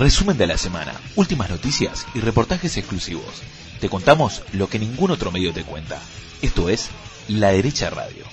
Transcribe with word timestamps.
Resumen 0.00 0.38
de 0.38 0.46
la 0.46 0.56
semana, 0.56 0.92
últimas 1.14 1.50
noticias 1.50 2.06
y 2.14 2.20
reportajes 2.20 2.74
exclusivos. 2.78 3.42
Te 3.82 3.90
contamos 3.90 4.42
lo 4.54 4.66
que 4.66 4.78
ningún 4.78 5.10
otro 5.10 5.30
medio 5.30 5.52
te 5.52 5.62
cuenta. 5.62 5.98
Esto 6.40 6.70
es 6.70 6.90
La 7.28 7.48
Derecha 7.48 7.90
Radio. 7.90 8.24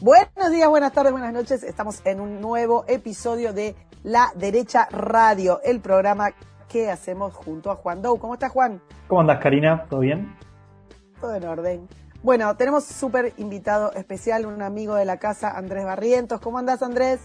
Buenos 0.00 0.50
días, 0.50 0.70
buenas 0.70 0.92
tardes, 0.94 1.12
buenas 1.12 1.34
noches. 1.34 1.62
Estamos 1.62 2.00
en 2.06 2.18
un 2.18 2.40
nuevo 2.40 2.86
episodio 2.88 3.52
de 3.52 3.76
La 4.02 4.32
Derecha 4.36 4.88
Radio, 4.90 5.60
el 5.62 5.80
programa 5.80 6.30
que 6.66 6.90
hacemos 6.90 7.34
junto 7.34 7.70
a 7.70 7.76
Juan 7.76 8.00
Dou. 8.00 8.18
¿Cómo 8.18 8.32
estás, 8.32 8.52
Juan? 8.52 8.80
¿Cómo 9.06 9.20
andas, 9.20 9.38
Karina? 9.42 9.84
¿Todo 9.90 10.00
bien? 10.00 10.34
Todo 11.20 11.34
en 11.34 11.44
orden. 11.44 12.03
Bueno, 12.24 12.56
tenemos 12.56 12.84
súper 12.84 13.34
invitado 13.36 13.92
especial, 13.92 14.46
un 14.46 14.62
amigo 14.62 14.94
de 14.94 15.04
la 15.04 15.18
casa, 15.18 15.50
Andrés 15.50 15.84
Barrientos. 15.84 16.40
¿Cómo 16.40 16.56
andas, 16.56 16.82
Andrés? 16.82 17.20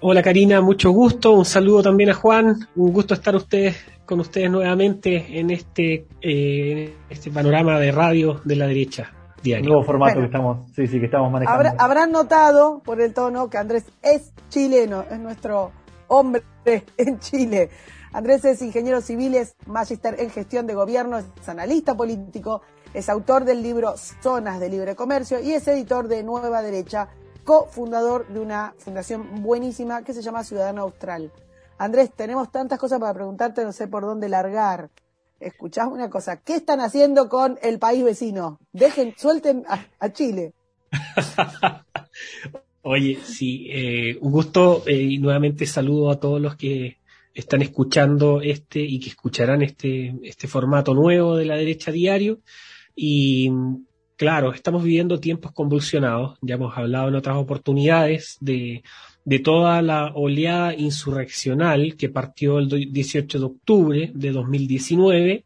Hola, 0.00 0.22
Karina, 0.22 0.60
mucho 0.60 0.90
gusto. 0.90 1.32
Un 1.32 1.46
saludo 1.46 1.84
también 1.84 2.10
a 2.10 2.14
Juan. 2.14 2.68
Un 2.76 2.92
gusto 2.92 3.14
estar 3.14 3.34
ustedes 3.34 3.82
con 4.04 4.20
ustedes 4.20 4.50
nuevamente 4.50 5.38
en 5.40 5.48
este, 5.48 6.06
eh, 6.20 6.94
este 7.08 7.30
panorama 7.30 7.80
de 7.80 7.92
radio 7.92 8.42
de 8.44 8.56
la 8.56 8.66
derecha. 8.66 9.10
Diario. 9.42 9.70
Nuevo 9.70 9.84
formato 9.84 10.18
que 10.20 10.26
estamos, 10.26 10.70
sí, 10.76 10.86
sí, 10.86 11.00
que 11.00 11.06
estamos 11.06 11.32
manejando. 11.32 11.70
habrán 11.78 12.12
notado 12.12 12.82
por 12.84 13.00
el 13.00 13.14
tono 13.14 13.48
que 13.48 13.56
Andrés 13.56 13.86
es 14.02 14.34
chileno, 14.50 15.02
es 15.10 15.18
nuestro 15.18 15.72
hombre 16.08 16.42
en 16.98 17.20
Chile. 17.20 17.70
Andrés 18.12 18.44
es 18.44 18.60
ingeniero 18.60 19.00
civil, 19.00 19.34
es 19.34 19.54
magister 19.66 20.16
en 20.18 20.28
gestión 20.28 20.66
de 20.66 20.74
gobierno, 20.74 21.16
es 21.16 21.48
analista 21.48 21.96
político, 21.96 22.60
es 22.92 23.08
autor 23.08 23.44
del 23.44 23.62
libro 23.62 23.94
Zonas 23.96 24.58
de 24.58 24.68
Libre 24.68 24.96
Comercio 24.96 25.40
y 25.40 25.52
es 25.52 25.66
editor 25.68 26.08
de 26.08 26.22
Nueva 26.22 26.62
Derecha, 26.62 27.08
cofundador 27.44 28.26
de 28.28 28.40
una 28.40 28.74
fundación 28.78 29.42
buenísima 29.42 30.02
que 30.02 30.12
se 30.12 30.22
llama 30.22 30.44
Ciudadano 30.44 30.82
Austral. 30.82 31.30
Andrés, 31.78 32.10
tenemos 32.14 32.50
tantas 32.50 32.78
cosas 32.78 32.98
para 32.98 33.14
preguntarte, 33.14 33.64
no 33.64 33.72
sé 33.72 33.86
por 33.86 34.02
dónde 34.02 34.28
largar. 34.28 34.90
Escuchás 35.38 35.86
una 35.86 36.10
cosa, 36.10 36.40
¿qué 36.42 36.56
están 36.56 36.80
haciendo 36.80 37.28
con 37.28 37.58
el 37.62 37.78
país 37.78 38.04
vecino? 38.04 38.58
Dejen, 38.72 39.14
suelten 39.16 39.64
a, 39.66 40.12
Chile. 40.12 40.52
Oye, 42.82 43.18
sí, 43.24 43.68
eh, 43.70 44.18
un 44.20 44.32
gusto 44.32 44.82
eh, 44.86 44.96
y 44.96 45.18
nuevamente 45.18 45.64
saludo 45.64 46.10
a 46.10 46.18
todos 46.18 46.40
los 46.40 46.56
que 46.56 46.98
están 47.34 47.62
escuchando 47.62 48.40
este 48.42 48.80
y 48.80 48.98
que 48.98 49.10
escucharán 49.10 49.62
este, 49.62 50.14
este 50.24 50.48
formato 50.48 50.92
nuevo 50.92 51.36
de 51.36 51.46
la 51.46 51.56
derecha 51.56 51.92
diario. 51.92 52.40
Y 52.94 53.50
claro, 54.16 54.52
estamos 54.52 54.82
viviendo 54.82 55.20
tiempos 55.20 55.52
convulsionados, 55.52 56.38
ya 56.42 56.56
hemos 56.56 56.76
hablado 56.76 57.08
en 57.08 57.14
otras 57.14 57.36
oportunidades 57.36 58.36
de 58.40 58.82
de 59.24 59.38
toda 59.38 59.82
la 59.82 60.12
oleada 60.14 60.74
insurreccional 60.74 61.96
que 61.96 62.08
partió 62.08 62.58
el 62.58 62.68
18 62.92 63.38
de 63.38 63.44
octubre 63.44 64.12
de 64.14 64.32
2019 64.32 65.44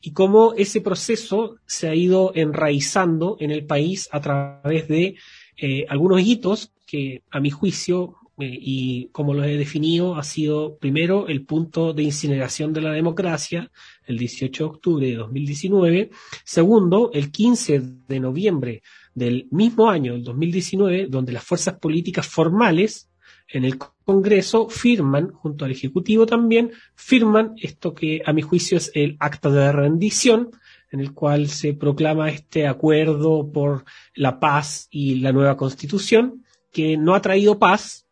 y 0.00 0.12
cómo 0.12 0.54
ese 0.56 0.80
proceso 0.80 1.56
se 1.66 1.88
ha 1.88 1.94
ido 1.94 2.32
enraizando 2.34 3.36
en 3.40 3.50
el 3.50 3.66
país 3.66 4.08
a 4.12 4.20
través 4.20 4.88
de 4.88 5.16
eh, 5.56 5.84
algunos 5.88 6.22
hitos 6.22 6.72
que, 6.86 7.22
a 7.30 7.40
mi 7.40 7.50
juicio, 7.50 8.16
y 8.42 9.08
como 9.12 9.34
lo 9.34 9.44
he 9.44 9.56
definido, 9.56 10.16
ha 10.16 10.22
sido 10.22 10.76
primero 10.78 11.28
el 11.28 11.44
punto 11.44 11.92
de 11.92 12.02
incineración 12.02 12.72
de 12.72 12.80
la 12.80 12.92
democracia, 12.92 13.70
el 14.04 14.18
18 14.18 14.64
de 14.64 14.70
octubre 14.70 15.06
de 15.06 15.16
2019, 15.16 16.10
segundo, 16.44 17.10
el 17.12 17.30
15 17.30 17.82
de 18.08 18.20
noviembre 18.20 18.82
del 19.14 19.48
mismo 19.50 19.90
año, 19.90 20.14
el 20.14 20.24
2019, 20.24 21.06
donde 21.08 21.32
las 21.32 21.44
fuerzas 21.44 21.78
políticas 21.78 22.26
formales 22.26 23.10
en 23.48 23.64
el 23.64 23.78
Congreso 23.78 24.68
firman, 24.68 25.32
junto 25.32 25.64
al 25.64 25.72
Ejecutivo 25.72 26.26
también, 26.26 26.70
firman 26.94 27.54
esto 27.56 27.94
que 27.94 28.22
a 28.24 28.32
mi 28.32 28.42
juicio 28.42 28.78
es 28.78 28.90
el 28.94 29.16
acta 29.18 29.50
de 29.50 29.72
rendición, 29.72 30.50
en 30.90 31.00
el 31.00 31.12
cual 31.12 31.48
se 31.48 31.74
proclama 31.74 32.30
este 32.30 32.66
acuerdo 32.66 33.50
por 33.52 33.84
la 34.14 34.40
paz 34.40 34.88
y 34.90 35.16
la 35.16 35.32
nueva 35.32 35.56
constitución, 35.56 36.44
que 36.72 36.96
no 36.96 37.14
ha 37.14 37.20
traído 37.20 37.58
paz 37.58 38.06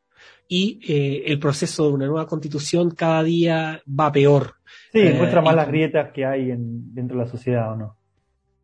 y 0.49 0.81
eh, 0.89 1.25
el 1.27 1.39
proceso 1.39 1.87
de 1.87 1.93
una 1.93 2.07
nueva 2.07 2.27
constitución 2.27 2.91
cada 2.91 3.23
día 3.23 3.83
va 3.89 4.11
peor. 4.11 4.55
Sí, 4.93 5.01
encuentra 5.01 5.43
más 5.43 5.55
las 5.55 5.69
grietas 5.69 6.11
que 6.13 6.25
hay 6.25 6.51
en, 6.51 6.95
dentro 6.95 7.19
de 7.19 7.25
la 7.25 7.31
sociedad, 7.31 7.73
¿o 7.73 7.77
no? 7.77 7.97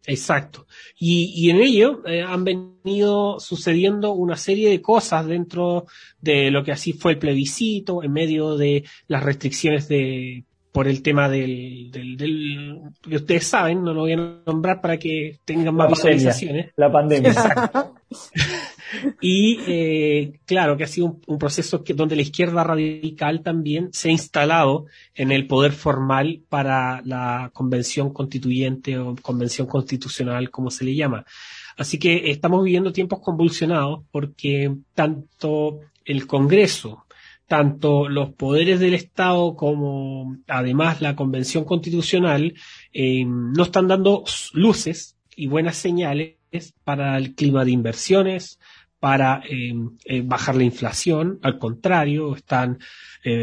Exacto. 0.07 0.67
Y, 0.99 1.33
y 1.35 1.51
en 1.51 1.57
ello 1.57 2.03
eh, 2.07 2.23
han 2.23 2.45
venido 2.45 3.39
sucediendo 3.41 4.13
una 4.13 4.37
serie 4.37 4.69
de 4.69 4.83
cosas 4.83 5.27
dentro 5.27 5.87
de 6.21 6.51
lo 6.51 6.63
que 6.63 6.73
así 6.73 6.93
fue 6.93 7.13
el 7.13 7.19
plebiscito, 7.19 8.03
en 8.03 8.13
medio 8.13 8.57
de 8.57 8.85
las 9.07 9.23
restricciones 9.23 9.89
de 9.89 10.45
por 10.75 10.89
el 10.89 11.03
tema 11.03 11.29
del, 11.29 11.89
del, 11.93 12.17
del 12.17 12.81
que 13.09 13.15
ustedes 13.15 13.47
saben, 13.47 13.85
no 13.85 13.95
lo 13.95 14.01
voy 14.01 14.15
a 14.15 14.41
nombrar 14.45 14.81
para 14.81 14.99
que 14.99 15.39
tengan 15.45 15.73
más 15.77 15.89
visualizaciones. 15.89 16.73
La 16.75 16.91
pandemia. 16.91 17.33
Y 19.21 19.59
eh, 19.67 20.41
claro 20.47 20.77
que 20.77 20.85
ha 20.85 20.89
sido 20.89 21.19
un, 21.27 21.39
proceso 21.39 21.83
que, 21.83 21.95
donde 21.95 22.17
la 22.17 22.23
izquierda 22.23 22.63
radical 22.63 23.43
también 23.43 23.89
se 23.93 24.09
ha 24.09 24.13
instalado 24.13 24.87
en 25.15 25.33
el 25.33 25.47
poder 25.47 25.73
formal 25.73 26.43
para 26.49 27.03
la 27.05 27.51
convención 27.53 28.13
constituyente 28.13 28.99
o 28.99 29.17
convención 29.21 29.67
constitucional, 29.67 30.51
como 30.51 30.71
se 30.71 30.85
le 30.85 30.95
llama. 30.95 31.25
Así 31.77 31.99
que 31.99 32.31
estamos 32.31 32.63
viviendo 32.63 32.93
tiempos 32.93 33.21
convulsionados 33.21 34.05
porque 34.13 34.73
tanto 34.95 35.81
el 36.05 36.27
Congreso, 36.27 37.04
tanto 37.47 38.09
los 38.09 38.33
poderes 38.33 38.81
del 38.81 38.95
Estado 38.95 39.55
como 39.55 40.39
además 40.49 41.01
la 41.01 41.15
Convención 41.15 41.65
Constitucional 41.65 42.55
eh, 42.93 43.25
no 43.27 43.63
están 43.63 43.89
dando 43.89 44.25
luces 44.53 45.17
y 45.37 45.47
buenas 45.47 45.77
señales 45.77 46.37
para 46.85 47.19
el 47.19 47.35
clima 47.35 47.65
de 47.65 47.73
inversiones, 47.73 48.59
para 48.99 49.43
eh, 49.49 49.75
eh, 50.05 50.23
bajar 50.25 50.55
la 50.55 50.65
inflación, 50.65 51.39
al 51.43 51.59
contrario, 51.59 52.35
están 52.37 52.79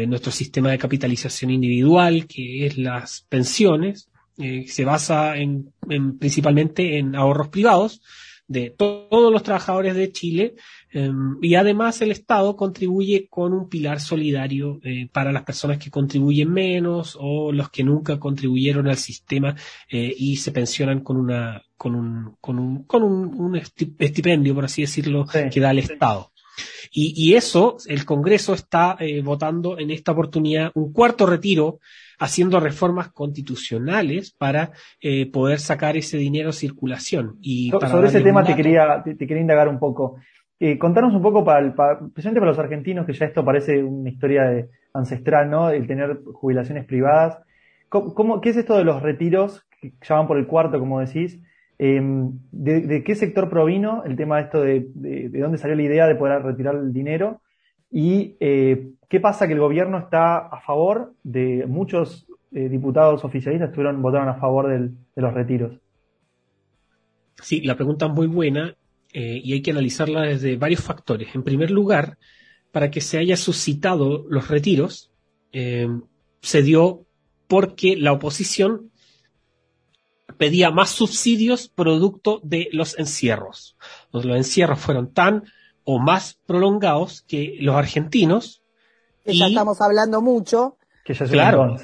nuestro 0.06 0.30
sistema 0.30 0.70
de 0.70 0.78
capitalización 0.78 1.50
individual, 1.50 2.28
que 2.28 2.66
es 2.66 2.78
las 2.78 3.26
pensiones, 3.28 4.08
se 4.36 4.84
basa 4.84 5.36
en, 5.36 5.72
principalmente 6.20 6.98
en 6.98 7.16
ahorros 7.16 7.48
privados 7.48 8.00
de 8.46 8.70
todos 8.70 9.32
los 9.32 9.42
trabajadores 9.42 9.96
de 9.96 10.12
Chile 10.12 10.54
em, 10.92 11.38
y 11.42 11.54
además 11.54 12.00
el 12.02 12.10
Estado 12.10 12.56
contribuye 12.56 13.26
con 13.28 13.52
un 13.52 13.68
pilar 13.68 14.00
solidario 14.00 14.80
para 15.12 15.32
las 15.32 15.44
personas 15.44 15.78
que 15.78 15.90
contribuyen 15.90 16.52
menos 16.52 17.16
o 17.20 17.52
los 17.52 17.70
que 17.70 17.84
nunca 17.84 18.18
contribuyeron 18.18 18.88
al 18.88 18.96
sistema 18.96 19.54
y 19.90 20.36
se 20.36 20.52
pensionan 20.52 21.00
con 21.00 21.16
una 21.16 21.62
con 21.76 21.96
un, 21.96 22.36
con 22.40 22.60
un, 22.60 22.84
con 22.84 23.02
un, 23.02 23.56
estipendio, 23.56 24.54
por 24.54 24.66
así 24.66 24.82
decirlo, 24.82 25.26
que 25.50 25.60
da 25.60 25.72
el 25.72 25.80
Estado. 25.80 26.32
Y, 26.92 27.12
y, 27.16 27.34
eso, 27.34 27.76
el 27.88 28.04
Congreso 28.04 28.54
está 28.54 28.96
eh, 29.00 29.22
votando 29.22 29.78
en 29.78 29.90
esta 29.90 30.12
oportunidad 30.12 30.70
un 30.74 30.92
cuarto 30.92 31.26
retiro, 31.26 31.80
haciendo 32.18 32.60
reformas 32.60 33.10
constitucionales 33.10 34.32
para 34.32 34.70
eh, 35.00 35.26
poder 35.26 35.58
sacar 35.58 35.96
ese 35.96 36.18
dinero 36.18 36.50
a 36.50 36.52
circulación. 36.52 37.38
Y 37.40 37.70
sobre 37.70 38.08
ese 38.08 38.20
tema 38.20 38.44
te 38.44 38.54
quería, 38.54 39.02
te, 39.02 39.16
quería 39.16 39.40
indagar 39.40 39.68
un 39.68 39.80
poco. 39.80 40.16
Eh, 40.64 40.78
contanos 40.78 41.12
un 41.12 41.22
poco, 41.22 41.44
para, 41.44 41.74
para, 41.74 41.94
especialmente 42.06 42.38
para 42.38 42.52
los 42.52 42.58
argentinos, 42.60 43.04
que 43.04 43.12
ya 43.14 43.26
esto 43.26 43.44
parece 43.44 43.82
una 43.82 44.08
historia 44.08 44.68
ancestral, 44.94 45.50
¿no? 45.50 45.70
El 45.70 45.88
tener 45.88 46.20
jubilaciones 46.34 46.84
privadas. 46.84 47.36
¿Cómo, 47.88 48.14
cómo, 48.14 48.40
qué 48.40 48.50
es 48.50 48.56
esto 48.56 48.78
de 48.78 48.84
los 48.84 49.02
retiros, 49.02 49.66
que 49.80 49.92
ya 50.00 50.14
van 50.14 50.28
por 50.28 50.38
el 50.38 50.46
cuarto, 50.46 50.78
como 50.78 51.00
decís? 51.00 51.40
Em, 51.80 52.38
de, 52.52 53.02
qué 53.02 53.14
sector 53.16 53.50
provino 53.50 54.04
el 54.04 54.14
tema 54.14 54.36
de 54.36 54.42
esto 54.44 54.60
de, 54.60 54.86
de, 54.94 55.40
dónde 55.40 55.58
salió 55.58 55.74
la 55.74 55.82
idea 55.82 56.06
de 56.06 56.14
poder 56.14 56.40
retirar 56.44 56.76
el 56.76 56.92
dinero? 56.92 57.40
¿Y 57.90 58.36
eh, 58.38 58.92
qué 59.08 59.18
pasa 59.18 59.48
que 59.48 59.54
el 59.54 59.58
gobierno 59.58 59.98
está 59.98 60.46
a 60.46 60.60
favor 60.60 61.14
de 61.24 61.66
muchos 61.66 62.28
eh, 62.52 62.68
diputados 62.68 63.24
oficialistas 63.24 63.74
votaron 63.96 64.28
a 64.28 64.34
favor 64.34 64.68
de 64.68 64.92
los 65.20 65.34
retiros? 65.34 65.80
Sí, 67.40 67.62
la 67.62 67.74
pregunta 67.74 68.06
es 68.06 68.12
muy 68.12 68.28
buena 68.28 68.76
eh, 69.12 69.40
y 69.42 69.52
hay 69.52 69.62
que 69.62 69.70
analizarla 69.70 70.22
desde 70.22 70.56
varios 70.56 70.80
factores. 70.80 71.34
En 71.34 71.42
primer 71.42 71.70
lugar, 71.70 72.18
para 72.70 72.90
que 72.90 73.00
se 73.00 73.18
haya 73.18 73.36
suscitado 73.36 74.24
los 74.28 74.48
retiros, 74.48 75.10
se 75.52 76.62
dio 76.62 77.04
porque 77.46 77.96
la 77.96 78.12
oposición 78.12 78.90
pedía 80.38 80.70
más 80.70 80.90
subsidios 80.90 81.68
producto 81.68 82.40
de 82.42 82.68
los 82.72 82.98
encierros. 82.98 83.76
Los, 84.12 84.24
encierros 84.24 84.78
fueron 84.78 85.12
tan 85.12 85.44
o 85.84 85.98
más 85.98 86.38
prolongados 86.46 87.22
que 87.22 87.56
los 87.60 87.76
argentinos. 87.76 88.62
Que 89.24 89.36
ya 89.36 89.46
estamos 89.46 89.80
hablando 89.80 90.20
mucho. 90.20 90.78
Que 91.04 91.14
ya 91.14 91.26
se 91.26 91.32
claro, 91.32 91.76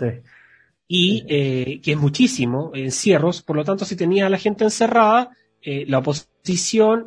Y 0.86 1.24
eh, 1.28 1.80
que 1.82 1.92
es 1.92 1.98
muchísimo 1.98 2.72
encierros, 2.74 3.42
por 3.42 3.56
lo 3.56 3.64
tanto, 3.64 3.84
si 3.84 3.94
tenía 3.94 4.26
a 4.26 4.30
la 4.30 4.38
gente 4.38 4.64
encerrada, 4.64 5.30
eh, 5.62 5.84
la 5.86 5.98
oposición 5.98 6.37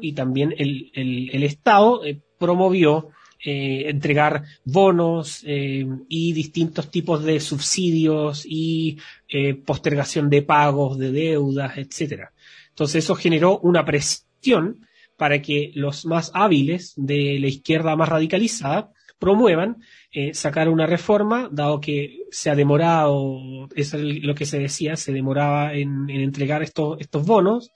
y 0.01 0.13
también 0.13 0.53
el, 0.57 0.91
el, 0.93 1.29
el 1.33 1.43
Estado 1.43 2.03
eh, 2.05 2.19
promovió 2.38 3.09
eh, 3.43 3.89
entregar 3.89 4.43
bonos 4.63 5.43
eh, 5.47 5.83
y 6.07 6.31
distintos 6.33 6.91
tipos 6.91 7.23
de 7.23 7.39
subsidios 7.39 8.45
y 8.45 8.99
eh, 9.27 9.55
postergación 9.55 10.29
de 10.29 10.43
pagos, 10.43 10.99
de 10.99 11.11
deudas, 11.11 11.75
etcétera. 11.75 12.33
Entonces 12.69 13.03
eso 13.03 13.15
generó 13.15 13.57
una 13.57 13.83
presión 13.83 14.85
para 15.17 15.41
que 15.41 15.71
los 15.73 16.05
más 16.05 16.29
hábiles 16.35 16.94
de 16.95 17.39
la 17.39 17.47
izquierda 17.47 17.95
más 17.95 18.09
radicalizada 18.09 18.91
promuevan 19.17 19.77
sacar 20.33 20.67
una 20.67 20.87
reforma, 20.87 21.47
dado 21.51 21.79
que 21.79 22.25
se 22.31 22.49
ha 22.49 22.55
demorado, 22.55 23.69
es 23.75 23.94
lo 23.94 24.35
que 24.35 24.45
se 24.45 24.59
decía, 24.59 24.95
se 24.97 25.13
demoraba 25.13 25.73
en, 25.73 26.09
en 26.09 26.21
entregar 26.21 26.63
estos, 26.63 26.99
estos 26.99 27.25
bonos, 27.25 27.71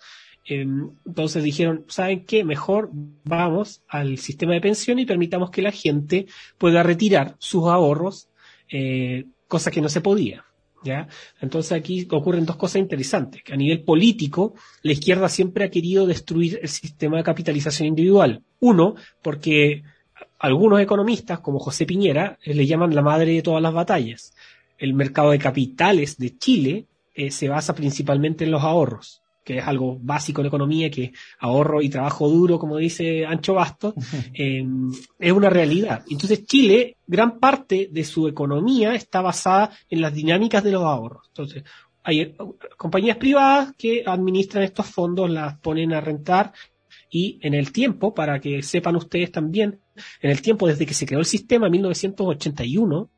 entonces 0.46 1.44
dijeron, 1.44 1.86
¿saben 1.88 2.24
qué? 2.24 2.44
Mejor 2.44 2.90
vamos 3.24 3.82
al 3.88 4.20
sistema 4.20 4.54
de 4.54 4.62
pensión 4.62 5.00
y 5.00 5.06
permitamos 5.06 5.50
que 5.50 5.64
la 5.64 5.72
gente 5.72 6.28
pueda 6.60 6.84
retirar 6.84 7.36
sus 7.40 7.66
ahorros, 7.66 8.30
eh, 8.70 9.26
cosa 9.48 9.72
que 9.72 9.82
no 9.82 9.90
se 9.90 10.02
podía. 10.02 10.46
¿Ya? 10.84 11.08
Entonces 11.42 11.72
aquí 11.72 12.08
ocurren 12.12 12.46
dos 12.46 12.58
cosas 12.58 12.76
interesantes, 12.76 13.42
que 13.42 13.54
a 13.54 13.58
nivel 13.58 13.82
político 13.82 14.54
la 14.84 14.92
izquierda 14.92 15.30
siempre 15.30 15.66
ha 15.66 15.72
querido 15.72 16.06
destruir 16.06 16.60
el 16.62 16.70
sistema 16.70 17.18
de 17.18 17.24
capitalización 17.24 17.88
individual. 17.88 18.44
Uno, 18.60 18.94
porque 19.24 19.82
algunos 20.38 20.80
economistas, 20.80 21.40
como 21.40 21.58
José 21.58 21.88
Piñera, 21.88 22.38
eh, 22.44 22.54
le 22.54 22.68
llaman 22.68 22.94
la 22.94 23.02
madre 23.02 23.32
de 23.34 23.42
todas 23.42 23.64
las 23.64 23.74
batallas. 23.74 24.36
El 24.78 24.94
mercado 24.94 25.32
de 25.32 25.40
capitales 25.40 26.20
de 26.20 26.38
Chile 26.38 26.86
eh, 27.16 27.32
se 27.32 27.50
basa 27.50 27.74
principalmente 27.74 28.44
en 28.44 28.52
los 28.52 28.62
ahorros 28.62 29.24
que 29.46 29.60
es 29.60 29.64
algo 29.66 29.98
básico 30.02 30.42
en 30.42 30.48
economía, 30.48 30.90
que 30.90 31.14
ahorro 31.40 31.82
y 31.82 31.88
trabajo 31.88 32.28
duro, 32.28 32.58
como 32.58 32.78
dice 32.78 33.26
Ancho 33.26 33.54
Bastos, 33.54 33.94
em, 34.34 34.92
es 35.20 35.32
una 35.32 35.50
realidad. 35.50 36.04
Entonces 36.10 36.46
Chile, 36.46 36.98
gran 37.06 37.40
parte 37.40 37.90
de 37.92 38.04
su 38.04 38.28
economía 38.28 38.96
está 38.96 39.22
basada 39.22 39.72
en 39.88 40.02
las 40.02 40.14
dinámicas 40.14 40.64
de 40.64 40.72
los 40.72 40.84
ahorros. 40.84 41.28
Entonces, 41.28 41.64
hay 42.04 42.22
eh, 42.22 42.36
compañías 42.76 43.18
privadas 43.18 43.74
que 43.78 44.04
administran 44.06 44.64
estos 44.64 44.88
fondos, 44.88 45.30
las 45.30 45.60
ponen 45.60 45.94
a 45.94 46.02
rentar 46.02 46.52
y 47.10 47.40
en 47.44 47.54
el 47.54 47.72
tiempo, 47.72 48.14
para 48.14 48.40
que 48.42 48.64
sepan 48.64 48.96
ustedes 48.96 49.32
también, 49.32 49.80
en 50.22 50.32
el 50.32 50.42
tiempo 50.42 50.68
desde 50.68 50.86
que 50.86 50.94
se 50.96 51.06
creó 51.06 51.20
el 51.20 51.26
sistema, 51.26 51.68
en 51.68 51.74
1981, 51.74 53.10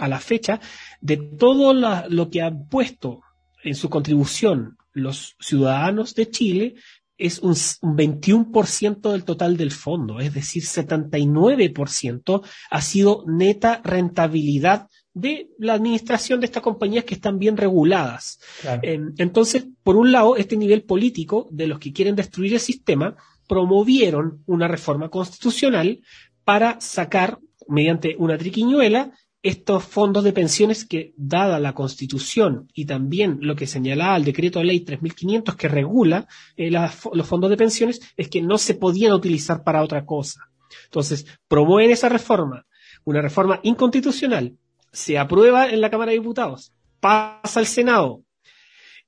a 0.00 0.08
la 0.08 0.18
fecha, 0.18 0.60
de 1.00 1.16
todo 1.16 1.72
lo 1.72 2.30
que 2.30 2.42
han 2.42 2.68
puesto 2.68 3.22
en 3.62 3.74
su 3.74 3.88
contribución 3.88 4.76
los 4.98 5.36
ciudadanos 5.40 6.14
de 6.14 6.30
Chile 6.30 6.74
es 7.18 7.40
un, 7.40 7.54
21% 7.54 9.10
del 9.10 9.24
total 9.24 9.56
del 9.56 9.72
fondo, 9.72 10.20
es 10.20 10.32
decir, 10.32 10.62
79% 10.62 12.42
ha 12.70 12.80
sido 12.80 13.24
neta 13.26 13.80
rentabilidad 13.82 14.88
de 15.14 15.50
la 15.58 15.74
administración 15.74 16.38
de 16.38 16.46
estas 16.46 16.62
compañías 16.62 17.04
que 17.04 17.14
están 17.14 17.40
bien 17.40 17.56
reguladas. 17.56 18.38
Em, 18.82 19.14
entonces, 19.18 19.66
por 19.82 19.96
un 19.96 20.12
lado, 20.12 20.36
este 20.36 20.56
nivel 20.56 20.84
político 20.84 21.48
de 21.50 21.66
los 21.66 21.80
que 21.80 21.92
quieren 21.92 22.14
destruir 22.14 22.54
el 22.54 22.60
sistema 22.60 23.16
promovieron 23.48 24.44
una 24.46 24.68
reforma 24.68 25.08
constitucional 25.08 26.00
para 26.44 26.80
sacar, 26.80 27.40
mediante 27.66 28.14
una 28.16 28.38
triquiñuela, 28.38 29.12
estos 29.42 29.84
fondos 29.84 30.24
de 30.24 30.32
pensiones 30.32 30.84
que, 30.84 31.12
dada 31.16 31.60
la 31.60 31.74
Constitución 31.74 32.68
y 32.74 32.86
también 32.86 33.38
lo 33.40 33.54
que 33.54 33.66
señalaba 33.66 34.16
el 34.16 34.24
decreto 34.24 34.58
de 34.58 34.66
ley 34.66 34.80
3500 34.80 35.54
que 35.54 35.68
regula 35.68 36.26
eh, 36.56 36.70
los 36.70 37.26
fondos 37.26 37.50
de 37.50 37.56
pensiones, 37.56 38.00
es 38.16 38.28
que 38.28 38.42
no 38.42 38.58
se 38.58 38.74
podían 38.74 39.12
utilizar 39.12 39.62
para 39.62 39.82
otra 39.82 40.04
cosa. 40.04 40.48
Entonces, 40.84 41.26
promueven 41.46 41.90
esa 41.90 42.08
reforma, 42.08 42.66
una 43.04 43.22
reforma 43.22 43.60
inconstitucional, 43.62 44.56
se 44.92 45.18
aprueba 45.18 45.68
en 45.68 45.80
la 45.80 45.90
Cámara 45.90 46.10
de 46.10 46.18
Diputados, 46.18 46.72
pasa 47.00 47.60
al 47.60 47.66
Senado 47.66 48.22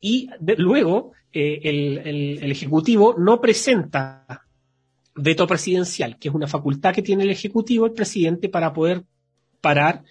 y 0.01 0.29
luego 0.59 1.13
eh, 1.33 1.61
el 1.65 2.51
Ejecutivo 2.51 3.17
no 3.19 3.41
presenta 3.41 4.47
veto 5.15 5.47
presidencial, 5.47 6.19
que 6.19 6.29
es 6.29 6.35
una 6.35 6.47
facultad 6.47 6.95
que 6.95 7.03
tiene 7.03 7.25
el 7.25 7.31
Ejecutivo, 7.31 7.87
el 7.87 7.93
presidente, 7.93 8.49
para 8.49 8.73
poder 8.73 9.05
parar 9.61 10.03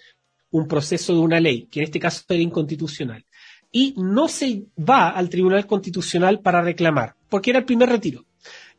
un 0.52 0.68
proceso 0.68 1.14
de 1.14 1.20
una 1.20 1.40
ley, 1.40 1.68
que 1.68 1.80
en 1.80 1.86
este 1.86 2.00
caso 2.00 2.24
era 2.30 2.42
inconstitucional. 2.42 3.26
Y 3.72 3.94
no 3.98 4.28
se 4.28 4.64
va 4.78 5.10
al 5.10 5.30
Tribunal 5.30 5.68
Constitucional 5.68 6.40
para 6.40 6.62
reclamar, 6.62 7.16
porque 7.30 7.52
era 7.52 7.60
el 7.60 7.66
primer 7.66 7.90
retiro. 7.90 8.26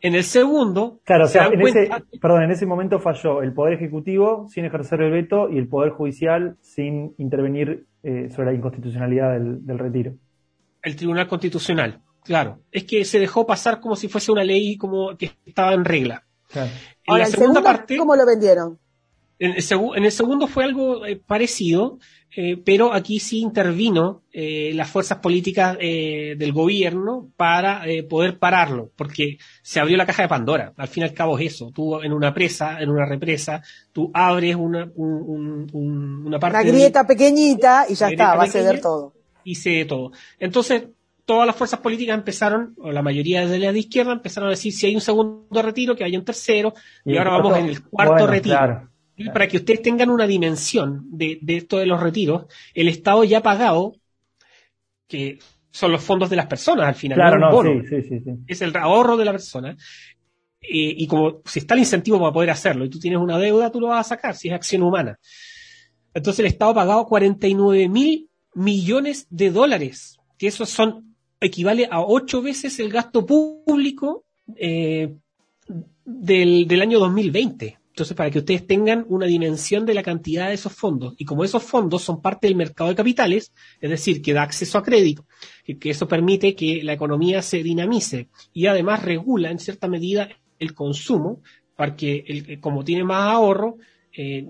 En 0.03 0.15
el 0.15 0.25
segundo, 0.25 1.01
claro, 1.05 1.27
o 1.27 1.29
sea, 1.29 1.49
en 1.49 1.61
ese, 1.61 1.91
perdón, 2.21 2.45
en 2.45 2.51
ese 2.51 2.65
momento 2.65 2.99
falló 3.01 3.43
el 3.43 3.53
Poder 3.53 3.75
Ejecutivo 3.75 4.49
sin 4.49 4.65
ejercer 4.65 5.03
el 5.03 5.13
veto 5.13 5.51
y 5.51 5.59
el 5.59 5.69
Poder 5.69 5.91
Judicial 5.93 6.57
sin 6.63 7.15
intervenir 7.19 7.87
eh, 8.03 8.31
sobre 8.35 8.53
la 8.53 8.55
inconstitucionalidad 8.55 9.39
del, 9.39 9.79
retiro. 9.79 10.15
El 10.83 10.97
Tribunal 10.97 11.29
Constitucional, 11.29 12.01
claro. 12.25 12.61
Es 12.73 12.85
que 12.85 13.05
se 13.05 13.19
dejó 13.19 13.47
pasar 13.47 13.79
como 13.79 13.95
si 13.95 14.09
fuese 14.09 14.33
una 14.33 14.43
ley 14.43 14.79
como 14.79 15.19
que 15.19 15.33
estaba 15.45 15.75
en 15.75 15.85
regla. 15.85 16.25
Claro. 16.49 16.71
En 17.05 17.19
la 17.19 17.27
segunda 17.27 17.63
parte. 17.63 17.99
¿Cómo 17.99 18.17
lo 18.17 18.25
vendieron? 18.25 18.79
En 19.43 19.55
el, 20.05 20.13
segundo 20.13 20.47
fue 20.49 20.65
algo 20.65 21.07
eh, 21.07 21.17
parecido, 21.17 21.99
eh, 22.37 22.59
pero 22.63 22.93
aquí 22.93 23.21
sí 23.21 23.41
intervino 23.41 24.21
eh, 24.31 24.73
las 24.75 24.91
fuerzas 24.91 25.19
políticas 25.21 25.79
del 25.79 26.53
gobierno 26.53 27.31
para 27.39 27.83
poder 28.07 28.39
pararlo, 28.39 28.91
porque 28.97 29.39
se 29.63 29.81
abrió 29.81 29.97
la 29.97 30.05
caja 30.05 30.25
de 30.25 30.29
Pandora. 30.29 30.75
Al 30.77 30.89
fin 30.89 31.05
y 31.05 31.07
al 31.07 31.15
cabo 31.15 31.39
es 31.39 31.55
eso. 31.55 31.73
Tú 31.75 32.03
en 32.03 32.13
una 32.13 32.35
presa, 32.35 32.83
en 32.83 32.91
una 32.91 33.07
represa, 33.07 33.63
tú 33.93 34.11
abres 34.13 34.57
una, 34.57 34.93
una 34.95 36.39
parte. 36.39 36.59
Una 36.59 36.71
grieta 36.71 37.07
pequeñita 37.07 37.87
y 37.89 37.95
ya 37.95 38.11
está, 38.11 38.35
va 38.35 38.43
a 38.45 38.47
ceder 38.47 38.79
todo. 38.83 39.15
Y 39.43 39.55
cede 39.55 39.87
todo. 39.87 40.13
Entonces, 40.39 40.85
todas 41.25 41.47
las 41.47 41.57
fuerzas 41.57 41.81
políticas 41.81 42.19
empezaron, 42.19 42.75
o 42.77 42.93
la 42.93 43.01
mayoría 43.01 43.47
de 43.47 43.59
las 43.59 43.73
de 43.73 43.79
izquierda, 43.79 44.13
empezaron 44.13 44.49
a 44.49 44.51
decir 44.51 44.75
si 44.75 44.85
hay 44.85 44.95
un 44.95 45.01
segundo 45.01 45.63
retiro, 45.63 45.97
que 45.97 46.05
haya 46.05 46.19
un 46.19 46.27
tercero, 46.27 46.75
y, 47.07 47.17
ahora 47.17 47.31
vamos 47.31 47.57
en 47.57 47.67
el 47.71 47.83
cuarto 47.85 48.27
retiro 48.27 48.90
para 49.27 49.49
que 49.49 49.59
ustedes 49.59 49.83
tengan 49.83 50.11
una 50.11 50.27
dimensión 50.27 51.05
de, 51.11 51.39
esto 51.47 51.79
de 51.79 51.87
los 51.87 52.01
retiros, 52.01 52.47
el 52.75 52.89
Estado 52.89 53.25
ya 53.25 53.39
ha 53.39 53.43
pagado, 53.43 53.97
que 55.07 55.39
son 55.71 55.93
los 55.93 56.03
fondos 56.03 56.31
de 56.31 56.37
las 56.37 56.47
personas 56.47 56.87
al 56.87 56.95
final. 56.95 57.17
Claro, 57.17 57.39
no, 57.39 57.63
sí, 57.63 58.03
sí, 58.03 58.21
sí, 58.21 58.31
Es 58.47 58.63
el 58.63 58.75
ahorro 58.77 59.17
de 59.17 59.25
la 59.25 59.33
persona. 59.33 59.77
Eh, 60.63 60.95
y 60.97 61.07
como 61.07 61.41
si 61.45 61.61
está 61.61 61.75
el 61.75 61.81
incentivo 61.81 62.19
para 62.19 62.33
poder 62.33 62.51
hacerlo 62.51 62.85
y 62.85 62.91
tú 62.91 62.99
tienes 62.99 63.19
una 63.19 63.39
deuda, 63.39 63.71
tú 63.71 63.81
lo 63.81 63.89
vas 63.89 64.07
a 64.07 64.09
sacar, 64.11 64.35
si 64.35 64.49
es 64.49 64.55
acción 64.55 64.83
humana. 64.83 65.19
Entonces 66.13 66.41
el 66.41 66.47
Estado 66.47 66.73
ha 66.73 66.75
pagado 66.75 67.07
49 67.07 67.89
mil 67.89 68.29
millones 68.55 69.27
de 69.31 69.51
dólares, 69.51 70.19
que 70.37 70.49
eso 70.49 70.67
son, 70.67 71.15
equivale 71.41 71.89
a 71.91 72.01
ocho 72.01 72.43
veces 72.43 72.79
el 72.81 72.91
gasto 72.91 73.25
público 73.25 74.25
eh, 74.57 75.15
del, 76.05 76.67
del 76.67 76.83
año 76.83 76.99
2020. 76.99 77.80
Entonces, 78.01 78.17
para 78.17 78.31
que 78.31 78.39
ustedes 78.39 78.67
tengan 78.67 79.05
una 79.11 79.27
dimensión 79.27 79.85
de 79.85 79.93
la 79.93 80.03
cantidad 80.03 80.49
de 80.49 80.55
esos 80.55 80.73
fondos, 80.73 81.13
y 81.19 81.27
como 81.27 81.45
esos 81.45 81.63
fondos 81.63 82.01
son 82.01 82.23
parte 82.23 82.47
del 82.47 82.57
mercado 82.57 82.89
de 82.89 82.97
capitales, 82.97 83.53
es 83.79 83.91
decir, 83.91 84.23
que 84.23 84.33
da 84.33 84.43
acceso 84.43 84.79
a 84.79 84.83
crédito, 84.83 85.27
que 85.79 85.91
eso 85.91 86.09
permite 86.09 86.55
que 86.55 86.83
la 86.83 86.95
economía 86.95 87.43
se 87.43 87.63
dinamice 87.63 88.31
y 88.55 88.69
además 88.69 89.03
regula 89.03 89.51
en 89.51 89.59
cierta 89.59 89.87
medida 89.87 90.31
el 90.59 90.73
consumo, 90.73 91.43
para 91.77 91.95
que 91.95 92.59
como 92.63 92.85
tiene 92.85 93.05
más 93.05 93.35
ahorro, 93.35 93.77
eh, 94.17 94.47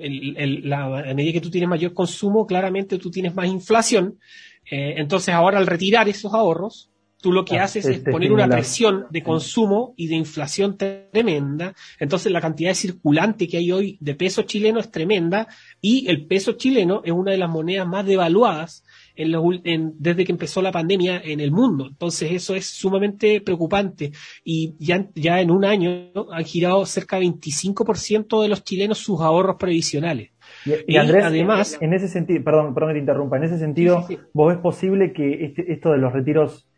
a 0.73 1.15
medida 1.15 1.33
que 1.33 1.41
tú 1.41 1.51
tienes 1.51 1.69
mayor 1.69 1.93
consumo, 1.93 2.47
claramente 2.47 2.99
tú 2.99 3.11
tienes 3.11 3.35
más 3.35 3.49
inflación. 3.49 4.21
Eh, 4.71 4.95
entonces 4.99 5.35
ahora 5.35 5.59
al 5.59 5.67
retirar 5.67 6.09
esos 6.09 6.33
ahorros, 6.35 6.90
tú 7.21 7.33
lo 7.33 7.45
que 7.45 7.59
ah, 7.59 7.65
haces 7.65 7.85
es 7.87 7.99
este 7.99 8.11
poner 8.11 8.33
una 8.33 8.49
presión 8.49 9.07
de 9.11 9.23
consumo 9.23 9.95
y 9.97 10.09
de 10.09 10.17
inflación 10.17 10.77
tremenda, 10.77 11.75
entonces 11.99 12.33
la 12.33 12.41
cantidad 12.41 12.71
de 12.71 12.75
circulante 12.75 13.49
que 13.49 13.59
hay 13.59 13.73
hoy 13.73 13.99
de 14.01 14.15
peso 14.15 14.43
chileno 14.43 14.81
es 14.81 14.91
tremenda 14.91 15.49
y 15.81 16.09
el 16.09 16.27
peso 16.27 16.53
chileno 16.53 17.03
es 17.05 17.13
una 17.13 17.33
de 17.33 17.39
las 17.39 17.51
monedas 17.51 17.87
más 17.87 18.07
devaluadas 18.07 18.85
en 19.17 19.93
desde 19.99 20.25
que 20.25 20.33
empezó 20.33 20.63
la 20.63 20.73
pandemia 20.73 21.21
en 21.23 21.41
el 21.41 21.51
mundo. 21.51 21.87
Entonces 21.89 22.33
eso 22.33 22.55
es 22.55 22.67
sumamente 22.67 23.41
preocupante. 23.41 24.13
Y 24.45 24.75
ya, 24.79 25.09
ya 25.15 25.41
en 25.41 25.51
un 25.51 25.65
año 25.65 26.11
han 26.33 26.45
girado 26.45 26.85
cerca 26.87 27.19
de 27.19 27.27
25% 27.27 28.43
de 28.43 28.49
los 28.49 28.65
chilenos 28.65 28.99
sus 28.99 29.21
ahorros 29.21 29.57
previsionales. 29.57 30.31
Y, 30.87 30.97
Andrés, 30.97 31.25
además, 31.25 31.79
en 31.81 31.95
ese 31.95 32.09
sentido, 32.09 32.43
perdón, 32.43 32.75
perdón 32.75 32.91
que 32.91 32.95
te 32.95 33.01
interrumpa, 33.01 33.37
en 33.37 33.45
ese 33.45 33.59
sentido, 33.59 34.07
¿vos 34.33 34.49
ves 34.49 34.59
posible 34.59 35.13
que 35.13 35.45
este, 35.45 35.73
esto 35.73 35.93
de 35.93 35.99
los 35.99 36.13
retiros 36.13 36.70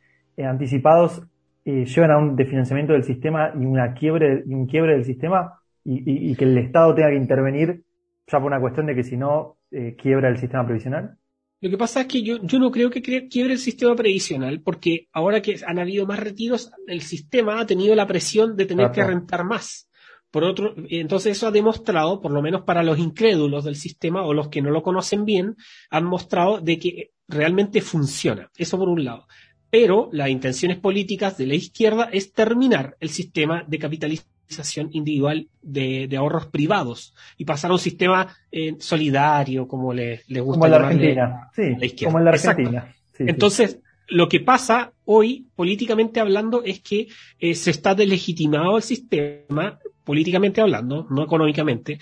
anticipados 0.44 1.22
eh, 1.64 1.84
llevan 1.84 2.10
a 2.10 2.18
un 2.18 2.36
desfinanciamiento 2.36 2.92
del 2.92 3.04
sistema 3.04 3.52
y 3.54 3.64
una 3.64 3.94
quiebre 3.94 4.42
y 4.46 4.54
un 4.54 4.66
quiebre 4.66 4.94
del 4.94 5.04
sistema 5.04 5.60
y, 5.84 6.34
que 6.36 6.44
el 6.44 6.58
Estado 6.58 6.94
tenga 6.94 7.10
que 7.10 7.16
intervenir 7.16 7.82
ya 8.26 8.38
por 8.38 8.46
una 8.46 8.60
cuestión 8.60 8.86
de 8.86 8.94
que 8.94 9.02
si 9.02 9.16
no 9.16 9.56
eh, 9.70 9.96
quiebra 10.00 10.28
el 10.28 10.38
sistema 10.38 10.64
previsional? 10.64 11.16
Lo 11.60 11.70
que 11.70 11.78
pasa 11.78 12.00
es 12.00 12.06
que 12.08 12.22
yo, 12.22 12.38
yo 12.42 12.58
no 12.58 12.72
creo 12.72 12.90
que 12.90 13.00
quiebre 13.00 13.52
el 13.52 13.58
sistema 13.58 13.94
previsional, 13.94 14.60
porque 14.62 15.06
ahora 15.12 15.40
que 15.40 15.56
han 15.64 15.78
habido 15.78 16.06
más 16.06 16.18
retiros, 16.18 16.72
el 16.88 17.02
sistema 17.02 17.60
ha 17.60 17.66
tenido 17.66 17.94
la 17.94 18.06
presión 18.06 18.56
de 18.56 18.66
tener 18.66 18.90
que 18.90 19.04
rentar 19.04 19.44
más 19.44 19.88
Por 20.32 20.42
otro, 20.42 20.74
entonces 20.88 21.36
eso 21.36 21.46
ha 21.46 21.52
demostrado, 21.52 22.20
por 22.20 22.32
lo 22.32 22.42
menos 22.42 22.62
para 22.62 22.82
los 22.82 22.98
incrédulos 22.98 23.64
del 23.64 23.76
sistema 23.76 24.24
o 24.24 24.34
los 24.34 24.48
que 24.48 24.60
no 24.60 24.70
lo 24.70 24.82
conocen 24.82 25.24
bien, 25.24 25.54
han 25.90 26.04
mostrado 26.04 26.60
de 26.60 26.80
que 26.80 27.12
realmente 27.28 27.80
funciona. 27.80 28.50
Eso 28.56 28.76
por 28.76 28.88
un 28.88 29.04
lado. 29.04 29.28
Pero 29.72 30.10
las 30.12 30.28
intenciones 30.28 30.76
políticas 30.76 31.38
de 31.38 31.46
la 31.46 31.54
izquierda 31.54 32.10
es 32.12 32.34
terminar 32.34 32.94
el 33.00 33.08
sistema 33.08 33.64
de 33.66 33.78
capitalización 33.78 34.90
individual 34.92 35.48
de, 35.62 36.14
ahorros 36.14 36.48
privados 36.48 37.14
y 37.38 37.46
pasar 37.46 37.70
a 37.70 37.74
un 37.74 37.80
sistema 37.80 38.36
eh, 38.50 38.76
solidario, 38.78 39.66
como 39.66 39.94
le, 39.94 40.20
le 40.28 40.40
gusta 40.42 40.60
como 40.60 40.68
la 40.68 40.76
Argentina. 40.76 41.50
Sí, 41.56 42.04
como 42.04 42.18
en 42.18 42.24
la 42.26 42.30
Argentina. 42.32 42.94
Entonces, 43.18 43.80
lo 44.08 44.28
que 44.28 44.40
pasa 44.40 44.92
hoy, 45.06 45.46
políticamente 45.56 46.20
hablando, 46.20 46.62
es 46.62 46.80
que 46.80 47.08
eh, 47.38 47.54
se 47.54 47.70
está 47.70 47.94
delegitimado 47.94 48.76
el 48.76 48.82
sistema, 48.82 49.78
políticamente 50.04 50.60
hablando, 50.60 51.06
no 51.08 51.24
económicamente, 51.24 51.98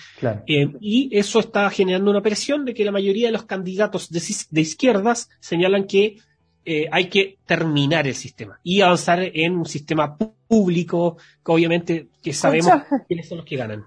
eh, 0.48 0.72
y 0.80 1.08
eso 1.12 1.38
está 1.38 1.70
generando 1.70 2.10
una 2.10 2.20
presión 2.20 2.64
de 2.64 2.74
que 2.74 2.84
la 2.84 2.90
mayoría 2.90 3.28
de 3.28 3.32
los 3.32 3.44
candidatos 3.44 4.10
de, 4.10 4.60
izquierdas 4.60 5.28
señalan 5.38 5.86
que 5.86 6.16
eh, 6.72 6.88
hay 6.92 7.10
que 7.10 7.36
terminar 7.46 8.06
el 8.06 8.14
sistema 8.14 8.60
y 8.62 8.80
avanzar 8.80 9.18
en 9.20 9.56
un 9.56 9.66
sistema 9.66 10.16
público, 10.16 11.16
que 11.44 11.50
obviamente 11.50 12.10
que 12.22 12.32
sabemos 12.32 12.70
quiénes 13.08 13.28
son 13.28 13.38
los 13.38 13.44
que 13.44 13.56
ganan. 13.56 13.84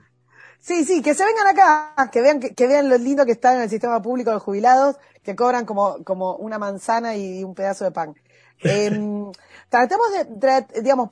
Sí, 0.60 0.84
sí, 0.84 1.02
que 1.02 1.14
se 1.14 1.24
vengan 1.24 1.48
acá, 1.48 2.10
que 2.12 2.20
vean, 2.20 2.42
que, 2.42 2.68
vean 2.68 2.90
lo 2.90 2.98
lindo 2.98 3.26
que 3.26 3.32
está 3.32 3.56
en 3.56 3.62
el 3.62 3.70
sistema 3.70 4.02
público 4.02 4.32
de 4.32 4.34
los 4.34 4.44
jubilados, 4.44 4.98
que 5.24 5.34
cobran 5.34 5.66
como, 5.66 6.04
como 6.04 6.36
una 6.36 6.60
manzana 6.60 7.16
y 7.16 7.46
un 7.46 7.56
pedazo 7.56 7.86
de 7.86 7.92
pan. 7.92 8.16
Em, 8.60 9.32
tratemos 9.70 10.08
de, 10.12 10.82
digamos, 10.82 11.10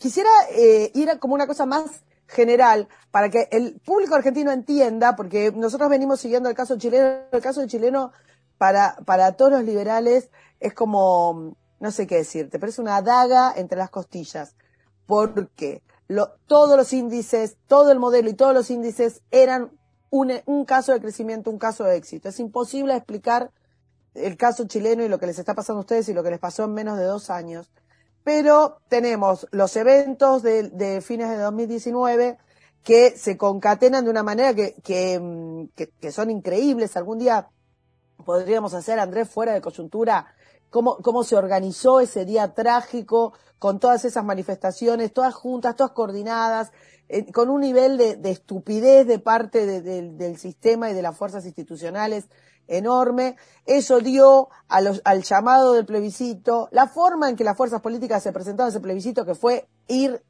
quisiera 0.00 0.30
eh, 0.50 0.90
ir 0.94 1.10
a 1.10 1.18
como 1.20 1.34
una 1.34 1.46
cosa 1.46 1.64
más 1.64 2.02
general 2.26 2.88
para 3.12 3.30
que 3.30 3.46
el 3.52 3.80
público 3.84 4.16
argentino 4.16 4.50
entienda, 4.50 5.14
porque 5.14 5.52
nosotros 5.54 5.88
venimos 5.88 6.20
siguiendo 6.20 6.48
el 6.48 6.56
caso 6.56 6.76
chileno, 6.76 7.20
el 7.30 7.40
caso 7.40 7.60
de 7.60 7.68
chileno 7.68 8.10
para, 8.58 8.96
para 9.04 9.32
todos 9.32 9.52
los 9.52 9.64
liberales 9.64 10.30
es 10.60 10.74
como, 10.74 11.56
no 11.80 11.90
sé 11.90 12.06
qué 12.06 12.16
decirte, 12.16 12.58
pero 12.58 12.70
es 12.70 12.78
una 12.78 13.02
daga 13.02 13.52
entre 13.56 13.78
las 13.78 13.90
costillas. 13.90 14.56
¿Por 15.06 15.48
qué? 15.50 15.82
todos 16.46 16.76
los 16.76 16.92
índices, 16.92 17.56
todo 17.66 17.90
el 17.90 17.98
modelo 17.98 18.28
y 18.28 18.34
todos 18.34 18.54
los 18.54 18.70
índices 18.70 19.22
eran 19.30 19.70
un, 20.10 20.64
caso 20.64 20.92
de 20.92 21.00
crecimiento, 21.00 21.50
un 21.50 21.58
caso 21.58 21.84
de 21.84 21.96
éxito. 21.96 22.28
Es 22.28 22.38
imposible 22.38 22.94
explicar 22.94 23.50
el 24.14 24.36
caso 24.36 24.66
chileno 24.66 25.02
y 25.02 25.08
lo 25.08 25.18
que 25.18 25.26
les 25.26 25.38
está 25.38 25.54
pasando 25.54 25.78
a 25.78 25.80
ustedes 25.80 26.08
y 26.08 26.14
lo 26.14 26.22
que 26.22 26.30
les 26.30 26.38
pasó 26.38 26.64
en 26.64 26.74
menos 26.74 26.98
de 26.98 27.04
dos 27.04 27.30
años. 27.30 27.70
Pero 28.22 28.78
tenemos 28.88 29.48
los 29.50 29.74
eventos 29.76 30.42
de, 30.42 30.70
de 30.70 31.00
fines 31.00 31.30
de 31.30 31.38
2019 31.38 32.38
que 32.84 33.16
se 33.16 33.36
concatenan 33.36 34.04
de 34.04 34.10
una 34.10 34.22
manera 34.22 34.54
que, 34.54 36.10
son 36.12 36.30
increíbles. 36.30 36.96
Algún 36.96 37.18
día 37.18 37.48
podríamos 38.24 38.74
hacer, 38.74 38.98
Andrés, 38.98 39.28
fuera 39.28 39.52
de 39.52 39.60
coyuntura, 39.60 40.26
cómo, 40.70 40.96
cómo 40.98 41.24
se 41.24 41.36
organizó 41.36 42.00
ese 42.00 42.24
día 42.24 42.54
trágico, 42.54 43.34
con 43.64 43.78
todas 43.78 44.04
esas 44.04 44.24
manifestaciones, 44.26 45.14
todas 45.14 45.34
juntas, 45.34 45.74
todas 45.74 45.92
coordinadas, 45.92 46.70
eh, 47.08 47.32
con 47.32 47.48
un 47.48 47.62
nivel 47.62 47.96
de, 47.96 48.30
estupidez 48.30 49.06
de 49.06 49.18
parte 49.18 49.80
del 49.80 50.36
sistema 50.36 50.90
y 50.90 50.94
de 50.94 51.00
las 51.00 51.16
fuerzas 51.16 51.46
institucionales 51.46 52.26
enorme. 52.66 53.36
Eso 53.64 54.00
dio 54.00 54.48
al 54.68 55.22
llamado 55.22 55.72
del 55.72 55.86
plebiscito, 55.86 56.68
la 56.72 56.88
forma 56.88 57.30
en 57.30 57.36
que 57.36 57.44
las 57.44 57.56
fuerzas 57.56 57.80
políticas 57.80 58.22
se 58.22 58.32
presentaron 58.32 58.66
a 58.66 58.70
ese 58.70 58.80
plebiscito, 58.80 59.24
que 59.24 59.34
fue 59.34 59.66
ir, 59.86 60.22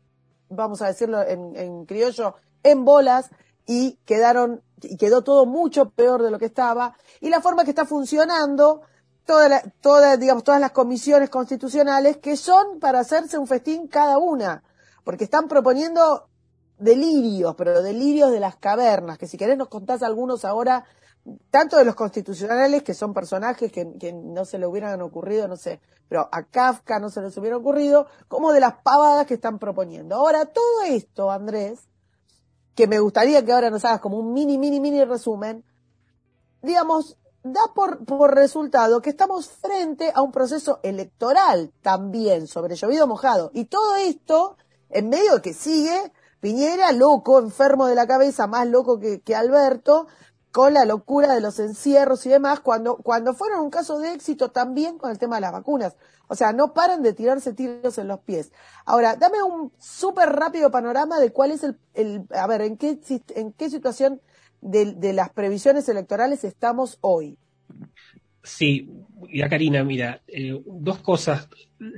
vamos 0.49 0.81
a 0.83 0.87
decirlo 0.87 1.21
en, 1.23 1.57
en 1.57 1.87
criollo, 1.87 2.37
en 2.63 2.85
bolas, 2.85 3.31
y 3.67 3.99
quedaron, 4.05 4.63
quedó 4.99 5.23
todo 5.23 5.47
mucho 5.47 5.91
peor 5.91 6.23
de 6.23 6.31
lo 6.31 6.39
que 6.39 6.47
estaba, 6.47 6.97
y 7.21 7.31
la 7.31 7.41
forma 7.41 7.65
que 7.65 7.71
está 7.71 7.85
funcionando, 7.85 8.83
todas 9.25 10.19
digamos, 10.19 10.45
todas 10.45 10.61
las 10.61 10.73
comisiones 10.73 11.31
constitucionales 11.31 12.19
que 12.19 12.37
son 12.37 12.79
para 12.79 13.01
hacerse 13.01 13.39
un 13.39 13.47
festín 13.47 13.89
cada 13.89 14.19
una, 14.19 14.63
porque 15.05 15.25
están 15.25 15.49
proponiendo 15.49 16.29
delirios, 16.79 17.55
pero 17.57 17.83
delirios 17.83 18.31
de 18.31 18.41
las 18.41 18.57
cavernas, 18.57 19.19
que 19.19 19.27
si 19.27 19.37
querés 19.37 19.57
nos 19.57 19.69
contás 19.69 20.03
algunos 20.03 20.45
ahora, 20.45 20.85
tanto 21.51 21.77
de 21.79 21.85
los 21.85 21.95
constitucionales, 21.95 22.83
que 22.83 22.93
son 22.93 23.15
personajes 23.15 23.73
que, 23.73 23.97
que 23.99 24.13
no 24.13 24.45
se 24.45 24.59
le 24.59 24.67
hubieran 24.67 25.01
ocurrido, 25.01 25.49
no 25.49 25.57
sé, 25.57 25.81
pero 26.09 26.29
a 26.31 26.43
Kafka 26.43 26.99
no 26.99 27.09
se 27.09 27.23
les 27.23 27.37
hubiera 27.39 27.57
ocurrido, 27.57 28.07
como 28.29 28.53
de 28.53 28.61
las 28.61 28.75
pavadas 28.83 29.27
que 29.27 29.35
están 29.35 29.59
proponiendo. 29.59 30.17
Ahora, 30.17 30.45
todo 30.47 30.83
esto, 30.87 31.31
Andrés, 31.31 31.89
que 32.75 32.87
me 32.87 32.99
gustaría 32.99 33.45
que 33.45 33.53
ahora 33.53 33.71
nos 33.71 33.85
hagas 33.85 34.01
como 34.01 34.19
un 34.19 34.33
mini, 34.33 34.59
mini, 34.59 34.81
mini 34.81 35.05
resumen, 35.05 35.65
digamos, 36.63 37.17
da 37.43 37.61
por, 37.75 38.05
por 38.05 38.35
resultado 38.35 39.03
que 39.03 39.11
estamos 39.11 39.49
frente 39.49 40.11
a 40.15 40.23
un 40.23 40.33
proceso 40.33 40.81
electoral 40.83 41.73
también 41.83 42.47
sobre 42.47 42.75
llovido 42.75 43.07
mojado. 43.07 43.51
Y 43.53 43.67
todo 43.67 43.97
esto 43.97 44.57
en 44.89 45.09
medio 45.09 45.37
de 45.37 45.43
que 45.43 45.53
sigue 45.53 46.13
Piñera 46.45 46.93
loco, 46.93 47.39
enfermo 47.39 47.87
de 47.87 47.95
la 47.95 48.07
cabeza, 48.07 48.47
más 48.47 48.69
loco 48.69 49.01
que, 49.01 49.23
que 49.23 49.35
Alberto, 49.35 50.09
con 50.55 50.73
la 50.73 50.85
locura 50.85 51.35
de 51.35 51.41
los 51.41 51.59
encierros 51.59 52.25
y 52.27 52.29
demás, 52.29 52.61
cuando, 52.61 52.99
cuando 52.99 53.35
fueron 53.35 53.63
un 53.63 53.71
caso 53.71 53.99
de 53.99 54.13
éxito 54.13 54.53
también 54.53 54.99
con 54.99 55.11
el 55.11 55.19
tema 55.19 55.35
de 55.35 55.41
las 55.41 55.51
vacunas. 55.51 55.97
O 56.29 56.37
sea, 56.37 56.53
no 56.53 56.73
paran 56.73 57.03
de 57.03 57.13
tirarse 57.13 57.55
tiros 57.55 57.99
en 57.99 58.07
los 58.07 58.21
pies. 58.21 58.53
Ahora, 58.85 59.17
dame 59.17 59.43
un 59.43 59.73
súper 59.81 60.29
rápido 60.29 60.71
panorama 60.71 61.19
de 61.19 61.33
cuál 61.33 61.51
es 61.51 61.65
el, 61.95 62.23
a 62.31 62.47
ver, 62.47 62.61
en 62.61 62.77
qué, 62.77 62.97
en 63.35 63.53
qué 63.53 63.69
situación 63.69 64.21
de, 64.61 65.13
las 65.13 65.31
previsiones 65.31 65.89
electorales 65.89 66.45
estamos 66.45 66.99
hoy. 67.01 67.37
Sí, 68.45 68.89
ya 69.33 69.49
Karina, 69.49 69.83
mira, 69.83 70.23
eh, 70.29 70.57
dos 70.67 71.01
cosas. 71.01 71.49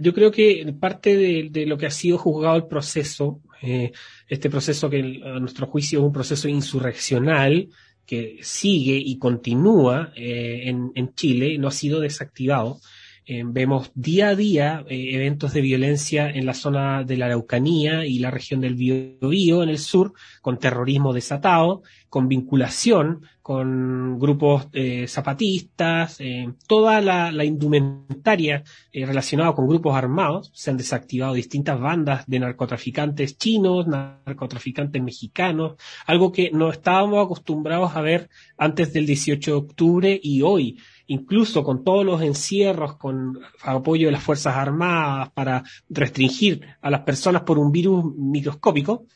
Yo 0.00 0.14
creo 0.14 0.30
que 0.30 0.74
parte 0.80 1.14
de, 1.14 1.66
lo 1.66 1.76
que 1.76 1.88
ha 1.88 1.90
sido 1.90 2.16
juzgado 2.16 2.56
el 2.56 2.66
proceso, 2.66 3.38
eh, 3.60 3.92
este 4.28 4.48
proceso 4.48 4.88
que 4.88 5.20
a 5.26 5.40
nuestro 5.40 5.66
juicio 5.66 5.98
es 5.98 6.06
un 6.06 6.12
proceso 6.12 6.48
insurreccional 6.48 7.68
que 8.06 8.38
sigue 8.42 8.96
y 8.96 9.18
continúa 9.18 10.12
eh, 10.16 10.62
en, 10.64 10.92
en 10.94 11.14
Chile, 11.14 11.58
no 11.58 11.68
ha 11.68 11.72
sido 11.72 12.00
desactivado. 12.00 12.80
Eh, 13.28 13.42
vemos 13.44 13.90
día 13.96 14.28
a 14.28 14.34
día 14.36 14.84
eh, 14.88 15.16
eventos 15.16 15.52
de 15.52 15.60
violencia 15.60 16.30
en 16.30 16.46
la 16.46 16.54
zona 16.54 17.02
de 17.02 17.16
la 17.16 17.26
Araucanía 17.26 18.06
y 18.06 18.20
la 18.20 18.30
región 18.30 18.60
del 18.60 18.76
Biobío 18.76 19.64
en 19.64 19.68
el 19.68 19.78
sur, 19.78 20.12
con 20.40 20.60
terrorismo 20.60 21.12
desatado, 21.12 21.82
con 22.08 22.28
vinculación 22.28 23.22
con 23.46 24.18
grupos 24.18 24.66
eh, 24.72 25.06
zapatistas, 25.06 26.18
toda 26.66 27.00
la, 27.00 27.44
indumentaria 27.44 28.64
relacionada 28.92 29.54
con 29.54 29.68
grupos 29.68 29.94
armados. 29.94 30.50
Se 30.52 30.72
han 30.72 30.76
desactivado 30.76 31.34
distintas 31.34 31.78
bandas 31.78 32.26
de 32.26 32.40
narcotraficantes 32.40 33.38
chinos, 33.38 33.86
narcotraficantes 33.86 35.00
mexicanos, 35.00 35.76
algo 36.06 36.32
que 36.32 36.50
no 36.50 36.70
estábamos 36.70 37.24
acostumbrados 37.24 37.94
a 37.94 38.00
ver 38.00 38.28
antes 38.58 38.92
del 38.92 39.06
18 39.06 39.48
de 39.52 39.56
octubre 39.56 40.20
y 40.20 40.42
hoy 40.42 40.80
incluso 41.06 41.62
con 41.62 41.84
todos 41.84 42.04
los 42.04 42.22
encierros, 42.22 42.96
con 42.96 43.38
apoyo 43.62 44.06
de 44.06 44.12
las 44.12 44.24
Fuerzas 44.24 44.56
Armadas 44.56 45.30
para 45.34 45.62
restringir 45.88 46.62
a 46.80 46.90
las 46.90 47.02
personas 47.02 47.42
por 47.42 47.58
un 47.58 47.70
virus 47.70 48.04
microscópico, 48.16 49.06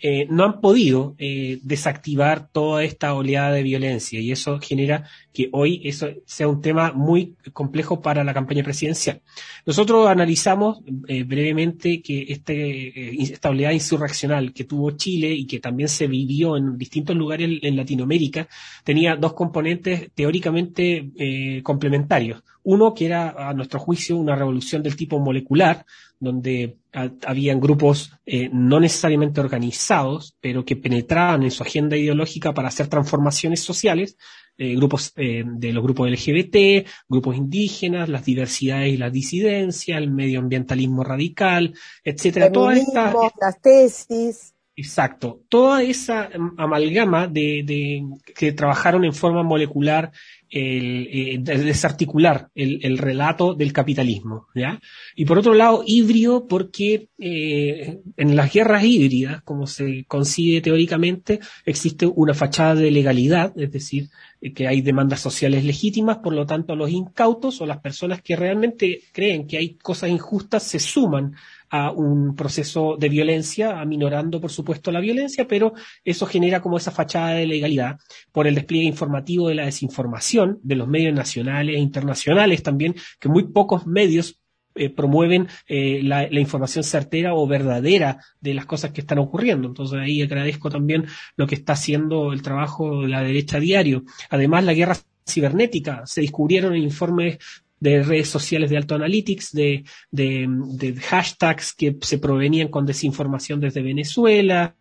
eh, 0.00 0.26
no 0.30 0.44
han 0.44 0.60
podido 0.60 1.16
eh, 1.18 1.58
desactivar 1.62 2.48
toda 2.48 2.84
esta 2.84 3.14
oleada 3.14 3.52
de 3.52 3.62
violencia 3.62 4.20
y 4.20 4.30
eso 4.30 4.60
genera 4.60 5.08
que 5.32 5.48
hoy 5.52 5.80
eso 5.84 6.08
sea 6.24 6.46
un 6.46 6.62
tema 6.62 6.92
muy 6.92 7.34
complejo 7.52 8.00
para 8.00 8.22
la 8.22 8.32
campaña 8.32 8.62
presidencial. 8.62 9.22
Nosotros 9.66 10.08
analizamos 10.08 10.80
eh, 11.08 11.24
brevemente 11.24 12.00
que 12.00 12.26
este, 12.28 13.22
esta 13.22 13.50
oleada 13.50 13.74
insurreccional 13.74 14.52
que 14.52 14.64
tuvo 14.64 14.92
Chile 14.92 15.32
y 15.32 15.46
que 15.46 15.58
también 15.58 15.88
se 15.88 16.06
vivió 16.06 16.56
en 16.56 16.78
distintos 16.78 17.16
lugares 17.16 17.58
en 17.62 17.76
Latinoamérica 17.76 18.48
tenía 18.84 19.16
dos 19.16 19.34
componentes 19.34 20.10
teóricamente 20.14 21.60
complementarios. 21.62 22.42
Uno 22.62 22.94
que 22.94 23.06
era, 23.06 23.48
a 23.48 23.54
nuestro 23.54 23.78
juicio, 23.78 24.16
una 24.16 24.36
revolución 24.36 24.82
del 24.82 24.96
tipo 24.96 25.18
molecular, 25.18 25.84
donde 26.20 26.78
habían 26.92 27.60
grupos 27.60 28.12
eh, 28.26 28.50
no 28.52 28.80
necesariamente 28.80 29.40
organizados, 29.40 30.36
pero 30.40 30.64
que 30.64 30.76
penetraban 30.76 31.44
en 31.44 31.50
su 31.50 31.62
agenda 31.62 31.96
ideológica 31.96 32.52
para 32.52 32.68
hacer 32.68 32.88
transformaciones 32.88 33.60
sociales, 33.60 34.16
eh, 34.56 34.74
grupos 34.74 35.12
eh, 35.16 35.44
de 35.46 35.72
los 35.72 35.84
grupos 35.84 36.10
LGBT, 36.10 36.88
grupos 37.08 37.36
indígenas, 37.36 38.08
las 38.08 38.24
diversidades 38.24 38.92
y 38.92 38.96
las 38.96 39.12
disidencias, 39.12 39.98
el 39.98 40.10
medioambientalismo 40.10 41.04
radical, 41.04 41.74
etcétera. 42.02 42.50
Todas 42.50 42.78
estas 42.78 43.14
las 43.40 43.60
tesis. 43.60 44.54
Exacto. 44.74 45.40
Toda 45.48 45.82
esa 45.82 46.28
amalgama 46.56 47.26
de, 47.26 47.62
de, 47.64 48.04
que 48.34 48.52
trabajaron 48.52 49.04
en 49.04 49.12
forma 49.12 49.42
molecular 49.42 50.12
el, 50.50 51.08
eh, 51.10 51.38
desarticular 51.40 52.48
el, 52.54 52.98
relato 52.98 53.54
del 53.54 53.72
capitalismo. 53.72 54.46
¿ya? 54.54 54.80
Y 55.14 55.24
por 55.24 55.38
otro 55.38 55.54
lado, 55.54 55.82
híbrido 55.86 56.46
porque 56.46 57.08
eh, 57.18 58.00
en 58.16 58.36
las 58.36 58.52
guerras 58.52 58.84
híbridas, 58.84 59.42
como 59.42 59.66
se 59.66 60.04
concibe 60.06 60.60
teóricamente, 60.60 61.40
existe 61.64 62.06
una 62.06 62.34
fachada 62.34 62.74
de 62.74 62.90
legalidad, 62.90 63.52
es 63.56 63.70
decir, 63.70 64.08
que 64.54 64.68
hay 64.68 64.82
demandas 64.82 65.20
sociales 65.20 65.64
legítimas, 65.64 66.18
por 66.18 66.32
lo 66.32 66.46
tanto 66.46 66.76
los 66.76 66.90
incautos 66.90 67.60
o 67.60 67.66
las 67.66 67.78
personas 67.78 68.22
que 68.22 68.36
realmente 68.36 69.02
creen 69.12 69.46
que 69.46 69.58
hay 69.58 69.74
cosas 69.74 70.10
injustas 70.10 70.62
se 70.62 70.78
suman 70.78 71.34
a 71.70 71.90
un 71.90 72.34
proceso 72.34 72.96
de 72.98 73.08
violencia, 73.08 73.80
aminorando 73.80 74.40
por 74.40 74.50
supuesto 74.50 74.90
la 74.90 75.00
violencia, 75.00 75.46
pero 75.46 75.74
eso 76.04 76.26
genera 76.26 76.60
como 76.60 76.76
esa 76.76 76.90
fachada 76.90 77.30
de 77.30 77.46
legalidad 77.46 77.98
por 78.32 78.46
el 78.46 78.54
despliegue 78.54 78.86
informativo 78.86 79.48
de 79.48 79.56
la 79.56 79.66
desinformación 79.66 80.60
de 80.62 80.76
los 80.76 80.88
medios 80.88 81.14
nacionales 81.14 81.76
e 81.76 81.80
internacionales 81.80 82.62
también, 82.62 82.94
que 83.18 83.28
muy 83.28 83.44
pocos 83.44 83.86
medios 83.86 84.38
eh, 84.78 84.90
promueven 84.90 85.48
eh, 85.66 86.00
la, 86.02 86.28
información 86.38 86.84
certera 86.84 87.34
o 87.34 87.46
verdadera 87.46 88.18
de 88.40 88.54
las 88.54 88.66
cosas 88.66 88.92
que 88.92 89.00
están 89.00 89.18
ocurriendo. 89.18 89.68
Entonces 89.68 89.98
ahí 89.98 90.22
agradezco 90.22 90.70
también 90.70 91.06
lo 91.36 91.46
que 91.46 91.56
está 91.56 91.74
haciendo 91.74 92.32
el 92.32 92.42
trabajo 92.42 93.02
de 93.02 93.08
la 93.08 93.22
derecha 93.22 93.58
diario. 93.58 94.04
Además, 94.30 94.64
la 94.64 94.74
guerra 94.74 94.96
cibernética. 95.28 96.06
Se 96.06 96.22
descubrieron 96.22 96.76
informes 96.76 97.38
de 97.80 98.02
redes 98.02 98.28
sociales 98.28 98.70
de 98.70 98.76
Alto 98.76 98.94
Analytics, 98.94 99.52
de, 99.52 99.84
de, 100.10 100.94
hashtags 101.00 101.74
que 101.74 101.96
se 102.00 102.18
provenían 102.18 102.68
con 102.68 102.86
desinformación 102.86 103.60
desde 103.60 103.82
Venezuela, 103.82 104.74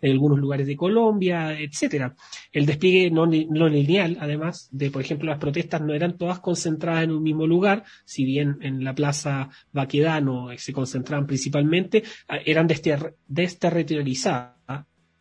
en 0.00 0.12
algunos 0.12 0.38
lugares 0.38 0.66
de 0.66 0.76
Colombia, 0.76 1.58
etcétera. 1.58 2.14
El 2.52 2.66
despliegue 2.66 3.10
no, 3.10 3.26
lineal, 3.26 4.16
además, 4.20 4.68
de, 4.72 4.90
por 4.90 5.02
ejemplo, 5.02 5.28
las 5.28 5.38
protestas 5.38 5.80
no 5.80 5.94
eran 5.94 6.16
todas 6.16 6.40
concentradas 6.40 7.04
en 7.04 7.12
un 7.12 7.22
mismo 7.22 7.46
lugar, 7.46 7.84
si 8.04 8.24
bien 8.24 8.58
en 8.60 8.84
la 8.84 8.94
Plaza 8.94 9.48
Baquedano 9.72 10.48
se 10.56 10.72
concentraban 10.72 11.26
principalmente, 11.26 12.02
eran 12.44 12.66
desterritorializadas 12.66 14.58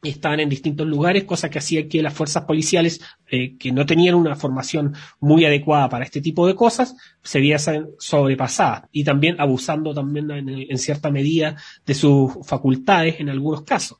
estaban 0.03 0.39
en 0.39 0.50
distintos 0.50 0.88
lugares, 0.88 1.24
cosa 1.24 1.50
que 1.50 1.60
hacía 1.60 1.88
que 1.88 2.01
las 2.01 2.13
fuerzas 2.13 2.46
policiales, 2.46 3.01
eh, 3.29 3.58
que 3.58 3.72
no 3.72 3.86
tenían 3.86 4.15
una 4.15 4.36
formación 4.36 4.94
muy 5.20 5.46
adecuada 5.46 5.89
para 5.89 6.06
este 6.06 6.22
tipo 6.22 6.48
de 6.48 6.56
cosas, 6.56 6.96
se 7.24 7.39
viesen 7.39 7.89
sobrepasadas 8.00 8.84
y 8.91 9.03
también 9.03 9.39
abusando 9.39 9.94
también 9.94 10.29
en, 10.32 10.77
cierta 10.77 11.10
medida 11.10 11.56
de 11.86 11.94
sus 11.94 12.34
facultades 12.46 13.20
en 13.20 13.29
algunos 13.29 13.63
casos. 13.63 14.00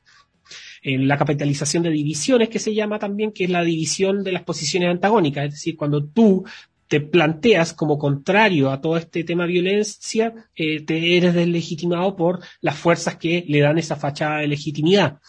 En 0.82 1.08
la 1.08 1.18
capitalización 1.18 1.84
de 1.84 1.90
divisiones, 1.90 2.50
que 2.50 2.60
se 2.60 2.74
llama 2.74 3.00
también, 3.00 3.32
que 3.32 3.46
es 3.46 3.50
la 3.50 3.64
división 3.64 4.24
de 4.24 4.32
las 4.32 4.44
posiciones 4.44 4.90
antagónicas, 4.90 5.46
es 5.46 5.52
decir, 5.52 5.76
cuando 5.76 6.04
tú 6.06 6.46
te 6.88 7.02
planteas 7.02 7.74
como 7.74 7.98
contrario 7.98 8.72
a 8.72 8.80
todo 8.80 8.98
este 8.98 9.24
tema 9.24 9.46
de 9.46 9.54
violencia, 9.54 10.34
eh, 10.56 10.82
te 10.82 11.18
eres 11.18 11.34
deslegitimado 11.34 12.16
por 12.16 12.40
las 12.62 12.78
fuerzas 12.78 13.18
que 13.18 13.44
le 13.48 13.60
dan 13.60 13.78
esa 13.78 13.96
fachada 13.96 14.40
de 14.40 14.48
legitimidad. 14.48 15.20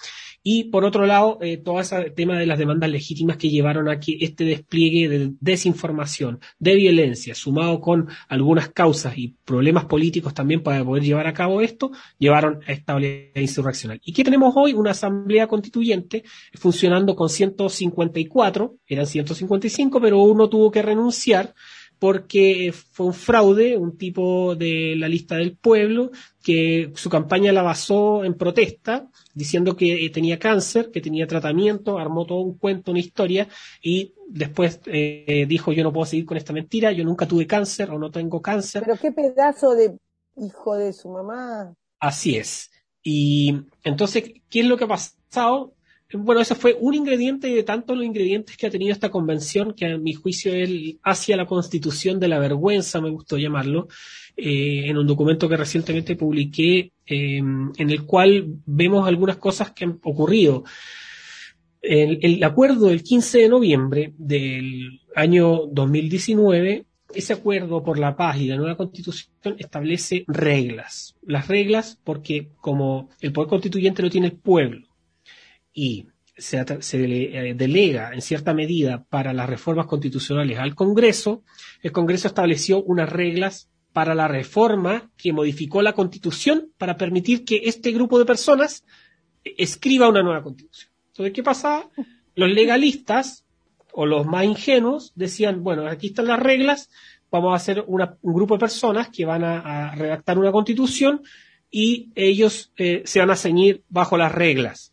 Y 0.50 0.64
por 0.64 0.86
otro 0.86 1.04
lado, 1.04 1.36
eh, 1.42 1.58
todo 1.58 1.78
ese 1.78 2.08
tema 2.12 2.38
de 2.38 2.46
las 2.46 2.58
demandas 2.58 2.88
legítimas 2.88 3.36
que 3.36 3.50
llevaron 3.50 3.86
a 3.90 4.00
que 4.00 4.16
este 4.18 4.44
despliegue 4.44 5.06
de 5.06 5.32
desinformación, 5.40 6.40
de 6.58 6.74
violencia, 6.74 7.34
sumado 7.34 7.82
con 7.82 8.08
algunas 8.28 8.70
causas 8.70 9.18
y 9.18 9.36
problemas 9.44 9.84
políticos 9.84 10.32
también 10.32 10.62
para 10.62 10.82
poder 10.82 11.02
llevar 11.02 11.26
a 11.26 11.34
cabo 11.34 11.60
esto, 11.60 11.90
llevaron 12.18 12.60
a 12.66 12.72
esta 12.72 12.96
insurreccional. 13.34 14.00
¿Y 14.02 14.14
qué 14.14 14.24
tenemos 14.24 14.54
hoy? 14.56 14.72
Una 14.72 14.92
asamblea 14.92 15.46
constituyente 15.48 16.24
funcionando 16.54 17.14
con 17.14 17.28
154, 17.28 18.76
eran 18.86 19.06
155, 19.06 20.00
pero 20.00 20.22
uno 20.22 20.48
tuvo 20.48 20.70
que 20.70 20.80
renunciar 20.80 21.52
porque 21.98 22.72
fue 22.72 23.06
un 23.06 23.14
fraude, 23.14 23.76
un 23.76 23.96
tipo 23.96 24.54
de 24.54 24.94
la 24.96 25.08
lista 25.08 25.36
del 25.36 25.56
pueblo, 25.56 26.10
que 26.42 26.92
su 26.94 27.10
campaña 27.10 27.52
la 27.52 27.62
basó 27.62 28.24
en 28.24 28.34
protesta, 28.34 29.08
diciendo 29.34 29.76
que 29.76 30.06
eh, 30.06 30.10
tenía 30.10 30.38
cáncer, 30.38 30.90
que 30.90 31.00
tenía 31.00 31.26
tratamiento, 31.26 31.98
armó 31.98 32.24
todo 32.24 32.40
un 32.40 32.56
cuento, 32.56 32.92
una 32.92 33.00
historia, 33.00 33.48
y 33.82 34.14
después 34.28 34.80
eh, 34.86 35.46
dijo 35.48 35.72
yo 35.72 35.82
no 35.82 35.92
puedo 35.92 36.06
seguir 36.06 36.26
con 36.26 36.36
esta 36.36 36.52
mentira, 36.52 36.92
yo 36.92 37.04
nunca 37.04 37.26
tuve 37.26 37.46
cáncer 37.46 37.90
o 37.90 37.98
no 37.98 38.10
tengo 38.10 38.40
cáncer. 38.40 38.82
Pero 38.84 38.98
qué 38.98 39.12
pedazo 39.12 39.74
de 39.74 39.96
hijo 40.36 40.76
de 40.76 40.92
su 40.92 41.08
mamá. 41.10 41.74
Así 41.98 42.36
es. 42.36 42.70
Y 43.02 43.62
entonces, 43.82 44.32
¿qué 44.48 44.60
es 44.60 44.66
lo 44.66 44.76
que 44.76 44.84
ha 44.84 44.88
pasado? 44.88 45.74
Bueno, 46.12 46.40
eso 46.40 46.54
fue 46.54 46.74
un 46.80 46.94
ingrediente 46.94 47.48
de 47.48 47.62
tantos 47.62 47.96
los 47.96 48.06
ingredientes 48.06 48.56
que 48.56 48.66
ha 48.66 48.70
tenido 48.70 48.92
esta 48.92 49.10
convención, 49.10 49.74
que 49.74 49.86
a 49.86 49.98
mi 49.98 50.14
juicio 50.14 50.54
es 50.54 50.96
hacia 51.02 51.36
la 51.36 51.46
constitución 51.46 52.18
de 52.18 52.28
la 52.28 52.38
vergüenza, 52.38 53.00
me 53.00 53.10
gustó 53.10 53.36
llamarlo, 53.36 53.88
eh, 54.34 54.84
en 54.86 54.96
un 54.96 55.06
documento 55.06 55.48
que 55.48 55.58
recientemente 55.58 56.16
publiqué, 56.16 56.92
eh, 57.04 57.36
en 57.36 57.90
el 57.90 58.04
cual 58.06 58.46
vemos 58.64 59.06
algunas 59.06 59.36
cosas 59.36 59.72
que 59.72 59.84
han 59.84 59.98
ocurrido. 60.02 60.64
El, 61.82 62.18
el, 62.22 62.42
acuerdo 62.42 62.86
del 62.86 63.02
15 63.02 63.38
de 63.38 63.48
noviembre 63.50 64.14
del 64.16 65.00
año 65.14 65.66
2019, 65.70 66.86
ese 67.14 67.32
acuerdo 67.34 67.82
por 67.82 67.98
la 67.98 68.16
paz 68.16 68.38
y 68.38 68.46
la 68.46 68.56
nueva 68.56 68.76
constitución 68.76 69.56
establece 69.58 70.24
reglas. 70.26 71.16
Las 71.22 71.48
reglas 71.48 71.98
porque 72.02 72.48
como 72.60 73.10
el 73.20 73.32
poder 73.32 73.48
constituyente 73.48 74.02
lo 74.02 74.10
tiene 74.10 74.28
el 74.28 74.36
pueblo, 74.36 74.87
y 75.78 76.08
se, 76.36 76.58
eh, 76.58 77.54
delega 77.54 78.12
en 78.12 78.20
cierta 78.20 78.52
medida 78.52 79.04
para 79.08 79.32
las 79.32 79.48
reformas 79.48 79.86
constitucionales 79.86 80.58
al 80.58 80.74
Congreso, 80.74 81.44
el 81.82 81.92
Congreso 81.92 82.26
estableció 82.26 82.82
unas 82.82 83.08
reglas 83.08 83.70
para 83.92 84.16
la 84.16 84.26
reforma 84.26 85.12
que 85.16 85.32
modificó 85.32 85.80
la 85.80 85.92
Constitución 85.92 86.72
para 86.78 86.96
permitir 86.96 87.44
que 87.44 87.62
este 87.64 87.92
grupo 87.92 88.18
de 88.18 88.24
personas 88.24 88.84
escriba 89.44 90.08
una 90.08 90.22
nueva 90.22 90.42
Constitución. 90.42 90.90
Entonces, 91.10 91.32
¿qué 91.32 91.44
pasa? 91.44 91.88
Los 92.34 92.50
legalistas 92.50 93.44
o 93.92 94.04
los 94.04 94.26
más 94.26 94.44
ingenuos 94.46 95.12
decían, 95.14 95.62
bueno, 95.62 95.86
aquí 95.86 96.08
están 96.08 96.26
las 96.26 96.40
reglas, 96.40 96.90
vamos 97.30 97.52
a 97.52 97.56
hacer 97.56 97.84
un 97.86 98.34
grupo 98.34 98.54
de 98.54 98.60
personas 98.60 99.10
que 99.10 99.24
van 99.24 99.44
a, 99.44 99.94
redactar 99.94 100.38
una 100.40 100.50
Constitución 100.50 101.22
y 101.70 102.10
ellos 102.16 102.72
eh, 102.76 103.02
se 103.04 103.20
van 103.20 103.30
a 103.30 103.36
ceñir 103.36 103.84
bajo 103.88 104.16
las 104.16 104.32
reglas 104.32 104.92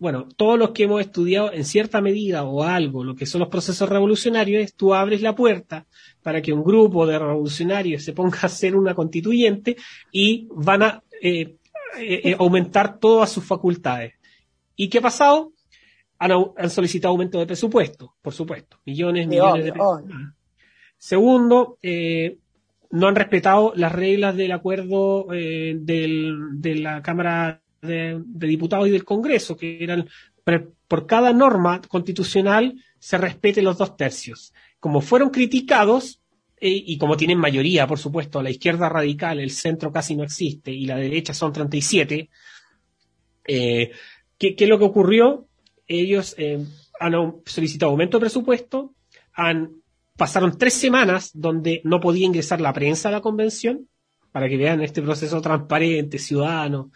bueno, 0.00 0.26
todos 0.34 0.58
los 0.58 0.70
que 0.70 0.84
hemos 0.84 1.02
estudiado 1.02 1.52
en 1.52 1.66
cierta 1.66 2.00
medida 2.00 2.42
o 2.44 2.64
algo 2.64 3.04
lo 3.04 3.14
que 3.14 3.26
son 3.26 3.40
los 3.40 3.48
procesos 3.48 3.86
revolucionarios 3.86 4.72
tú 4.74 4.94
abres 4.94 5.20
la 5.20 5.34
puerta 5.34 5.86
para 6.22 6.40
que 6.40 6.54
un 6.54 6.64
grupo 6.64 7.06
de 7.06 7.18
revolucionarios 7.18 8.02
se 8.02 8.14
ponga 8.14 8.38
a 8.42 8.48
ser 8.48 8.74
una 8.74 8.94
constituyente 8.94 9.76
y 10.10 10.48
van 10.52 10.82
a 10.82 11.02
eh, 11.20 11.56
eh, 11.98 12.20
eh, 12.24 12.36
aumentar 12.38 12.98
todas 12.98 13.30
sus 13.30 13.44
facultades. 13.44 14.14
¿Y 14.74 14.88
qué 14.88 14.98
ha 14.98 15.02
pasado? 15.02 15.52
Han, 16.18 16.70
solicitado 16.70 17.12
aumento 17.12 17.38
de 17.38 17.46
presupuesto, 17.46 18.14
por 18.22 18.32
supuesto, 18.32 18.78
millones, 18.86 19.26
millones 19.26 19.64
de 19.64 19.72
pesos. 19.72 20.02
Segundo, 20.96 21.78
no 22.90 23.08
han 23.08 23.16
respetado 23.16 23.72
las 23.74 23.92
reglas 23.92 24.36
del 24.36 24.52
acuerdo 24.52 25.26
de 25.30 26.74
la 26.78 27.02
Cámara 27.02 27.62
de, 27.82 28.22
diputados 28.26 28.88
y 28.88 28.90
del 28.90 29.04
Congreso, 29.04 29.56
que 29.56 29.82
eran 29.82 30.08
por 30.88 31.06
cada 31.06 31.32
norma 31.32 31.80
constitucional 31.82 32.74
se 32.98 33.18
respete 33.18 33.62
los 33.62 33.78
dos 33.78 33.96
tercios. 33.96 34.52
Como 34.80 35.00
fueron 35.00 35.30
criticados, 35.30 36.20
eh, 36.60 36.70
y 36.70 36.98
como 36.98 37.16
tienen 37.16 37.38
mayoría, 37.38 37.86
por 37.86 37.98
supuesto, 37.98 38.42
la 38.42 38.50
izquierda 38.50 38.88
radical, 38.88 39.40
el 39.40 39.50
centro 39.50 39.92
casi 39.92 40.16
no 40.16 40.24
existe, 40.24 40.72
y 40.72 40.86
la 40.86 40.96
derecha 40.96 41.32
son 41.32 41.52
37, 41.52 42.28
eh, 43.46 43.90
¿qué, 44.36 44.54
¿qué, 44.54 44.64
es 44.64 44.70
lo 44.70 44.78
que 44.78 44.84
ocurrió? 44.84 45.46
Ellos 45.86 46.34
eh, 46.38 46.64
han 46.98 47.14
solicitado 47.46 47.92
aumento 47.92 48.18
de 48.18 48.22
presupuesto, 48.22 48.94
han, 49.32 49.70
pasaron 50.16 50.58
tres 50.58 50.74
semanas 50.74 51.30
donde 51.32 51.80
no 51.84 52.00
podía 52.00 52.26
ingresar 52.26 52.60
la 52.60 52.72
prensa 52.72 53.08
a 53.08 53.12
la 53.12 53.20
convención, 53.20 53.88
para 54.32 54.48
que 54.48 54.56
vean 54.56 54.82
este 54.82 55.02
proceso 55.02 55.40
transparente, 55.40 56.18
ciudadano, 56.18 56.90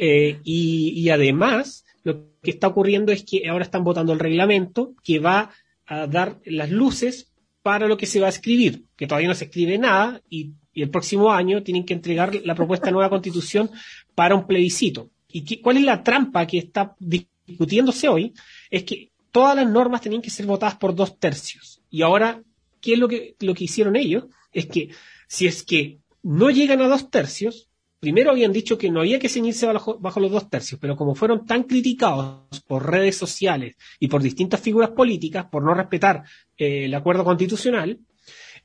eh, 0.00 0.38
y, 0.44 1.08
además, 1.10 1.84
lo 2.04 2.30
que 2.40 2.52
está 2.52 2.68
ocurriendo 2.68 3.10
es 3.10 3.24
que 3.24 3.48
ahora 3.48 3.64
están 3.64 3.82
votando 3.82 4.12
el 4.12 4.20
reglamento 4.20 4.94
que 5.02 5.18
va 5.18 5.50
a 5.86 6.06
dar 6.06 6.38
las 6.44 6.70
luces 6.70 7.32
para 7.62 7.88
lo 7.88 7.96
que 7.96 8.06
se 8.06 8.20
va 8.20 8.26
a 8.26 8.30
escribir, 8.30 8.84
que 8.96 9.08
todavía 9.08 9.28
no 9.28 9.34
se 9.34 9.46
escribe 9.46 9.76
nada 9.76 10.22
y, 10.30 10.52
el 10.74 10.90
próximo 10.90 11.32
año 11.32 11.64
tienen 11.64 11.84
que 11.84 11.92
entregar 11.92 12.32
la 12.44 12.54
propuesta 12.54 12.86
de 12.86 12.92
nueva 12.92 13.10
constitución 13.10 13.68
para 14.14 14.36
un 14.36 14.46
plebiscito. 14.46 15.10
¿Y 15.26 15.56
cuál 15.56 15.78
es 15.78 15.82
la 15.82 16.04
trampa 16.04 16.46
que 16.46 16.58
está 16.58 16.94
discutiéndose 17.00 18.06
hoy? 18.06 18.32
Es 18.70 18.84
que 18.84 19.10
todas 19.32 19.56
las 19.56 19.68
normas 19.68 20.02
tenían 20.02 20.22
que 20.22 20.30
ser 20.30 20.46
votadas 20.46 20.76
por 20.76 20.94
dos 20.94 21.18
tercios. 21.18 21.82
Y 21.90 22.02
ahora, 22.02 22.44
¿qué 22.80 22.92
es 22.92 22.98
lo 23.00 23.08
que, 23.08 23.34
lo 23.40 23.54
que 23.54 23.64
hicieron 23.64 23.96
ellos? 23.96 24.26
Es 24.52 24.66
que 24.66 24.90
si 25.26 25.48
es 25.48 25.64
que 25.64 25.98
no 26.22 26.48
llegan 26.48 26.80
a 26.80 26.86
dos 26.86 27.10
tercios, 27.10 27.67
primero 28.00 28.30
habían 28.30 28.52
dicho 28.52 28.78
que 28.78 28.90
no 28.90 29.00
había 29.00 29.18
que 29.18 29.28
ceñirse 29.28 29.66
bajo, 29.66 30.20
los 30.20 30.30
dos 30.30 30.48
tercios, 30.48 30.80
pero 30.80 30.96
como 30.96 31.14
fueron 31.14 31.46
tan 31.46 31.64
criticados 31.64 32.60
por 32.66 32.90
redes 32.90 33.16
sociales 33.16 33.76
y 33.98 34.08
por 34.08 34.22
distintas 34.22 34.60
figuras 34.60 34.90
políticas 34.90 35.46
por 35.46 35.62
no 35.62 35.74
respetar 35.74 36.24
eh, 36.56 36.84
el 36.84 36.94
acuerdo 36.94 37.24
constitucional, 37.24 37.98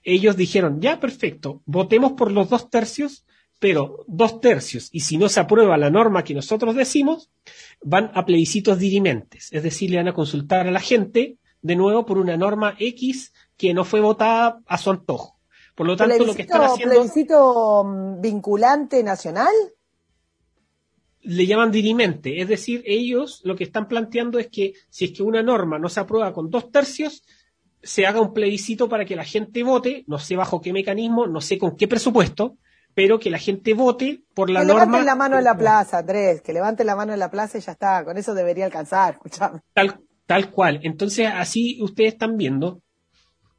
ellos 0.04 0.36
dijeron, 0.36 0.82
ya 0.82 1.00
perfecto, 1.00 1.62
votemos 1.66 2.14
por 2.14 2.32
los 2.32 2.50
dos 2.50 2.70
tercios, 2.70 3.26
pero 3.60 4.04
dos 4.08 4.42
tercios, 4.42 4.90
y 4.92 5.00
si 5.00 5.18
no 5.18 5.30
se 5.30 5.40
aprueba 5.40 5.78
la 5.78 5.90
norma 5.90 6.24
que 6.24 6.34
nosotros 6.34 6.76
decimos, 6.76 7.32
van 7.82 8.12
a 8.14 8.26
plebiscitos 8.26 8.78
dirimentes, 8.78 9.48
es 9.54 9.64
decir, 9.64 9.90
le 9.90 9.98
van 9.98 10.10
a 10.10 10.14
consultar 10.14 10.68
a 10.68 10.72
la 10.72 10.82
gente 10.82 11.38
de 11.62 11.76
nuevo 11.76 12.06
por 12.06 12.18
una 12.18 12.36
norma 12.36 12.76
X 12.78 13.34
que 13.58 13.74
no 13.74 13.86
fue 13.86 14.02
votada 14.02 14.60
a 14.66 14.78
su 14.78 14.92
antojo. 14.92 15.40
Por 15.76 15.88
lo 15.88 15.96
tanto, 15.96 16.26
lo 16.26 16.36
que 16.36 16.44
están 16.44 16.62
haciendo. 16.62 16.96
¿Plebiscito 16.96 17.84
mm, 17.84 18.22
vinculante 18.22 19.04
nacional? 19.04 19.54
Le 21.22 21.46
llaman 21.46 21.72
dirimente, 21.72 22.42
es 22.42 22.48
decir, 22.50 22.84
ellos 22.86 23.42
lo 23.46 23.56
que 23.56 23.64
están 23.64 23.88
planteando 23.88 24.40
es 24.40 24.48
que 24.50 24.74
si 24.90 25.06
es 25.06 25.12
que 25.14 25.24
una 25.24 25.42
norma 25.42 25.80
no 25.80 25.88
se 25.88 26.02
aprueba 26.02 26.34
con 26.34 26.50
dos 26.50 26.70
tercios, 26.70 27.24
se 27.82 28.06
haga 28.06 28.20
un 28.20 28.34
plebiscito 28.34 28.90
para 28.90 29.06
que 29.06 29.16
la 29.16 29.24
gente 29.24 29.64
vote, 29.64 30.04
no 30.08 30.20
sé 30.20 30.36
bajo 30.36 30.60
qué 30.60 30.74
mecanismo, 30.74 31.26
no 31.26 31.40
sé 31.40 31.58
con 31.58 31.78
qué 31.78 31.88
presupuesto, 31.88 32.58
pero 32.94 33.20
que 33.20 33.30
la 33.30 33.40
gente 33.40 33.74
vote 33.74 34.24
por 34.34 34.50
la 34.50 34.64
norma. 34.64 34.82
Que 34.82 34.86
levanten 34.86 35.06
la 35.06 35.16
mano 35.16 35.38
en 35.38 35.44
la 35.44 35.58
plaza, 35.58 36.00
Andrés, 36.00 36.42
que 36.42 36.54
levanten 36.54 36.86
la 36.86 36.96
mano 36.96 37.14
en 37.14 37.20
la 37.20 37.32
plaza 37.32 37.58
y 37.58 37.62
ya 37.62 37.72
está, 37.72 38.04
con 38.04 38.18
eso 38.18 38.34
debería 38.34 38.66
alcanzar, 38.66 39.14
escuchame. 39.24 39.62
Tal, 39.74 40.00
tal 40.26 40.52
cual. 40.52 40.80
Entonces, 40.84 41.28
así 41.34 41.82
ustedes 41.82 42.14
están 42.14 42.38
viendo 42.38 42.82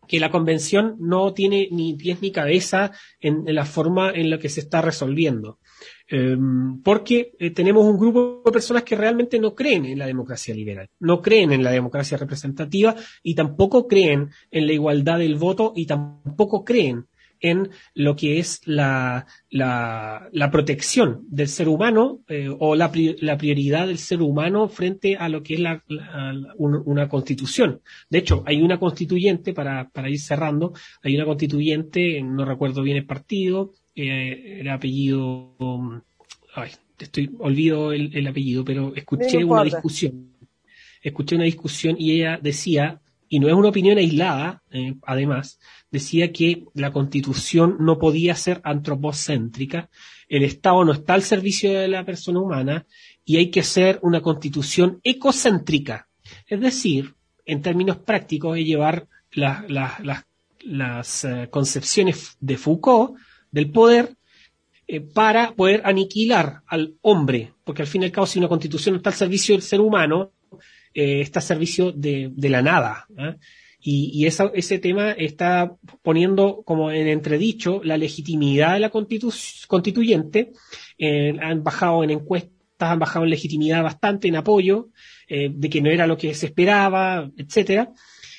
que 0.07 0.21
la 0.21 0.31
convención 0.31 0.97
no 0.99 1.33
tiene 1.33 1.69
ni 1.71 1.95
pies 1.95 2.21
ni 2.21 2.31
cabeza 2.33 2.93
en, 3.21 3.45
la 3.47 3.65
forma 3.65 4.11
en 4.11 4.31
la 4.31 4.39
que 4.39 4.49
se 4.49 4.61
está 4.61 4.81
resolviendo. 4.81 5.59
Em, 6.07 6.83
porque 6.83 7.33
eh, 7.39 7.51
tenemos 7.51 7.85
un 7.85 7.99
grupo 7.99 8.43
de 8.45 8.53
personas 8.53 8.83
que 8.83 8.97
realmente 8.97 9.39
no 9.39 9.55
creen 9.55 9.87
en 9.87 9.99
la 9.99 10.07
democracia 10.07 10.55
liberal, 10.55 10.91
no 11.01 11.23
creen 11.23 11.53
en 11.53 11.65
la 11.65 11.71
democracia 11.71 12.19
representativa 12.19 12.95
y 13.23 13.35
tampoco 13.35 13.89
creen 13.89 14.31
en 14.51 14.67
la 14.67 14.73
igualdad 14.75 15.19
del 15.19 15.37
voto 15.37 15.73
y 15.75 15.87
tampoco 15.87 16.65
creen 16.65 17.07
en 17.45 17.69
lo 17.95 18.17
que 18.17 18.39
es 18.39 18.63
la, 18.65 19.27
la, 19.51 20.51
protección 20.51 21.27
del 21.29 21.49
ser 21.49 21.69
humano 21.69 22.21
eh, 22.27 22.49
o 22.59 22.75
la, 22.75 22.91
la, 23.21 23.37
prioridad 23.37 23.87
del 23.87 23.99
ser 23.99 24.23
humano 24.23 24.67
frente 24.71 25.17
a 25.19 25.29
lo 25.29 25.43
que 25.43 25.55
es 25.55 25.61
la, 25.61 25.85
una 26.57 27.09
constitución. 27.11 27.83
De 28.09 28.19
hecho, 28.19 28.43
hay 28.47 28.63
una 28.63 28.79
constituyente, 28.79 29.53
para, 29.53 29.91
para 29.91 30.09
ir 30.09 30.19
cerrando, 30.19 30.73
hay 31.03 31.17
una 31.17 31.27
constituyente, 31.27 32.23
no 32.23 32.47
recuerdo 32.47 32.83
bien 32.83 32.97
el 32.97 33.05
partido, 33.05 33.73
eh, 33.95 34.61
el 34.61 34.69
apellido, 34.71 35.55
ay, 36.55 36.71
estoy, 36.99 37.31
olvido 37.39 37.93
el, 37.93 38.17
el 38.17 38.27
apellido, 38.27 38.65
pero 38.65 38.95
escuché 38.97 39.45
una 39.45 39.65
discusión. 39.65 40.31
Escuché 41.03 41.35
una 41.35 41.45
discusión 41.45 41.97
y 41.99 42.13
ella 42.13 42.39
decía, 42.43 43.03
y 43.35 43.41
no 43.41 43.49
es 43.49 43.55
una 43.55 43.71
opinión 43.71 43.99
aislada, 43.99 44.63
eh, 44.71 44.95
además, 45.03 45.59
decía 45.91 46.31
que 46.31 46.67
la 46.73 46.93
constitución 46.93 47.79
no 47.81 47.99
podía 47.99 48.37
ser 48.37 48.61
antropocéntrica, 48.63 49.91
el 50.29 50.45
Estado 50.45 50.85
no 50.85 50.93
está 50.93 51.15
al 51.15 51.25
servicio 51.25 51.77
de 51.77 51.89
la 51.89 52.05
persona 52.05 52.39
humana 52.39 52.87
y 53.25 53.39
hay 53.39 53.51
que 53.51 53.65
ser 53.65 53.99
una 54.03 54.21
constitución 54.21 55.01
ecocéntrica. 55.03 56.07
Es 56.47 56.61
decir, 56.61 57.17
en 57.45 57.61
términos 57.61 57.97
prácticos, 57.97 58.57
es 58.57 58.65
llevar 58.67 59.09
las 59.33 61.25
eh, 61.25 61.49
concepciones 61.51 62.37
de 62.39 62.57
Foucault 62.57 63.17
del 63.51 63.69
poder 63.69 64.17
eh, 64.87 65.01
para 65.01 65.57
poder 65.57 65.83
aniquilar 65.85 66.61
al 66.69 66.95
hombre, 67.03 67.55
porque 67.65 67.83
al 67.83 67.89
fin 67.89 68.03
y 68.03 68.05
al 68.05 68.13
cabo 68.13 68.29
si 68.29 68.39
una 68.39 68.47
constitución 68.47 68.93
no 68.93 68.99
está 68.99 69.11
al 69.11 69.17
servicio 69.17 69.57
del 69.57 69.63
ser 69.63 69.81
humano, 69.81 70.31
eh, 70.95 71.21
está 71.21 71.41
al 71.41 71.45
servicio 71.45 71.93
de, 71.93 72.33
la 72.37 72.63
nada. 72.63 73.07
Y, 73.81 74.27
ese 74.27 74.79
tema 74.79 75.13
está 75.13 75.75
poniendo 76.03 76.63
como 76.65 76.91
en 76.91 77.09
entredicho 77.09 77.83
la 77.85 77.99
legitimidad 77.99 78.75
de 78.75 78.81
la 78.81 78.91
constituyente. 78.91 80.53
Eh, 80.97 81.37
han 81.41 81.63
bajado 81.63 82.05
en 82.05 82.11
encuestas, 82.11 82.53
han 82.79 82.99
bajado 82.99 83.25
en 83.25 83.31
legitimidad 83.31 83.83
bastante, 83.83 84.29
en 84.29 84.37
apoyo, 84.37 84.89
eh, 85.29 85.51
de 85.53 85.69
que 85.69 85.83
no 85.83 85.91
era 85.91 86.07
lo 86.07 86.17
que 86.17 86.33
se 86.35 86.47
esperaba, 86.47 87.31
etcétera. 87.37 87.93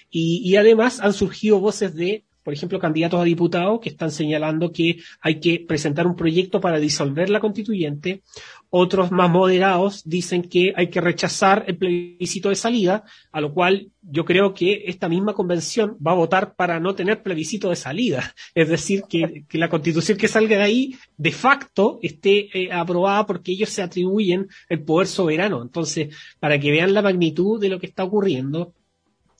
y 0.09 0.55
además 0.55 1.01
han 1.01 1.11
surgido 1.11 1.59
voces 1.59 1.93
de 1.93 2.23
por 2.45 2.53
ejemplo, 2.53 2.77
candidatos 2.77 3.19
a 3.19 3.23
diputados 3.23 3.79
que 3.79 3.89
están 3.89 4.11
señalando 4.11 4.71
que 4.71 4.99
hay 5.19 5.39
que 5.39 5.65
presentar 5.67 6.05
un 6.05 6.15
proyecto 6.15 6.61
para 6.61 6.77
disolver 6.77 7.27
la 7.31 7.39
constituyente. 7.39 8.21
Otros 8.69 9.11
más 9.11 9.29
moderados 9.29 10.01
dicen 10.05 10.43
que 10.43 10.73
hay 10.75 10.89
que 10.89 11.01
rechazar 11.01 11.63
el 11.67 11.77
plebiscito 11.77 12.49
de 12.49 12.55
salida, 12.55 13.03
a 13.31 13.41
lo 13.41 13.53
cual 13.53 13.91
yo 14.01 14.25
creo 14.25 14.53
que 14.53 14.83
esta 14.87 15.07
misma 15.07 15.33
convención 15.33 15.97
va 16.05 16.11
a 16.11 16.15
votar 16.15 16.55
para 16.55 16.79
no 16.79 16.95
tener 16.95 17.23
plebiscito 17.23 17.69
de 17.69 17.75
salida. 17.75 18.33
Es 18.55 18.69
decir, 18.69 19.03
que, 19.07 19.45
la 19.51 19.69
constitución 19.69 20.17
que 20.17 20.27
salga 20.27 20.57
de 20.57 20.63
ahí 20.63 20.95
de 21.17 21.31
facto 21.31 21.99
esté 22.01 22.49
eh, 22.53 22.71
aprobada 22.71 23.25
porque 23.25 23.51
ellos 23.51 23.69
se 23.69 23.81
atribuyen 23.81 24.47
el 24.69 24.83
poder 24.83 25.07
soberano. 25.07 25.61
Entonces, 25.61 26.15
para 26.39 26.59
que 26.59 26.71
vean 26.71 26.93
la 26.93 27.01
magnitud 27.01 27.59
de 27.59 27.69
lo 27.69 27.79
que 27.79 27.87
está 27.87 28.03
ocurriendo, 28.03 28.73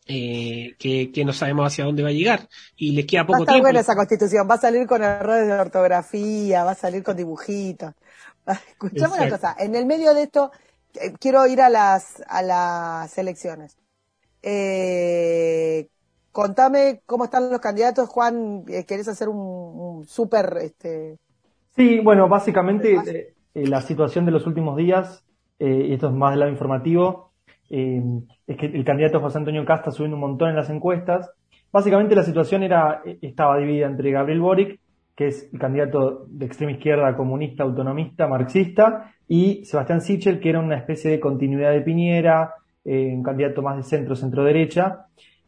eh, 0.08 0.76
que, 0.78 1.26
no 1.26 1.34
sabemos 1.34 1.66
hacia 1.66 1.84
dónde 1.84 2.04
va 2.04 2.10
a 2.10 2.12
llegar 2.12 2.48
y 2.78 2.92
les 2.92 3.08
queda 3.08 3.26
poco 3.26 3.40
va 3.40 3.40
a 3.40 3.42
estar 3.42 3.62
buena 3.62 3.80
esa 3.80 3.96
constitución, 3.96 4.48
va 4.48 4.54
a 4.54 4.60
salir 4.60 4.86
con 4.86 5.04
errores 5.04 5.48
de 5.48 5.54
ortografía, 5.54 6.64
va 6.64 6.72
a 6.72 6.76
salir 6.76 7.02
con 7.02 7.18
dibujitos. 7.18 7.96
Escuchame 8.69 9.15
una 9.15 9.29
cosa, 9.29 9.55
en 9.60 9.75
el 9.75 9.86
medio 9.86 10.13
de 10.13 10.23
esto 10.23 10.51
eh, 10.93 11.13
quiero 11.19 11.45
ir 11.47 11.62
a 11.62 11.69
las 11.69 12.23
a 12.27 12.41
las 12.41 13.17
elecciones. 13.17 13.77
Eh, 14.41 15.88
contame 16.31 17.01
cómo 17.05 17.25
están 17.25 17.49
los 17.49 17.60
candidatos, 17.60 18.10
Juan, 18.10 18.63
eh, 18.67 18.86
¿querés 18.86 19.08
hacer 19.08 19.29
un, 19.29 19.38
un 19.38 20.05
súper 20.05 20.58
este 20.62 21.17
Sí, 21.75 21.99
bueno, 21.99 22.29
básicamente 22.29 23.34
la 23.53 23.81
situación 23.81 24.25
de 24.25 24.31
los 24.31 24.47
últimos 24.47 24.77
días, 24.77 25.23
y 25.60 25.93
esto 25.93 26.08
es 26.08 26.13
más 26.13 26.31
del 26.31 26.39
lado 26.41 26.51
informativo, 26.51 27.31
eh, 27.69 28.01
es 28.47 28.58
que 28.58 28.67
el 28.67 28.86
candidato 28.86 29.19
José 29.19 29.39
Antonio 29.39 29.65
Casta 29.65 29.91
subiendo 29.91 30.15
un 30.15 30.21
montón 30.21 30.49
en 30.49 30.55
las 30.55 30.69
encuestas. 30.69 31.31
Básicamente 31.71 32.15
la 32.15 32.23
situación 32.23 32.63
era, 32.63 33.01
estaba 33.21 33.58
dividida 33.58 33.88
entre 33.88 34.12
Gabriel 34.12 34.39
Boric, 34.39 34.79
que 35.15 35.28
es 35.28 35.49
el 35.51 35.60
candidato 35.60 36.25
de 36.28 36.45
extrema 36.45 36.73
izquierda, 36.73 37.15
comunista, 37.15 37.63
autonomista, 37.63 38.28
marxista, 38.28 39.13
y 39.28 39.63
Sebastián 39.65 40.01
Sichel, 40.01 40.39
que 40.39 40.49
era 40.49 40.60
una 40.60 40.78
especie 40.78 41.12
de 41.12 41.19
continuidad 41.19 41.71
de 41.71 41.82
Piñera, 41.82 42.54
eh, 42.84 43.12
un 43.13 43.23
candidato 43.23 43.62
más 43.62 43.78
de 43.78 43.84
centro, 43.84 44.15
centro-derecha. 44.15 45.08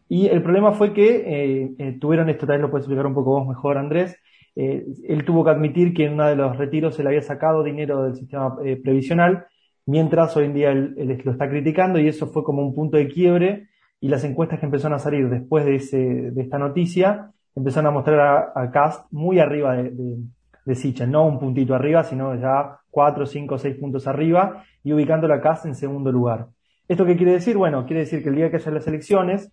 Y 0.10 0.28
el 0.28 0.42
problema 0.42 0.72
fue 0.72 0.94
que 0.94 1.76
eh, 1.78 1.98
tuvieron 2.00 2.30
esto, 2.30 2.48
tal 2.48 2.58
vez 2.58 2.62
lo 2.62 2.72
puedes 2.72 2.86
explicar 2.86 3.06
un 3.06 3.14
poco 3.14 3.32
vos 3.32 3.48
mejor, 3.48 3.78
Andrés. 3.78 4.18
él 4.56 5.24
tuvo 5.26 5.44
que 5.44 5.52
admitir 5.52 5.94
que 5.94 6.06
en 6.06 6.14
uno 6.14 6.28
de 6.28 6.36
los 6.36 6.58
retiros 6.58 6.96
se 6.96 7.04
le 7.04 7.10
había 7.10 7.22
sacado 7.22 7.64
dinero 7.64 8.04
del 8.04 8.16
sistema 8.16 8.56
previsional 8.56 9.46
mientras 9.88 10.36
hoy 10.38 10.46
en 10.46 10.54
día 10.54 10.72
él, 10.72 11.22
lo 11.24 11.32
está 11.32 11.50
criticando 11.50 12.00
y 12.00 12.08
eso 12.08 12.28
fue 12.28 12.44
como 12.44 12.62
un 12.62 12.76
punto 12.76 12.98
de 12.98 13.08
quiebre 13.08 13.70
y 14.00 14.10
las 14.10 14.24
encuestas 14.24 14.60
que 14.60 14.68
empezaron 14.68 14.96
a 14.96 15.00
salir 15.00 15.28
después 15.30 15.66
de, 15.66 15.76
ese, 15.76 15.98
de 15.98 16.42
esta 16.42 16.60
noticia 16.60 17.32
empezaron 17.58 17.88
a 17.88 17.92
mostrar 17.92 18.52
a, 18.54 18.72
Cast 18.72 19.12
muy 19.12 19.40
arriba 19.40 19.76
de, 19.76 19.90
de, 19.90 21.08
no 21.08 21.26
un 21.26 21.40
puntito 21.40 21.74
arriba, 21.74 22.04
sino 22.04 22.36
ya 22.36 22.80
cuatro, 22.92 23.26
cinco, 23.26 23.58
seis 23.58 23.76
puntos 23.76 24.08
arriba 24.08 24.64
y 24.84 24.94
ubicando 24.94 25.32
a 25.34 25.42
Cast 25.42 25.66
en 25.66 25.74
segundo 25.74 26.12
lugar. 26.12 26.48
¿Esto 26.88 27.04
qué 27.04 27.18
quiere 27.18 27.32
decir? 27.32 27.58
Bueno, 27.58 27.86
quiere 27.86 28.02
decir 28.02 28.22
que 28.22 28.30
el 28.30 28.36
día 28.36 28.52
que 28.52 28.58
haya 28.58 28.72
las 28.72 28.88
elecciones, 28.88 29.52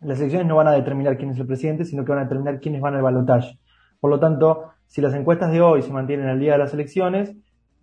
las 0.00 0.18
elecciones 0.18 0.48
no 0.48 0.56
van 0.56 0.68
a 0.68 0.72
determinar 0.72 1.18
quién 1.18 1.30
es 1.30 1.38
el 1.38 1.46
presidente, 1.46 1.84
sino 1.84 2.02
que 2.02 2.12
van 2.12 2.20
a 2.20 2.24
determinar 2.24 2.60
quiénes 2.60 2.80
van 2.80 2.94
al 2.94 3.02
balotaje. 3.02 3.58
Por 4.00 4.10
lo 4.10 4.18
tanto, 4.18 4.70
si 4.86 5.02
las 5.02 5.12
encuestas 5.12 5.52
de 5.52 5.60
hoy 5.60 5.82
se 5.82 5.92
mantienen 5.92 6.28
al 6.28 6.40
día 6.40 6.52
de 6.52 6.58
las 6.58 6.72
elecciones, 6.72 7.36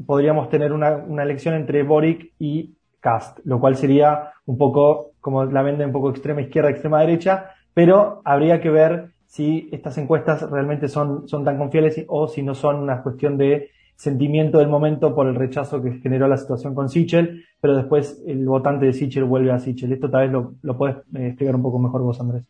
podríamos 0.08 0.50
tener 0.50 0.74
una, 0.74 0.96
una 0.96 1.22
elección 1.22 1.54
entre 1.54 1.84
Boric 1.84 2.34
y 2.40 2.76
Cast, 3.00 3.40
lo 3.44 3.60
cual 3.60 3.76
sería 3.76 4.32
un 4.46 4.58
poco, 4.58 5.12
como 5.22 5.46
la 5.46 5.62
vende 5.62 5.86
un 5.86 5.92
poco 5.92 6.10
extrema 6.10 6.42
izquierda, 6.42 6.72
extrema 6.72 7.00
derecha, 7.02 7.52
pero 7.76 8.22
habría 8.26 8.60
que 8.60 8.72
ver 8.72 9.15
si 9.26 9.70
estas 9.72 9.98
encuestas 9.98 10.50
realmente 10.50 10.88
son, 10.88 11.28
son 11.28 11.44
tan 11.44 11.58
confiables 11.58 12.04
o 12.08 12.28
si 12.28 12.44
no 12.44 12.56
son 12.56 12.78
una 12.78 13.02
cuestión 13.02 13.38
de 13.38 13.70
sentimiento 13.96 14.58
del 14.58 14.68
momento 14.68 15.16
por 15.16 15.28
el 15.28 15.36
rechazo 15.36 15.82
que 15.82 16.00
generó 16.00 16.28
la 16.28 16.38
situación 16.38 16.76
con 16.76 16.90
Sichel, 16.90 17.46
pero 17.62 17.76
después 17.76 18.22
el 18.28 18.46
votante 18.46 18.86
de 18.86 18.94
Sichel 18.94 19.24
vuelve 19.24 19.52
a 19.52 19.60
Sichel. 19.60 19.94
Esto 19.94 20.10
tal 20.10 20.24
vez 20.24 20.32
lo, 20.32 20.56
lo 20.62 20.78
puedes 20.78 20.98
eh, 21.16 21.28
explicar 21.28 21.56
un 21.56 21.64
poco 21.64 21.80
mejor 21.80 22.02
vos, 22.02 22.20
Andrés. 22.20 22.44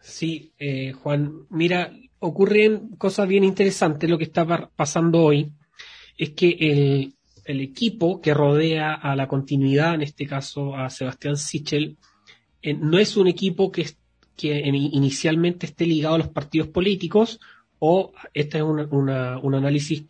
Sí, 0.00 0.52
eh, 0.58 0.92
Juan, 0.92 1.32
mira, 1.50 1.90
ocurren 2.20 2.90
cosas 2.96 3.26
bien 3.26 3.42
interesantes 3.42 4.08
lo 4.08 4.18
que 4.18 4.24
está 4.24 4.70
pasando 4.76 5.24
hoy 5.24 5.52
es 6.16 6.30
que 6.30 6.56
el, 6.60 7.14
el 7.44 7.60
equipo 7.60 8.20
que 8.20 8.32
rodea 8.32 8.94
a 8.94 9.16
la 9.16 9.28
continuidad, 9.28 9.94
en 9.94 10.02
este 10.02 10.26
caso 10.26 10.74
a 10.74 10.90
Sebastián 10.90 11.36
Sichel, 11.36 11.96
eh, 12.62 12.74
no 12.74 12.98
es 12.98 13.16
un 13.16 13.28
equipo 13.28 13.70
que, 13.70 13.86
que 14.36 14.58
inicialmente 14.58 15.66
esté 15.66 15.86
ligado 15.86 16.16
a 16.16 16.18
los 16.18 16.28
partidos 16.28 16.68
políticos 16.68 17.40
o 17.78 18.12
este 18.34 18.58
es 18.58 18.64
un 18.64 19.54
análisis 19.54 20.04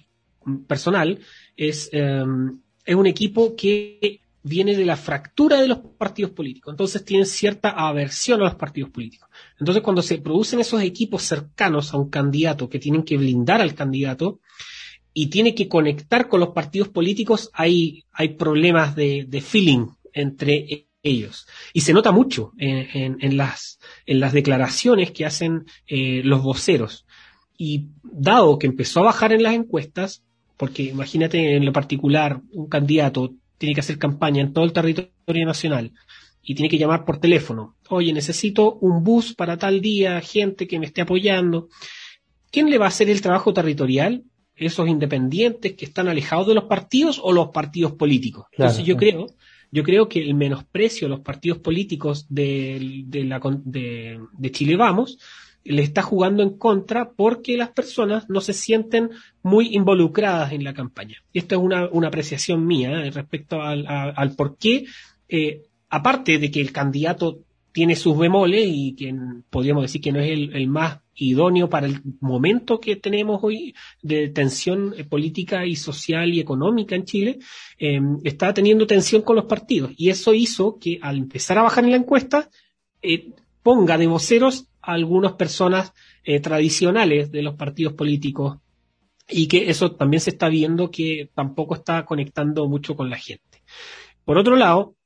personal, 0.67 1.19
es, 1.57 1.89
em, 1.93 2.61
es 2.85 2.95
un 2.95 3.07
equipo 3.07 3.57
que 3.57 4.21
viene 4.43 4.77
de 4.77 4.85
la 4.85 4.97
fractura 4.97 5.61
de 5.61 5.67
los 5.67 5.79
partidos 5.99 6.31
políticos. 6.31 6.73
Entonces 6.73 7.05
tienen 7.05 7.27
cierta 7.27 7.71
aversión 7.71 8.41
a 8.41 8.45
los 8.45 8.55
partidos 8.55 8.91
políticos. 8.91 9.29
Entonces 9.59 9.83
cuando 9.83 10.03
se 10.03 10.19
producen 10.19 10.61
esos 10.61 10.83
equipos 10.83 11.23
cercanos 11.23 11.93
a 11.93 11.97
un 11.97 12.11
candidato 12.11 12.69
que 12.69 12.79
tienen 12.79 13.03
que 13.03 13.17
blindar 13.17 13.61
al 13.61 13.75
candidato 13.75 14.39
y 15.13 15.29
tiene 15.29 15.55
que 15.55 15.67
conectar 15.67 16.29
con 16.29 16.41
los 16.41 16.51
partidos 16.51 16.89
políticos, 16.89 17.51
hay, 17.55 18.05
hay 18.13 18.35
problemas 18.35 18.95
de, 18.95 19.27
feeling 19.45 19.89
entre 20.13 20.86
ellos. 21.07 21.47
Y 21.73 21.83
se 21.83 21.93
nota 21.93 22.13
mucho 22.13 22.53
en, 22.59 23.17
en, 23.21 23.37
las, 23.37 23.79
en 24.07 24.21
las 24.21 24.33
declaraciones 24.33 25.11
que 25.13 25.25
hacen 25.25 25.65
eh, 25.87 26.23
los 26.25 26.43
voceros. 26.43 27.07
Y 27.57 27.89
dado 28.03 28.59
que 28.59 28.67
empezó 28.67 29.01
a 29.01 29.05
bajar 29.05 29.33
en 29.33 29.43
las 29.43 29.55
encuestas, 29.55 30.23
porque 30.57 30.83
imagínate 30.83 31.57
en 31.57 31.65
lo 31.65 31.73
particular, 31.73 32.41
un 32.53 32.69
candidato 32.69 33.35
tiene 33.59 33.75
que 33.75 33.81
hacer 33.81 33.99
campaña 33.99 34.43
en 34.43 34.53
todo 34.53 34.65
el 34.65 34.73
territorio 34.73 35.47
nacional 35.47 35.93
y 36.43 36.55
tiene 36.55 36.69
que 36.69 36.79
llamar 36.79 37.05
por 37.05 37.19
teléfono. 37.19 37.77
Oye, 37.89 38.13
necesito 38.13 38.75
un 38.75 39.03
bus 39.03 39.35
para 39.35 39.57
tal 39.57 39.81
día, 39.81 40.21
gente 40.21 40.69
que 40.69 40.79
me 40.79 40.87
esté 40.87 41.01
apoyando. 41.03 41.69
¿Quién 42.53 42.71
le 42.71 42.79
va 42.79 42.87
a 42.87 42.89
hacer 42.89 43.11
el 43.11 43.21
trabajo 43.21 43.53
territorial? 43.53 44.23
¿Esos 44.55 44.89
independientes 44.89 45.75
que 45.75 45.85
están 45.85 46.09
alejados 46.09 46.47
de 46.47 46.55
los 46.55 46.65
partidos 46.65 47.21
o 47.23 47.33
los 47.33 47.49
partidos 47.49 47.93
políticos? 47.93 48.47
Entonces 48.53 48.85
yo 48.85 48.97
creo, 48.97 49.27
yo 49.71 49.83
creo 49.83 50.09
que 50.09 50.21
el 50.21 50.35
menosprecio 50.35 51.07
a 51.07 51.11
los 51.11 51.21
partidos 51.21 51.59
políticos 51.59 52.27
de, 52.29 53.05
de, 53.07 53.25
la, 53.25 53.41
de, 53.65 54.21
de 54.33 54.51
Chile 54.51 54.77
Vamos 54.77 55.19
le 55.67 55.83
está 55.83 56.03
jugando 56.03 56.43
en 56.43 56.57
contra 56.57 57.11
porque 57.11 57.57
las 57.57 57.71
personas 57.71 58.29
no 58.29 58.41
se 58.41 58.53
sienten 58.53 59.11
muy 59.43 59.75
involucradas 59.75 60.53
en 60.53 60.65
la 60.65 60.75
campaña. 60.75 61.23
Y 61.33 61.41
esto 61.41 61.57
es 61.57 61.61
una, 61.61 61.89
una 61.89 62.09
apreciación 62.09 62.67
mía 62.67 63.05
eh, 63.05 63.11
respecto 63.11 63.61
al, 63.61 64.35
por 64.37 64.57
qué, 64.59 64.87
eh, 65.29 65.63
aparte 65.89 66.39
de 66.39 66.51
que 66.51 66.61
el 66.61 66.73
candidato 66.73 67.41
tiene 67.77 67.95
sus 67.95 68.17
bemoles 68.17 68.65
y 68.67 68.95
que 68.95 69.15
podríamos 69.51 69.83
decir 69.83 70.01
que 70.01 70.11
no 70.11 70.19
es 70.19 70.31
el, 70.31 70.67
más 70.67 71.01
idóneo 71.15 71.69
para 71.69 71.87
el 71.87 72.01
momento 72.21 72.81
que 72.81 72.97
tenemos 72.97 73.39
hoy 73.43 73.75
de 74.01 74.31
tensión 74.31 74.95
política 75.11 75.67
y 75.67 75.77
social 75.77 76.33
y 76.33 76.41
económica 76.41 76.95
en 76.95 77.05
Chile, 77.05 77.39
eh, 77.79 78.01
está 78.25 78.55
teniendo 78.55 78.87
tensión 78.87 79.21
con 79.21 79.37
los 79.37 79.45
partidos. 79.45 79.91
Y 79.99 80.09
eso 80.09 80.33
hizo 80.33 80.79
que 80.79 80.99
al 81.03 81.19
empezar 81.19 81.59
a 81.59 81.65
bajar 81.65 81.85
en 81.85 81.91
la 81.91 81.99
encuesta, 81.99 82.49
eh, 83.03 83.35
ponga 83.63 83.99
de 83.99 84.07
voceros 84.07 84.71
a 84.81 84.95
algunas 84.95 85.35
personas 85.35 85.93
eh, 86.25 86.41
tradicionales 86.41 87.31
de 87.31 87.43
los 87.43 87.57
partidos 87.57 87.93
políticos 87.93 88.57
y 89.29 89.49
que 89.49 89.69
eso 89.69 89.93
también 89.93 90.23
se 90.23 90.31
está 90.31 90.49
viendo 90.49 90.91
que 90.91 91.29
tampoco 91.35 91.75
está 91.75 92.07
conectando 92.07 92.69
mucho 92.69 92.97
con 92.97 93.11
la 93.11 93.19
gente. 93.19 93.63
Por 94.25 94.39
otro 94.39 94.57
lado, 94.57 94.97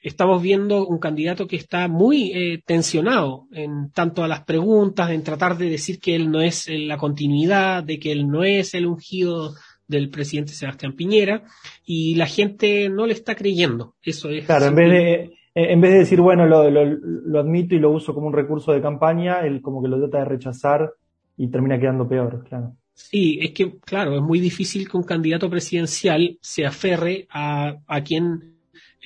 estamos 0.00 0.42
viendo 0.42 0.86
un 0.86 0.98
candidato 0.98 1.46
que 1.46 1.56
está 1.56 1.88
muy 1.88 2.32
eh, 2.32 2.62
tensionado 2.64 3.46
en 3.52 3.90
tanto 3.90 4.24
a 4.24 4.28
las 4.28 4.44
preguntas, 4.44 5.10
en 5.10 5.22
tratar 5.22 5.56
de 5.56 5.70
decir 5.70 5.98
que 6.00 6.14
él 6.14 6.30
no 6.30 6.40
es 6.40 6.68
la 6.68 6.96
continuidad, 6.96 7.84
de 7.84 7.98
que 7.98 8.12
él 8.12 8.28
no 8.28 8.44
es 8.44 8.74
el 8.74 8.86
ungido 8.86 9.54
del 9.88 10.10
presidente 10.10 10.52
Sebastián 10.52 10.94
Piñera, 10.94 11.44
y 11.84 12.14
la 12.16 12.26
gente 12.26 12.88
no 12.88 13.06
le 13.06 13.12
está 13.12 13.34
creyendo. 13.34 13.94
Eso 14.02 14.30
es. 14.30 14.46
Claro, 14.46 14.66
en 14.66 14.74
vez 14.74 14.90
de, 14.90 15.12
eh, 15.56 15.72
en 15.72 15.80
vez 15.80 15.92
de 15.92 15.98
decir, 16.00 16.20
bueno, 16.20 16.46
lo, 16.46 16.70
lo, 16.70 17.40
admito 17.40 17.74
y 17.74 17.78
lo 17.78 17.90
uso 17.90 18.14
como 18.14 18.26
un 18.26 18.32
recurso 18.32 18.72
de 18.72 18.82
campaña, 18.82 19.40
él 19.40 19.62
como 19.62 19.82
que 19.82 19.88
lo 19.88 19.98
trata 19.98 20.18
de 20.18 20.24
rechazar 20.26 20.92
y 21.36 21.48
termina 21.48 21.78
quedando 21.78 22.08
peor, 22.08 22.44
claro. 22.48 22.74
Sí, 22.92 23.38
es 23.42 23.52
que, 23.52 23.78
claro, 23.80 24.16
es 24.16 24.22
muy 24.22 24.40
difícil 24.40 24.88
que 24.88 24.96
un 24.96 25.02
candidato 25.02 25.50
presidencial 25.50 26.38
se 26.40 26.64
aferre 26.64 27.26
a, 27.30 27.76
a 27.86 28.00
quien, 28.02 28.55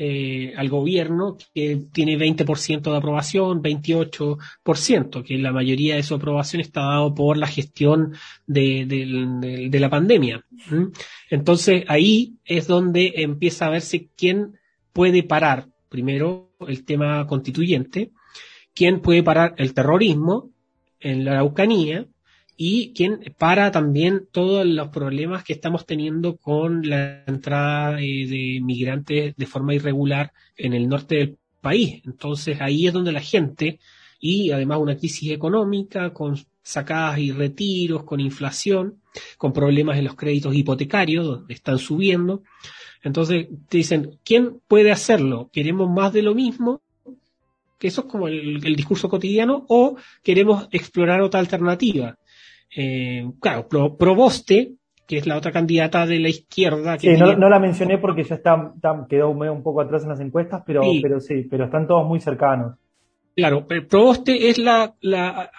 eh, 0.03 0.55
al 0.57 0.71
gobierno 0.71 1.37
que 1.55 1.79
tiene 1.93 2.17
20% 2.17 2.91
de 2.91 2.97
aprobación, 2.97 3.63
28%, 3.63 5.23
que 5.23 5.37
la 5.37 5.53
mayoría 5.53 5.97
de 5.97 6.03
su 6.03 6.15
aprobación 6.15 6.63
está 6.63 6.81
dado 6.81 7.15
por 7.15 7.37
la 7.37 7.47
gestión 7.47 8.15
de, 8.47 8.87
de, 8.87 9.69
de 9.69 9.81
la 9.81 9.91
pandemia. 9.91 10.47
Entonces 11.29 11.85
ahí 11.87 12.37
es 12.47 12.67
donde 12.67 13.13
empieza 13.17 13.67
a 13.67 13.71
verse 13.71 14.09
quién 14.17 14.59
puede 14.95 15.23
parar 15.23 15.69
primero 15.91 16.49
el 16.67 16.83
tema 16.87 17.27
constituyente, 17.27 18.11
quién 18.75 19.01
puede 19.01 19.23
parar 19.23 19.55
el 19.59 19.75
terrorismo 19.75 20.51
en 20.99 21.27
la 21.27 21.33
Araucanía 21.33 22.07
y 22.63 22.93
quién 22.93 23.35
para 23.39 23.71
también 23.71 24.29
todos 24.31 24.67
los 24.67 24.89
problemas 24.89 25.45
que 25.45 25.55
estamos 25.55 25.87
teniendo 25.87 26.37
con 26.37 26.87
la 26.87 27.25
entrada 27.27 27.97
de 27.97 28.61
migrantes 28.63 29.35
de 29.35 29.47
forma 29.47 29.73
irregular 29.73 30.35
en 30.59 30.75
el 30.75 30.87
norte 30.87 31.15
del 31.15 31.39
país. 31.63 32.03
Entonces 32.05 32.61
ahí 32.61 32.87
es 32.87 32.93
donde 32.93 33.13
la 33.13 33.23
gente 33.23 33.81
y 34.19 34.51
además 34.51 34.79
una 34.79 34.99
crisis 34.99 35.33
económica 35.33 36.13
con 36.13 36.37
sacadas 36.63 37.21
y 37.21 37.33
retiros, 37.33 38.05
con 38.05 38.21
inflación, 38.21 39.01
con 39.39 39.55
problemas 39.55 39.97
en 39.97 40.05
los 40.05 40.15
créditos 40.15 40.55
hipotecarios, 40.55 41.25
donde 41.25 41.55
están 41.55 41.79
subiendo. 41.79 42.43
Entonces 43.03 43.49
te 43.71 43.79
dicen, 43.79 44.19
¿quién 44.23 44.61
puede 44.69 44.93
hacerlo? 44.93 45.49
¿Queremos 45.51 45.89
más 45.89 46.13
de 46.13 46.21
lo 46.21 46.35
mismo? 46.35 46.83
Que 47.79 47.89
eso 47.89 48.03
es 48.03 48.07
como 48.07 48.29
el, 48.29 48.61
discurso 48.61 49.09
cotidiano, 49.09 49.65
o 49.71 49.97
queremos 50.23 50.69
explorar 50.73 51.23
otra 51.23 51.41
alternativa. 51.41 52.19
Eh, 52.77 53.29
claro, 53.41 53.69
Proboste, 53.69 54.73
que 55.07 55.19
es 55.19 55.27
la 55.27 55.37
otra 55.37 55.53
candidata 55.53 56.07
de 56.07 56.21
la 56.21 56.29
izquierda. 56.29 56.97
Que 56.97 57.17
sí, 57.17 57.23
no, 57.23 57.49
la 57.49 57.59
mencioné 57.59 57.99
porque 57.99 58.25
ya 58.25 58.37
está, 58.37 58.75
quedó 59.09 59.31
un 59.31 59.63
poco 59.63 59.81
atrás 59.81 60.05
en 60.05 60.11
las 60.11 60.21
encuestas, 60.21 60.63
pero 60.65 60.83
sí. 60.83 61.01
pero 61.03 61.21
sí, 61.21 61.47
pero 61.51 61.65
están 61.65 61.87
todos 61.87 62.07
muy 62.07 62.21
cercanos. 62.21 62.77
Claro, 63.35 63.67
Proboste 63.67 64.51
es 64.51 64.59
la, 64.59 64.95
la 65.01 65.51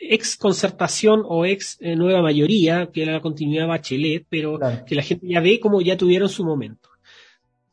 ex 0.00 0.36
concertación 0.36 1.22
o 1.24 1.44
ex 1.44 1.76
eh, 1.80 1.94
nueva 1.96 2.22
mayoría, 2.22 2.90
que 2.92 3.02
era 3.02 3.12
la 3.12 3.20
continuidad 3.20 3.66
Bachelet, 3.66 4.24
pero 4.28 4.58
que 4.86 4.94
la 4.94 5.02
gente 5.02 5.26
ya 5.28 5.40
ve 5.40 5.60
como 5.60 5.80
ya 5.80 5.96
tuvieron 5.96 6.28
su 6.28 6.44
momento. 6.44 6.87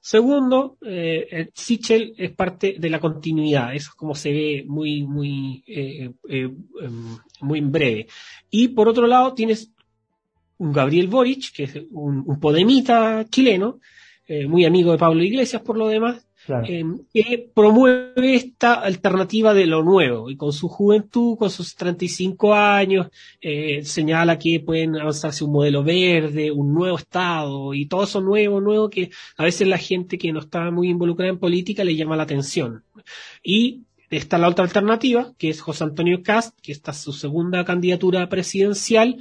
Segundo, 0.06 0.78
eh, 0.86 1.50
Sichel 1.56 2.14
es 2.16 2.30
parte 2.30 2.76
de 2.78 2.92
la 2.92 3.00
continuidad, 3.00 3.74
eso 3.74 3.90
es 3.90 3.96
como 3.96 4.14
se 4.14 4.32
ve 4.32 4.64
muy, 4.68 5.02
muy, 5.02 5.64
eh, 5.66 6.12
eh, 6.30 6.48
em, 6.80 7.18
muy 7.42 7.58
en 7.58 7.72
breve. 7.72 8.06
Y 8.52 8.68
por 8.68 8.88
otro 8.88 9.08
lado, 9.08 9.34
tienes 9.34 9.72
un 10.60 10.72
Gabriel 10.72 11.08
Boric, 11.08 11.52
que 11.52 11.64
es 11.64 11.76
un, 11.90 12.24
un 12.24 12.40
podemita 12.40 13.26
chileno, 13.32 13.80
muy 14.48 14.66
amigo 14.66 14.92
de 14.92 15.00
Pablo 15.00 15.24
Iglesias 15.24 15.64
por 15.64 15.76
lo 15.76 15.88
demás, 15.88 16.28
eh, 16.48 16.84
que 17.14 17.50
promueve 17.54 18.36
esta 18.36 18.76
alternativa 18.76 19.54
de 19.54 19.66
lo 19.66 19.84
nuevo 19.84 20.30
y 20.30 20.38
con 20.38 20.54
su 20.54 20.68
juventud, 20.68 21.38
con 21.38 21.50
sus 21.50 21.76
35 21.76 22.54
años, 22.54 23.08
eh, 23.42 23.84
señala 23.84 24.38
que 24.38 24.60
pueden 24.60 24.96
avanzarse 24.96 25.44
un 25.44 25.52
modelo 25.52 25.84
verde, 25.84 26.52
un 26.52 26.74
nuevo 26.74 26.98
Estado 26.98 27.74
y 27.74 27.88
todo 27.88 28.04
eso 28.04 28.22
nuevo, 28.22 28.62
nuevo 28.62 28.90
que 28.90 29.10
a 29.38 29.44
veces 29.44 29.68
la 29.68 29.78
gente 29.78 30.18
que 30.18 30.32
no 30.32 30.40
está 30.40 30.70
muy 30.72 30.90
involucrada 30.90 31.32
en 31.32 31.40
política 31.40 31.84
le 31.84 31.96
llama 31.96 32.16
la 32.16 32.24
atención. 32.24 32.84
Y 33.44 33.82
está 34.10 34.38
la 34.38 34.50
otra 34.50 34.66
alternativa, 34.66 35.34
que 35.38 35.50
es 35.50 35.62
José 35.62 35.84
Antonio 35.84 36.22
Cast, 36.22 36.60
que 36.62 36.72
está 36.72 36.94
su 36.94 37.12
segunda 37.12 37.66
candidatura 37.66 38.30
presidencial, 38.30 39.18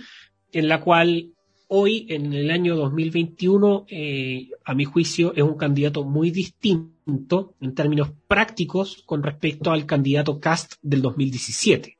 en 0.52 0.68
la 0.68 0.80
cual 0.80 1.30
hoy, 1.68 2.06
en 2.10 2.32
el 2.32 2.50
año 2.50 2.76
2021, 2.76 3.86
eh, 3.88 4.50
a 4.64 4.74
mi 4.74 4.84
juicio, 4.84 5.32
es 5.34 5.42
un 5.42 5.56
candidato 5.56 6.04
muy 6.04 6.30
distinto 6.30 6.93
en 7.06 7.74
términos 7.74 8.12
prácticos 8.28 9.02
con 9.06 9.22
respecto 9.22 9.70
al 9.70 9.86
candidato 9.86 10.40
Cast 10.40 10.74
del 10.82 11.02
2017. 11.02 11.98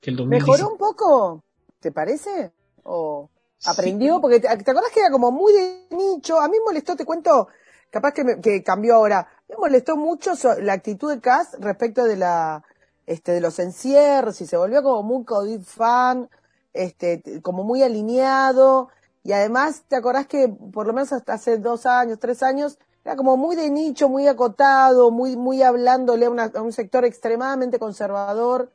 Que 0.00 0.10
el 0.10 0.26
¿Mejoró 0.26 0.70
un 0.70 0.78
poco? 0.78 1.44
¿Te 1.80 1.92
parece? 1.92 2.52
¿O 2.84 3.30
aprendió? 3.64 4.20
Porque 4.20 4.40
te, 4.40 4.48
acuerdas 4.48 4.90
que 4.92 5.00
era 5.00 5.10
como 5.10 5.30
muy 5.30 5.52
de 5.52 5.86
nicho. 5.90 6.40
A 6.40 6.48
mí 6.48 6.58
me 6.58 6.64
molestó, 6.64 6.96
te 6.96 7.04
cuento, 7.04 7.48
capaz 7.90 8.12
que, 8.12 8.40
que 8.40 8.62
cambió 8.62 8.96
ahora. 8.96 9.28
Me 9.48 9.56
molestó 9.56 9.96
mucho 9.96 10.32
la 10.60 10.74
actitud 10.74 11.12
de 11.12 11.20
Cast 11.20 11.54
respecto 11.58 12.04
de 12.04 12.16
la 12.16 12.64
este 13.06 13.32
de 13.32 13.40
los 13.40 13.60
encierros 13.60 14.40
y 14.40 14.46
se 14.46 14.56
volvió 14.56 14.82
como 14.82 15.04
muy 15.04 15.24
COVID 15.24 15.60
fan, 15.60 16.28
este, 16.72 17.40
como 17.40 17.62
muy 17.62 17.84
alineado 17.84 18.88
y 19.26 19.32
además, 19.32 19.82
¿te 19.88 19.96
acordás 19.96 20.28
que 20.28 20.48
por 20.48 20.86
lo 20.86 20.92
menos 20.92 21.12
hasta 21.12 21.34
hace 21.34 21.58
dos 21.58 21.84
años, 21.84 22.20
tres 22.20 22.44
años, 22.44 22.78
era 23.06 23.14
como 23.14 23.36
muy 23.36 23.54
de 23.54 23.70
nicho, 23.70 24.08
muy 24.08 24.26
acotado, 24.26 25.12
muy, 25.12 25.36
muy 25.36 25.62
hablándole 25.62 26.26
a, 26.26 26.60
un 26.60 26.72
sector 26.72 27.04
extremadamente 27.04 27.78
conservador? 27.78 28.72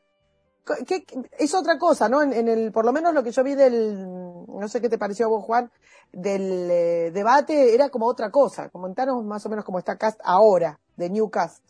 ¿Qué, 0.87 1.03
es 1.37 1.53
otra 1.53 1.77
cosa, 1.77 2.07
¿no? 2.07 2.21
En, 2.21 2.47
el, 2.47 2.71
por 2.71 2.85
lo 2.85 2.93
menos 2.93 3.13
lo 3.13 3.23
que 3.23 3.33
yo 3.33 3.43
vi 3.43 3.55
del, 3.55 4.05
no 4.47 4.69
sé 4.69 4.79
qué 4.79 4.87
te 4.87 4.97
pareció 4.97 5.25
a 5.25 5.29
vos, 5.29 5.43
Juan, 5.43 5.69
del 6.13 6.69
eh, 6.71 7.11
debate 7.11 7.75
era 7.75 7.89
como 7.89 8.05
otra 8.05 8.31
cosa. 8.31 8.69
Comentanos 8.69 9.21
más 9.25 9.45
o 9.45 9.49
menos 9.49 9.65
cómo 9.65 9.79
está 9.79 9.97
Cast 9.97 10.21
ahora, 10.23 10.79
de 10.95 11.09
New 11.09 11.29
Cast. 11.29 11.65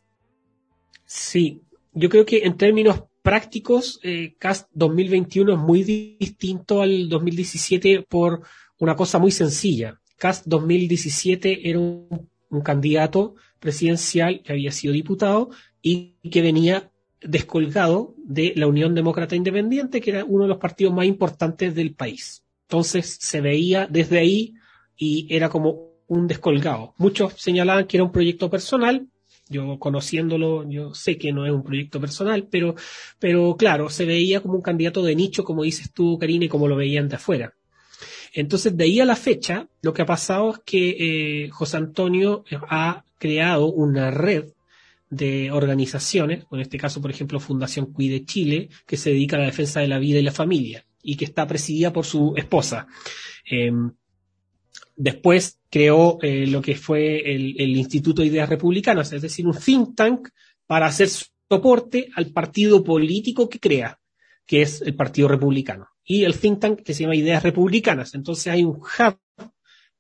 Sí, 1.03 1.63
yo 1.93 2.09
creo 2.09 2.27
que 2.27 2.43
en 2.43 2.57
términos 2.57 3.05
prácticos, 3.23 3.99
eh, 4.03 4.35
Cast 4.37 4.67
2021 4.73 5.53
es 5.53 5.59
muy 5.59 5.83
distinto 5.83 6.81
al 6.81 7.09
2017 7.09 8.05
por 8.07 8.43
una 8.77 8.95
cosa 8.95 9.17
muy 9.17 9.31
sencilla. 9.31 9.99
CAST 10.21 10.45
2017 10.45 11.67
era 11.67 11.79
un, 11.79 12.29
un 12.51 12.61
candidato 12.61 13.35
presidencial 13.59 14.41
que 14.43 14.51
había 14.53 14.71
sido 14.71 14.93
diputado 14.93 15.49
y 15.81 16.17
que 16.29 16.41
venía 16.41 16.91
descolgado 17.21 18.15
de 18.17 18.53
la 18.55 18.67
Unión 18.67 18.95
Demócrata 18.95 19.35
Independiente, 19.35 20.01
que 20.01 20.11
era 20.11 20.25
uno 20.25 20.43
de 20.43 20.49
los 20.49 20.57
partidos 20.57 20.93
más 20.93 21.05
importantes 21.05 21.73
del 21.73 21.93
país. 21.93 22.43
Entonces 22.67 23.17
se 23.19 23.41
veía 23.41 23.87
desde 23.87 24.19
ahí 24.19 24.53
y 24.97 25.27
era 25.29 25.49
como 25.49 25.91
un 26.07 26.27
descolgado. 26.27 26.93
Muchos 26.97 27.33
señalaban 27.37 27.87
que 27.87 27.97
era 27.97 28.03
un 28.03 28.11
proyecto 28.11 28.49
personal. 28.49 29.07
Yo 29.49 29.77
conociéndolo, 29.79 30.69
yo 30.69 30.93
sé 30.93 31.17
que 31.17 31.33
no 31.33 31.45
es 31.45 31.51
un 31.51 31.63
proyecto 31.63 31.99
personal, 31.99 32.47
pero, 32.49 32.75
pero 33.19 33.55
claro, 33.57 33.89
se 33.89 34.05
veía 34.05 34.39
como 34.41 34.55
un 34.55 34.61
candidato 34.61 35.03
de 35.03 35.15
nicho, 35.15 35.43
como 35.43 35.63
dices 35.63 35.91
tú, 35.91 36.17
Karine, 36.17 36.47
como 36.47 36.67
lo 36.67 36.75
veían 36.77 37.09
de 37.09 37.17
afuera. 37.17 37.53
Entonces, 38.33 38.75
de 38.75 38.83
ahí 38.85 38.99
a 38.99 39.05
la 39.05 39.15
fecha, 39.15 39.67
lo 39.81 39.93
que 39.93 40.03
ha 40.03 40.05
pasado 40.05 40.51
es 40.51 40.59
que 40.65 41.45
eh, 41.45 41.49
José 41.49 41.77
Antonio 41.77 42.43
ha 42.69 43.03
creado 43.17 43.67
una 43.67 44.11
red 44.11 44.45
de 45.09 45.51
organizaciones, 45.51 46.45
en 46.51 46.61
este 46.61 46.77
caso, 46.77 47.01
por 47.01 47.11
ejemplo, 47.11 47.39
Fundación 47.39 47.87
Cuide 47.87 48.23
Chile, 48.25 48.69
que 48.87 48.95
se 48.95 49.09
dedica 49.09 49.35
a 49.35 49.39
la 49.39 49.45
defensa 49.47 49.81
de 49.81 49.89
la 49.89 49.99
vida 49.99 50.19
y 50.19 50.23
la 50.23 50.31
familia 50.31 50.85
y 51.03 51.17
que 51.17 51.25
está 51.25 51.45
presidida 51.45 51.91
por 51.91 52.05
su 52.05 52.33
esposa. 52.37 52.87
Eh, 53.49 53.71
después 54.95 55.59
creó 55.69 56.17
eh, 56.21 56.47
lo 56.47 56.61
que 56.61 56.75
fue 56.75 57.33
el, 57.33 57.55
el, 57.59 57.75
Instituto 57.75 58.21
de 58.21 58.29
Ideas 58.29 58.49
Republicanas, 58.49 59.11
es 59.11 59.21
decir, 59.21 59.45
un 59.47 59.57
think 59.57 59.95
tank 59.95 60.29
para 60.65 60.85
hacer 60.85 61.09
soporte 61.09 62.09
al 62.15 62.27
partido 62.27 62.83
político 62.83 63.49
que 63.49 63.59
crea, 63.59 63.99
que 64.45 64.61
es 64.61 64.81
el 64.81 64.95
Partido 64.95 65.27
Republicano. 65.27 65.87
Y 66.11 66.25
el 66.25 66.37
think 66.37 66.59
tank 66.59 66.81
que 66.81 66.93
se 66.93 67.03
llama 67.03 67.15
Ideas 67.15 67.41
Republicanas. 67.41 68.15
Entonces 68.15 68.47
hay 68.47 68.65
un 68.65 68.81
hub, 68.81 69.17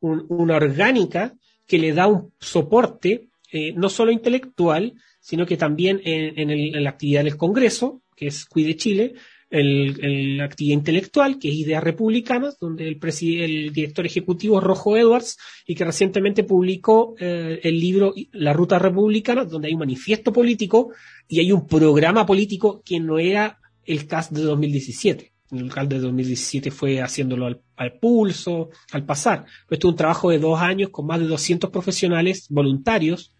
un, 0.01 0.25
una 0.27 0.57
orgánica 0.57 1.33
que 1.65 1.79
le 1.79 1.93
da 1.93 2.07
un 2.07 2.33
soporte 2.37 3.29
eh, 3.49 3.71
no 3.77 3.87
solo 3.87 4.11
intelectual, 4.11 4.93
sino 5.21 5.45
que 5.45 5.55
también 5.55 6.01
en, 6.03 6.49
el, 6.49 6.83
la 6.83 6.89
actividad 6.89 7.23
del 7.23 7.37
Congreso, 7.37 8.01
que 8.13 8.27
es 8.27 8.43
Cuide 8.43 8.75
Chile, 8.75 9.13
el, 9.49 10.35
la 10.35 10.43
actividad 10.43 10.79
intelectual, 10.79 11.39
que 11.39 11.47
es 11.47 11.55
Ideas 11.55 11.81
Republicanas, 11.81 12.59
donde 12.59 12.89
el, 12.89 12.99
el 12.99 13.71
director 13.71 14.05
ejecutivo 14.05 14.57
es 14.57 14.65
Rojo 14.65 14.97
Edwards 14.97 15.37
y 15.65 15.75
que 15.75 15.85
recientemente 15.85 16.43
publicó 16.43 17.15
eh, 17.21 17.61
el 17.63 17.79
libro 17.79 18.13
La 18.33 18.51
Ruta 18.51 18.77
Republicana, 18.79 19.45
donde 19.45 19.69
hay 19.69 19.75
un 19.75 19.79
manifiesto 19.79 20.33
político 20.33 20.91
y 21.29 21.39
hay 21.39 21.53
un 21.53 21.67
programa 21.67 22.25
político 22.25 22.81
que 22.83 22.99
no 22.99 23.17
era 23.17 23.61
el 23.85 24.07
CAS 24.07 24.33
de 24.33 24.41
2017. 24.41 25.30
El 25.51 25.71
CAS 25.71 25.89
de 25.89 25.99
2017 25.99 26.71
fue 26.71 27.01
haciéndolo 27.01 27.45
al, 27.45 27.61
al 27.75 27.93
pulso, 27.93 28.69
al 28.91 29.05
pasar. 29.05 29.45
Esto 29.69 29.87
es 29.87 29.91
un 29.91 29.97
trabajo 29.97 30.29
de 30.29 30.39
dos 30.39 30.59
años 30.59 30.89
con 30.89 31.05
más 31.05 31.19
de 31.19 31.27
200 31.27 31.69
profesionales 31.69 32.47
voluntarios, 32.49 33.33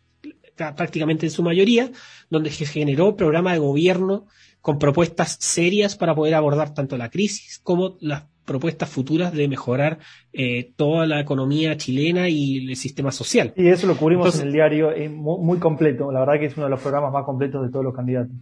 prácticamente 0.55 1.25
en 1.25 1.31
su 1.31 1.43
mayoría, 1.43 1.91
donde 2.29 2.51
se 2.51 2.65
generó 2.65 3.15
programa 3.15 3.53
de 3.53 3.59
gobierno 3.59 4.27
con 4.61 4.77
propuestas 4.77 5.37
serias 5.39 5.95
para 5.95 6.15
poder 6.15 6.35
abordar 6.35 6.73
tanto 6.73 6.97
la 6.97 7.09
crisis 7.09 7.59
como 7.63 7.97
las 7.99 8.25
propuestas 8.45 8.89
futuras 8.89 9.33
de 9.33 9.47
mejorar 9.47 9.99
eh, 10.33 10.73
toda 10.75 11.05
la 11.05 11.19
economía 11.19 11.77
chilena 11.77 12.27
y 12.29 12.69
el 12.69 12.75
sistema 12.75 13.11
social. 13.11 13.53
Y 13.55 13.67
eso 13.67 13.87
lo 13.87 13.95
cubrimos 13.95 14.25
Entonces, 14.25 14.41
en 14.41 14.47
el 14.47 14.53
diario 14.53 14.91
eh, 14.91 15.09
muy, 15.09 15.39
muy, 15.39 15.57
completo. 15.57 16.11
La 16.11 16.19
verdad 16.19 16.39
que 16.39 16.47
es 16.47 16.57
uno 16.57 16.65
de 16.65 16.71
los 16.71 16.81
programas 16.81 17.13
más 17.13 17.23
completos 17.23 17.63
de 17.63 17.71
todos 17.71 17.85
los 17.85 17.95
candidatos. 17.95 18.35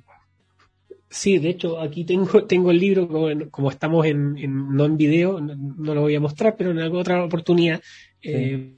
Sí, 1.10 1.40
de 1.40 1.50
hecho, 1.50 1.80
aquí 1.80 2.04
tengo, 2.04 2.44
tengo 2.48 2.72
el 2.72 2.80
libro, 2.80 3.08
como, 3.08 3.50
como 3.50 3.72
estamos 3.72 4.06
en, 4.06 4.38
en, 4.38 4.76
no 4.76 4.86
en 4.86 4.98
video, 4.98 5.42
no, 5.42 5.56
no, 5.56 5.96
lo 5.96 6.02
voy 6.02 6.16
a 6.16 6.20
mostrar, 6.20 6.56
pero 6.56 6.72
en 6.72 6.80
alguna 6.80 7.02
otra 7.02 7.24
oportunidad. 7.24 7.82
Sí. 8.22 8.30
Eh, 8.32 8.74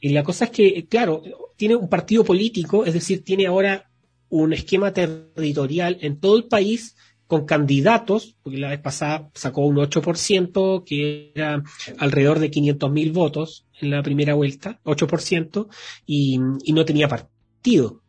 y 0.00 0.10
la 0.10 0.22
cosa 0.22 0.46
es 0.46 0.50
que, 0.50 0.86
claro, 0.86 1.22
tiene 1.56 1.76
un 1.76 1.88
partido 1.88 2.24
político, 2.24 2.84
es 2.84 2.94
decir, 2.94 3.22
tiene 3.22 3.46
ahora 3.46 3.90
un 4.30 4.52
esquema 4.52 4.92
territorial 4.92 5.98
en 6.00 6.18
todo 6.18 6.36
el 6.36 6.44
país 6.44 6.96
con 7.26 7.44
candidatos, 7.44 8.36
porque 8.42 8.58
la 8.58 8.70
vez 8.70 8.80
pasada 8.80 9.30
sacó 9.34 9.66
un 9.66 9.76
8%, 9.76 10.84
que 10.84 11.32
era 11.34 11.62
alrededor 11.98 12.40
de 12.40 12.50
500 12.50 12.90
mil 12.90 13.12
votos 13.12 13.66
en 13.80 13.90
la 13.90 14.02
primera 14.02 14.34
vuelta, 14.34 14.80
8%, 14.84 15.68
y, 16.06 16.40
y 16.64 16.72
no 16.72 16.84
tenía 16.84 17.08
partido. 17.08 18.02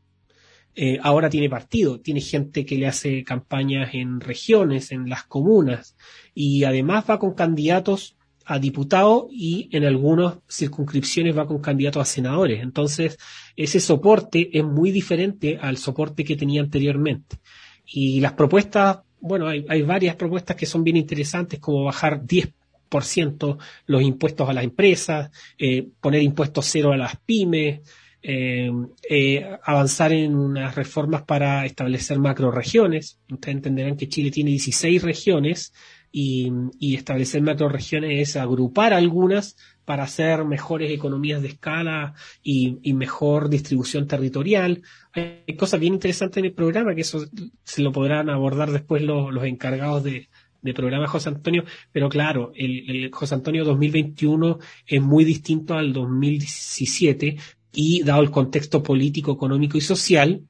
Eh, 0.75 0.99
ahora 1.01 1.29
tiene 1.29 1.49
partido, 1.49 1.99
tiene 1.99 2.21
gente 2.21 2.65
que 2.65 2.77
le 2.77 2.87
hace 2.87 3.23
campañas 3.23 3.93
en 3.93 4.21
regiones, 4.21 4.91
en 4.91 5.09
las 5.09 5.25
comunas, 5.25 5.95
y 6.33 6.63
además 6.63 7.05
va 7.09 7.19
con 7.19 7.33
candidatos 7.33 8.15
a 8.45 8.59
diputado 8.59 9.27
y 9.31 9.69
en 9.71 9.85
algunas 9.85 10.35
circunscripciones 10.49 11.37
va 11.37 11.47
con 11.47 11.59
candidatos 11.59 12.01
a 12.01 12.05
senadores. 12.05 12.61
Entonces, 12.61 13.17
ese 13.55 13.79
soporte 13.79 14.57
es 14.57 14.63
muy 14.63 14.91
diferente 14.91 15.57
al 15.61 15.77
soporte 15.77 16.23
que 16.23 16.35
tenía 16.35 16.61
anteriormente. 16.61 17.37
Y 17.85 18.19
las 18.19 18.33
propuestas, 18.33 18.99
bueno, 19.19 19.47
hay, 19.47 19.81
varias 19.83 20.15
propuestas 20.15 20.55
que 20.55 20.65
son 20.65 20.83
bien 20.83 20.97
interesantes, 20.97 21.59
como 21.59 21.83
bajar 21.83 22.21
10% 22.25 23.57
los 23.85 24.01
impuestos 24.01 24.49
a 24.49 24.53
las 24.53 24.63
empresas, 24.63 25.31
eh, 25.57 25.87
poner 25.99 26.21
impuestos 26.21 26.65
cero 26.65 26.91
a 26.91 26.97
las 26.97 27.17
pymes, 27.17 27.81
eh, 28.23 28.71
eh, 29.09 29.57
avanzar 29.63 30.13
en 30.13 30.35
unas 30.35 30.75
reformas 30.75 31.23
para 31.23 31.65
establecer 31.65 32.19
macroregiones. 32.19 33.19
Ustedes 33.31 33.55
entenderán 33.55 33.97
que 33.97 34.09
Chile 34.09 34.31
tiene 34.31 34.51
16 34.51 35.01
regiones 35.01 35.73
y, 36.11 36.51
y 36.79 36.95
establecer 36.95 37.41
macroregiones 37.41 38.29
es 38.29 38.35
agrupar 38.35 38.93
algunas 38.93 39.55
para 39.85 40.03
hacer 40.03 40.45
mejores 40.45 40.91
economías 40.91 41.41
de 41.41 41.49
escala 41.49 42.13
y, 42.43 42.77
y, 42.83 42.93
mejor 42.93 43.49
distribución 43.49 44.07
territorial. 44.07 44.83
Hay 45.13 45.55
cosas 45.57 45.79
bien 45.79 45.95
interesantes 45.95 46.37
en 46.37 46.45
el 46.45 46.53
programa 46.53 46.93
que 46.93 47.01
eso 47.01 47.25
se 47.63 47.81
lo 47.81 47.91
podrán 47.91 48.29
abordar 48.29 48.71
después 48.71 49.01
los, 49.01 49.33
los 49.33 49.43
encargados 49.45 50.03
de, 50.03 50.29
de 50.61 50.73
programa 50.73 51.07
José 51.07 51.29
Antonio, 51.29 51.63
pero 51.91 52.09
claro, 52.09 52.51
el, 52.55 52.89
el, 52.89 53.11
José 53.11 53.35
Antonio 53.35 53.65
2021 53.65 54.59
es 54.85 55.01
muy 55.01 55.25
distinto 55.25 55.73
al 55.73 55.91
2017 55.91 57.37
y 57.73 58.03
dado 58.03 58.21
el 58.21 58.31
contexto 58.31 58.83
político, 58.83 59.31
económico 59.31 59.77
y 59.77 59.81
social, 59.81 60.41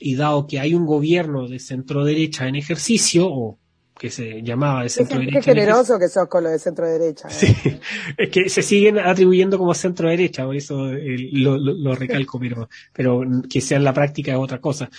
y 0.00 0.16
dado 0.16 0.46
que 0.46 0.60
hay 0.60 0.74
un 0.74 0.86
gobierno 0.86 1.48
de 1.48 1.58
centro 1.58 2.04
derecha 2.04 2.48
en 2.48 2.56
ejercicio, 2.56 3.26
o 3.28 3.58
que 3.98 4.10
se 4.10 4.42
llamaba 4.42 4.82
de 4.82 4.88
centro 4.88 5.18
derecha. 5.18 5.40
Qué 5.40 5.44
generoso 5.44 5.98
que 5.98 6.08
sos 6.08 6.28
con 6.28 6.44
lo 6.44 6.50
de 6.50 6.58
centro 6.58 6.86
derecha. 6.86 7.28
¿eh? 7.28 7.32
Sí, 7.32 7.56
es 8.18 8.28
que 8.28 8.48
se 8.48 8.62
siguen 8.62 8.98
atribuyendo 8.98 9.56
como 9.56 9.72
centro 9.74 10.08
derecha, 10.08 10.44
por 10.44 10.56
eso 10.56 10.92
eh, 10.92 11.28
lo, 11.32 11.56
lo, 11.56 11.74
lo, 11.74 11.94
recalco, 11.94 12.40
pero, 12.40 12.68
pero 12.92 13.22
que 13.48 13.60
sea 13.60 13.78
en 13.78 13.84
la 13.84 13.94
práctica 13.94 14.32
es 14.32 14.38
otra 14.38 14.60
cosa. 14.60 14.90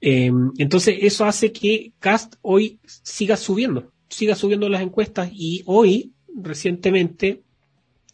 Eh, 0.00 0.30
entonces 0.58 0.96
eso 1.00 1.24
hace 1.24 1.52
que 1.52 1.92
Cast 1.98 2.34
hoy 2.42 2.78
siga 2.84 3.36
subiendo, 3.36 3.92
siga 4.08 4.34
subiendo 4.34 4.68
las 4.68 4.82
encuestas 4.82 5.30
y 5.32 5.62
hoy, 5.66 6.12
recientemente, 6.34 7.42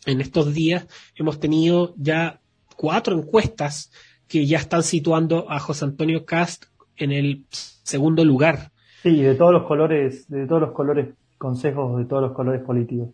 en 0.07 0.21
estos 0.21 0.55
días, 0.55 0.87
hemos 1.16 1.40
tenido 1.40 1.94
ya 1.97 2.40
cuatro 2.78 3.18
encuestas 3.18 3.90
que 4.28 4.46
ya 4.46 4.58
están 4.58 4.82
situando 4.82 5.50
a 5.50 5.58
José 5.58 5.84
Antonio 5.84 6.24
Cast 6.24 6.66
en 6.96 7.10
el 7.12 7.44
segundo 7.50 8.24
lugar 8.24 8.70
Sí, 9.02 9.22
de 9.22 9.34
todos 9.34 9.52
los 9.52 9.64
colores, 9.64 10.28
de 10.28 10.46
todos 10.46 10.60
los 10.60 10.72
colores 10.72 11.14
consejos, 11.36 11.98
de 11.98 12.04
todos 12.04 12.22
los 12.22 12.32
colores 12.32 12.62
políticos. 12.62 13.10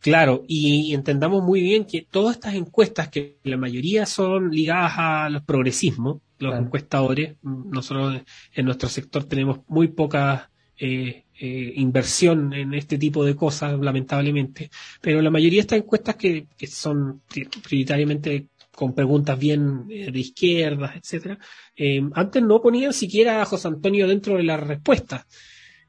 Claro, 0.00 0.44
y 0.48 0.94
entendamos 0.94 1.42
muy 1.42 1.60
bien 1.60 1.84
que 1.84 2.06
todas 2.10 2.36
estas 2.36 2.54
encuestas, 2.54 3.08
que 3.08 3.38
la 3.44 3.56
mayoría 3.58 4.06
son 4.06 4.50
ligadas 4.50 4.94
al 4.96 5.44
progresismo, 5.44 6.22
los 6.38 6.50
claro. 6.52 6.64
encuestadores, 6.64 7.36
nosotros 7.42 8.22
en 8.54 8.64
nuestro 8.64 8.88
sector 8.88 9.24
tenemos 9.24 9.60
muy 9.68 9.88
poca 9.88 10.50
eh, 10.78 11.24
eh, 11.38 11.72
inversión 11.76 12.52
en 12.54 12.72
este 12.74 12.96
tipo 12.98 13.24
de 13.24 13.36
cosas, 13.36 13.78
lamentablemente, 13.78 14.70
pero 15.02 15.20
la 15.20 15.30
mayoría 15.30 15.58
de 15.58 15.60
estas 15.60 15.78
encuestas 15.78 16.16
que, 16.16 16.46
que 16.56 16.66
son 16.66 17.20
prioritariamente 17.28 18.48
con 18.80 18.94
preguntas 18.94 19.38
bien 19.38 19.84
eh, 19.90 20.10
de 20.10 20.20
izquierdas, 20.20 20.96
etcétera. 20.96 21.38
Eh, 21.76 22.00
antes 22.14 22.42
no 22.42 22.62
ponían 22.62 22.94
siquiera 22.94 23.42
a 23.42 23.44
José 23.44 23.68
Antonio 23.68 24.08
dentro 24.08 24.38
de 24.38 24.42
la 24.42 24.56
respuesta. 24.56 25.26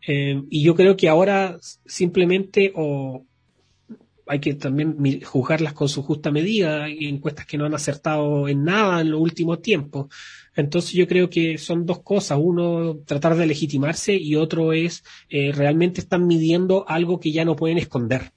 Eh, 0.06 0.42
y 0.50 0.62
yo 0.62 0.76
creo 0.76 0.98
que 0.98 1.08
ahora 1.08 1.58
simplemente 1.86 2.74
o 2.76 3.26
hay 4.28 4.40
que 4.40 4.56
también 4.56 5.22
juzgarlas 5.24 5.72
con 5.72 5.88
su 5.88 6.04
justa 6.04 6.32
medida. 6.32 6.84
Hay 6.84 7.08
encuestas 7.08 7.46
que 7.46 7.58
no 7.58 7.64
han 7.64 7.74
acertado 7.74 8.50
en 8.50 8.66
nada 8.66 9.00
en 9.00 9.12
los 9.12 9.22
últimos 9.22 9.62
tiempos. 9.62 10.08
Entonces 10.54 10.92
yo 10.92 11.08
creo 11.08 11.30
que 11.30 11.58
son 11.58 11.86
dos 11.86 12.02
cosas. 12.02 12.40
Uno, 12.42 12.98
tratar 13.06 13.38
de 13.38 13.46
legitimarse 13.46 14.14
y 14.16 14.36
otro 14.36 14.74
es 14.74 15.02
realmente 15.30 16.02
están 16.02 16.28
midiendo 16.28 16.84
algo 16.90 17.22
que 17.22 17.32
ya 17.32 17.46
no 17.46 17.56
pueden 17.56 17.78
esconder. 17.78 18.34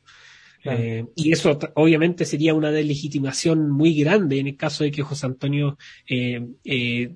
Claro. 0.65 0.83
Eh, 0.83 1.05
y 1.15 1.31
eso 1.31 1.59
obviamente 1.75 2.25
sería 2.25 2.55
una 2.55 2.71
deslegitimación 2.71 3.71
muy 3.71 3.95
grande 4.01 4.39
en 4.39 4.47
el 4.47 4.57
caso 4.57 4.83
de 4.83 4.91
que 4.91 5.03
José 5.03 5.27
Antonio 5.27 5.77
eh, 6.09 6.43
eh, 6.65 7.12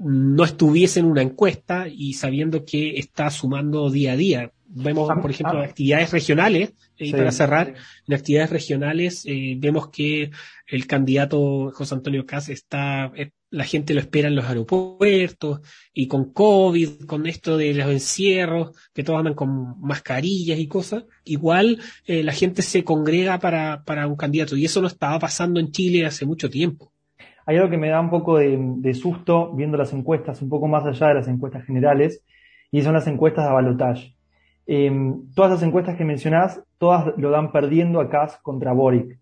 no 0.00 0.44
estuviese 0.44 1.00
en 1.00 1.06
una 1.06 1.20
encuesta 1.20 1.88
y 1.88 2.14
sabiendo 2.14 2.64
que 2.64 2.98
está 2.98 3.30
sumando 3.30 3.90
día 3.90 4.12
a 4.12 4.16
día. 4.16 4.50
vemos, 4.68 5.10
por 5.20 5.30
ejemplo, 5.30 5.60
actividades 5.60 6.10
regionales, 6.10 6.72
y 6.96 7.12
para 7.12 7.32
cerrar, 7.32 7.74
en 8.08 8.14
actividades 8.14 8.50
regionales 8.50 9.26
vemos 9.58 9.90
que 9.90 10.30
el 10.66 10.86
candidato 10.86 11.70
José 11.74 11.94
Antonio 11.94 12.24
Cas 12.24 12.48
está, 12.48 13.12
la 13.50 13.64
gente 13.64 13.94
lo 13.94 14.00
espera 14.00 14.28
en 14.28 14.36
los 14.36 14.46
aeropuertos 14.46 15.60
y 15.92 16.08
con 16.08 16.32
COVID, 16.32 17.06
con 17.06 17.26
esto 17.26 17.56
de 17.56 17.74
los 17.74 17.88
encierros, 17.88 18.76
que 18.92 19.04
todos 19.04 19.18
andan 19.18 19.34
con 19.34 19.80
mascarillas 19.80 20.58
y 20.58 20.68
cosas, 20.68 21.04
igual 21.24 21.78
eh, 22.06 22.22
la 22.22 22.32
gente 22.32 22.62
se 22.62 22.84
congrega 22.84 23.38
para, 23.38 23.82
para 23.84 24.06
un 24.06 24.16
candidato 24.16 24.56
y 24.56 24.64
eso 24.64 24.80
no 24.80 24.88
estaba 24.88 25.18
pasando 25.18 25.60
en 25.60 25.70
Chile 25.70 26.06
hace 26.06 26.26
mucho 26.26 26.50
tiempo. 26.50 26.92
Hay 27.46 27.56
algo 27.56 27.70
que 27.70 27.78
me 27.78 27.88
da 27.88 28.00
un 28.00 28.10
poco 28.10 28.38
de, 28.38 28.94
susto 28.94 29.52
viendo 29.54 29.76
las 29.76 29.92
encuestas, 29.92 30.42
un 30.42 30.48
poco 30.48 30.66
más 30.66 30.84
allá 30.84 31.08
de 31.08 31.14
las 31.14 31.28
encuestas 31.28 31.64
generales, 31.64 32.24
y 32.72 32.82
son 32.82 32.94
las 32.94 33.06
encuestas 33.06 33.46
de 33.46 33.52
balotage. 33.52 34.16
Em, 34.66 35.30
todas 35.32 35.52
las 35.52 35.62
encuestas 35.62 35.96
que 35.96 36.04
mencionás, 36.04 36.60
todas 36.76 37.16
lo 37.16 37.30
dan 37.30 37.52
perdiendo 37.52 38.00
a 38.00 38.10
Kass 38.10 38.40
contra 38.42 38.72
Boric. 38.72 39.20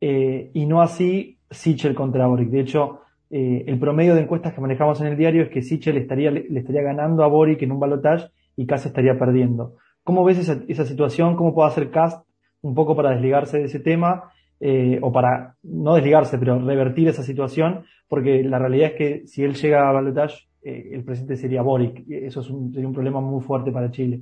Eh, 0.00 0.50
y 0.52 0.66
no 0.66 0.82
así 0.82 1.38
Sichel 1.48 1.94
contra 1.94 2.26
Boric. 2.26 2.48
De 2.48 2.60
hecho, 2.60 3.02
eh, 3.34 3.64
el 3.66 3.78
promedio 3.78 4.14
de 4.14 4.20
encuestas 4.20 4.52
que 4.52 4.60
manejamos 4.60 5.00
en 5.00 5.06
el 5.06 5.16
diario 5.16 5.42
es 5.42 5.48
que 5.48 5.62
Sichel 5.62 5.96
estaría, 5.96 6.30
le 6.30 6.60
estaría 6.60 6.82
ganando 6.82 7.24
a 7.24 7.28
Boric 7.28 7.62
en 7.62 7.72
un 7.72 7.80
balotaje 7.80 8.28
y 8.56 8.66
Kass 8.66 8.84
estaría 8.84 9.18
perdiendo. 9.18 9.76
¿Cómo 10.04 10.22
ves 10.22 10.38
esa, 10.38 10.62
esa 10.68 10.84
situación? 10.84 11.34
¿Cómo 11.34 11.54
puede 11.54 11.70
hacer 11.70 11.90
Kass 11.90 12.22
un 12.60 12.74
poco 12.74 12.94
para 12.94 13.12
desligarse 13.12 13.56
de 13.56 13.64
ese 13.64 13.80
tema? 13.80 14.30
Eh, 14.60 14.98
o 15.00 15.10
para 15.10 15.56
no 15.62 15.94
desligarse, 15.94 16.38
pero 16.38 16.58
revertir 16.60 17.08
esa 17.08 17.22
situación, 17.22 17.84
porque 18.06 18.44
la 18.44 18.58
realidad 18.58 18.90
es 18.90 18.96
que 18.96 19.26
si 19.26 19.42
él 19.42 19.54
llega 19.54 19.88
a 19.88 19.92
balotaje, 19.92 20.36
el 20.62 21.02
presidente 21.02 21.36
sería 21.36 21.62
Boric. 21.62 22.04
Eso 22.08 22.42
es 22.42 22.50
un, 22.50 22.70
sería 22.70 22.86
un 22.86 22.94
problema 22.94 23.20
muy 23.20 23.42
fuerte 23.42 23.72
para 23.72 23.90
Chile. 23.90 24.20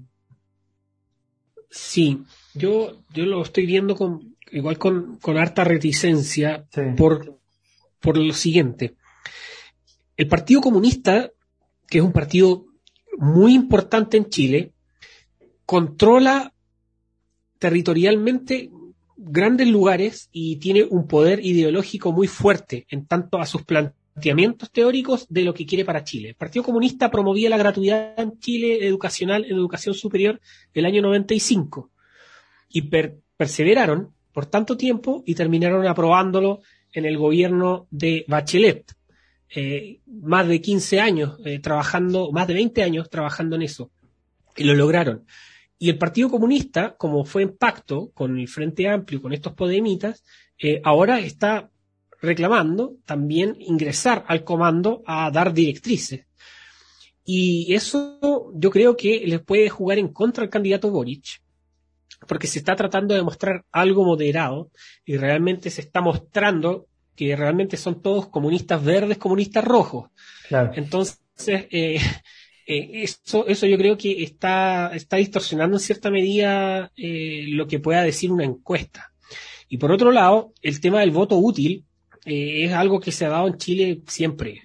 Sí, 1.68 2.22
yo, 2.54 3.02
yo 3.12 3.26
lo 3.26 3.42
estoy 3.42 3.66
viendo 3.66 3.96
con, 3.96 4.36
igual 4.50 4.78
con, 4.78 5.18
con 5.18 5.36
harta 5.36 5.64
reticencia 5.64 6.64
por, 6.96 7.38
por 8.00 8.16
lo 8.16 8.32
siguiente. 8.32 8.94
El 10.20 10.28
Partido 10.28 10.60
Comunista, 10.60 11.30
que 11.88 11.96
es 11.96 12.04
un 12.04 12.12
partido 12.12 12.66
muy 13.16 13.54
importante 13.54 14.18
en 14.18 14.28
Chile, 14.28 14.74
controla 15.64 16.52
territorialmente 17.58 18.70
grandes 19.16 19.66
lugares 19.68 20.28
y 20.30 20.56
tiene 20.56 20.84
un 20.84 21.08
poder 21.08 21.42
ideológico 21.42 22.12
muy 22.12 22.26
fuerte 22.26 22.86
en 22.90 23.06
tanto 23.06 23.38
a 23.38 23.46
sus 23.46 23.62
planteamientos 23.62 24.70
teóricos 24.70 25.24
de 25.30 25.40
lo 25.40 25.54
que 25.54 25.64
quiere 25.64 25.86
para 25.86 26.04
Chile. 26.04 26.28
El 26.28 26.34
Partido 26.34 26.64
Comunista 26.64 27.10
promovía 27.10 27.48
la 27.48 27.56
gratuidad 27.56 28.12
en 28.20 28.38
Chile 28.40 28.86
educacional 28.86 29.46
en 29.46 29.56
educación 29.56 29.94
superior 29.94 30.38
el 30.74 30.84
año 30.84 31.00
95 31.00 31.88
y 32.68 32.90
perseveraron 33.38 34.12
por 34.34 34.44
tanto 34.44 34.76
tiempo 34.76 35.22
y 35.24 35.34
terminaron 35.34 35.86
aprobándolo 35.86 36.60
en 36.92 37.06
el 37.06 37.16
gobierno 37.16 37.86
de 37.90 38.26
Bachelet. 38.28 38.99
Eh, 39.52 40.00
más 40.06 40.46
de 40.46 40.60
15 40.60 41.00
años 41.00 41.38
eh, 41.44 41.58
trabajando, 41.58 42.30
más 42.30 42.46
de 42.46 42.54
20 42.54 42.82
años 42.82 43.10
trabajando 43.10 43.56
en 43.56 43.62
eso. 43.62 43.90
Y 44.56 44.64
lo 44.64 44.74
lograron. 44.74 45.26
Y 45.78 45.88
el 45.88 45.98
Partido 45.98 46.30
Comunista, 46.30 46.94
como 46.96 47.24
fue 47.24 47.42
en 47.42 47.56
pacto 47.56 48.10
con 48.12 48.38
el 48.38 48.48
Frente 48.48 48.88
Amplio, 48.88 49.22
con 49.22 49.32
estos 49.32 49.54
podemitas, 49.54 50.22
eh, 50.58 50.80
ahora 50.84 51.20
está 51.20 51.70
reclamando 52.20 52.96
también 53.06 53.56
ingresar 53.58 54.24
al 54.28 54.44
comando 54.44 55.02
a 55.06 55.30
dar 55.30 55.54
directrices. 55.54 56.26
Y 57.24 57.72
eso 57.74 58.52
yo 58.54 58.70
creo 58.70 58.96
que 58.96 59.22
les 59.26 59.40
puede 59.40 59.68
jugar 59.68 59.98
en 59.98 60.08
contra 60.08 60.44
al 60.44 60.50
candidato 60.50 60.90
Boric, 60.90 61.40
porque 62.28 62.46
se 62.46 62.58
está 62.58 62.76
tratando 62.76 63.14
de 63.14 63.22
mostrar 63.22 63.64
algo 63.72 64.04
moderado 64.04 64.70
y 65.04 65.16
realmente 65.16 65.70
se 65.70 65.80
está 65.80 66.02
mostrando 66.02 66.88
que 67.14 67.36
realmente 67.36 67.76
son 67.76 68.00
todos 68.02 68.28
comunistas 68.28 68.82
verdes, 68.84 69.18
comunistas 69.18 69.64
rojos. 69.64 70.10
Entonces, 70.74 71.20
eh, 71.46 72.00
eh, 72.66 73.02
eso, 73.02 73.46
eso 73.46 73.66
yo 73.66 73.76
creo 73.76 73.96
que 73.96 74.22
está, 74.22 74.90
está 74.94 75.16
distorsionando 75.16 75.76
en 75.76 75.80
cierta 75.80 76.10
medida 76.10 76.90
eh, 76.96 77.46
lo 77.48 77.66
que 77.66 77.80
pueda 77.80 78.02
decir 78.02 78.30
una 78.30 78.44
encuesta. 78.44 79.12
Y 79.68 79.78
por 79.78 79.92
otro 79.92 80.10
lado, 80.10 80.52
el 80.62 80.80
tema 80.80 81.00
del 81.00 81.10
voto 81.10 81.36
útil 81.36 81.84
eh, 82.24 82.64
es 82.64 82.72
algo 82.72 83.00
que 83.00 83.12
se 83.12 83.24
ha 83.24 83.30
dado 83.30 83.48
en 83.48 83.56
Chile 83.56 84.02
siempre. 84.06 84.60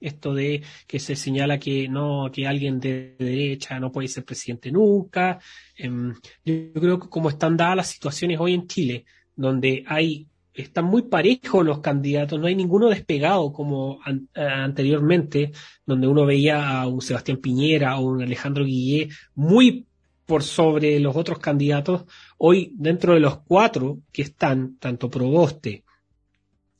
Esto 0.00 0.34
de 0.34 0.62
que 0.86 0.98
se 0.98 1.16
señala 1.16 1.58
que 1.58 1.88
no, 1.88 2.30
que 2.32 2.46
alguien 2.46 2.78
de 2.78 3.16
derecha 3.18 3.80
no 3.80 3.90
puede 3.90 4.08
ser 4.08 4.24
presidente 4.24 4.70
nunca. 4.70 5.38
Em, 5.76 6.14
yo, 6.44 6.72
creo 6.74 7.00
que 7.00 7.08
como 7.08 7.30
están 7.30 7.56
dadas 7.56 7.76
las 7.76 7.86
situaciones 7.88 8.38
hoy 8.40 8.54
en 8.54 8.66
Chile, 8.66 9.04
donde 9.34 9.84
hay 9.86 10.28
están 10.54 10.84
muy 10.84 11.02
parejos 11.02 11.64
los 11.64 11.80
candidatos, 11.80 12.38
no 12.38 12.46
hay 12.46 12.54
ninguno 12.54 12.88
despegado 12.88 13.52
como 13.52 14.00
anteriormente, 14.34 15.52
donde 15.86 16.06
uno 16.06 16.26
veía 16.26 16.80
a 16.80 16.86
un 16.86 17.00
Sebastián 17.00 17.38
Piñera 17.38 17.98
o 17.98 18.06
un 18.06 18.22
Alejandro 18.22 18.64
Guillé 18.64 19.08
muy 19.34 19.86
por 20.26 20.42
sobre 20.42 20.98
los 21.00 21.16
otros 21.16 21.38
candidatos. 21.38 22.04
Hoy, 22.38 22.72
dentro 22.76 23.14
de 23.14 23.20
los 23.20 23.40
cuatro 23.40 24.00
que 24.12 24.22
están, 24.22 24.76
tanto 24.78 25.10
Proboste, 25.10 25.84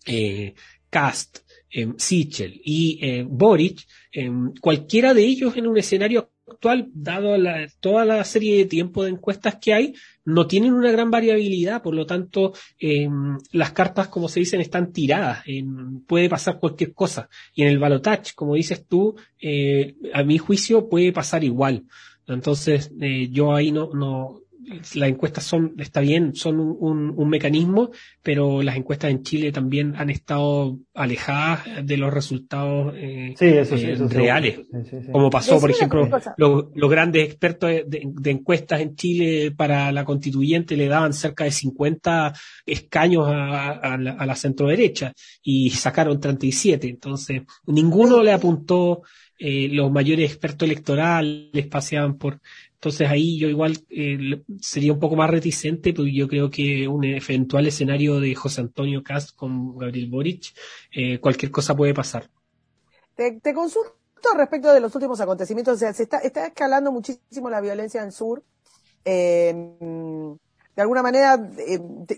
eh, 0.07 0.55
Cast, 0.91 1.39
eh, 1.71 1.89
Sichel 1.97 2.61
y 2.65 2.99
eh, 3.03 3.27
Boric, 3.29 3.87
em, 4.13 4.53
cualquiera 4.61 5.15
de 5.15 5.25
ellos 5.25 5.57
en 5.57 5.67
un 5.67 5.79
escenario 5.79 6.32
actual, 6.49 6.89
dado 6.95 7.37
toda 7.81 8.05
la 8.05 8.25
serie 8.25 8.59
de 8.59 8.65
tiempo 8.67 9.05
de 9.05 9.11
encuestas 9.11 9.57
que 9.57 9.73
hay, 9.73 9.95
no 10.25 10.47
tienen 10.47 10.73
una 10.73 10.91
gran 10.91 11.11
variabilidad, 11.11 11.83
por 11.83 11.95
lo 11.95 12.07
tanto, 12.07 12.53
em, 12.79 13.39
las 13.53 13.73
cartas, 13.73 14.09
como 14.09 14.29
se 14.29 14.41
dicen, 14.41 14.61
están 14.61 14.93
tiradas, 14.93 15.45
puede 16.07 16.29
pasar 16.29 16.59
cualquier 16.59 16.93
cosa. 16.93 17.29
Y 17.55 17.63
en 17.63 17.69
el 17.69 17.79
balotage, 17.79 18.35
como 18.35 18.55
dices 18.55 18.87
tú, 18.87 19.17
eh, 19.41 19.97
a 20.13 20.23
mi 20.23 20.39
juicio 20.39 20.89
puede 20.89 21.13
pasar 21.13 21.45
igual. 21.45 21.85
Entonces, 22.27 22.93
yo 23.31 23.55
ahí 23.55 23.73
no, 23.73 23.91
no, 23.93 24.42
las 24.95 25.09
encuestas 25.09 25.45
son, 25.45 25.75
está 25.79 26.01
bien, 26.01 26.35
son 26.35 26.61
un, 26.61 27.13
un, 27.17 27.29
mecanismo, 27.29 27.91
pero 28.23 28.63
las 28.63 28.77
encuestas 28.77 29.11
en 29.11 29.23
Chile 29.23 29.53
también 29.53 29.95
han 29.97 30.11
estado 30.11 30.79
alejadas 30.95 31.85
de 31.85 31.97
los 31.97 32.13
resultados 32.13 32.95
eh, 32.97 33.35
eh, 33.41 33.97
reales. 34.09 34.61
como 35.11 35.31
pasó, 35.31 35.61
por 35.61 35.71
ejemplo, 35.71 36.09
los, 36.37 36.91
grandes 36.91 37.25
expertos 37.25 37.71
de, 37.87 38.31
encuestas 38.31 38.81
en 38.81 38.95
Chile 38.95 39.53
para 39.57 39.91
la 39.93 40.05
constituyente 40.05 40.77
le 40.77 40.89
daban 40.89 41.13
cerca 41.13 41.45
de 41.45 41.51
50 41.51 42.33
escaños 42.67 43.27
a, 43.29 43.97
la, 43.99 44.13
a 44.13 44.27
la 44.27 44.37
centro 44.37 44.69
derecha 44.69 45.13
y 45.43 45.71
sacaron 45.71 46.21
37. 46.21 46.89
Entonces, 46.89 47.43
ninguno 47.67 48.23
le 48.23 48.33
apuntó 48.33 49.03
eh, 49.45 49.69
los 49.69 49.91
mayores 49.91 50.31
expertos 50.31 50.67
electorales 50.67 51.67
paseaban 51.67 52.17
por 52.17 52.41
entonces 52.83 53.09
ahí 53.09 53.39
yo 53.39 53.49
igual 53.49 53.79
eh, 53.91 54.43
sería 54.61 54.93
un 54.93 54.99
poco 54.99 55.15
más 55.15 55.31
reticente, 55.31 55.95
porque 55.95 56.13
yo 56.13 56.27
creo 56.27 56.51
que 56.51 56.89
un 56.89 57.05
eventual 57.05 57.65
escenario 57.69 58.19
de 58.19 58.35
José 58.35 58.61
Antonio 58.61 59.05
Cast 59.05 59.37
con 59.37 59.79
Gabriel 59.79 60.11
Boric, 60.11 60.53
eh, 60.91 61.21
cualquier 61.21 61.53
cosa 61.53 61.77
puede 61.77 61.95
pasar. 61.95 62.29
Te, 63.15 63.55
consulto 63.55 63.95
respecto 64.37 64.73
de 64.73 64.81
los 64.81 64.93
últimos 64.97 65.21
acontecimientos, 65.21 65.77
o 65.77 65.79
sea, 65.79 65.93
se 65.93 66.03
está, 66.03 66.19
escalando 66.19 66.91
muchísimo 66.91 67.49
la 67.49 67.61
violencia 67.61 68.01
en 68.01 68.09
el 68.09 68.13
sur. 68.13 68.43
Eh, 69.05 69.55
de 70.75 70.83
alguna 70.83 71.05
manera, 71.05 71.39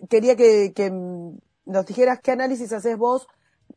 quería 0.08 0.34
que, 0.34 0.72
que 0.74 0.90
nos 1.66 1.84
dijeras 1.84 2.20
qué 2.22 2.30
análisis 2.30 2.72
haces 2.72 2.96
vos 2.96 3.26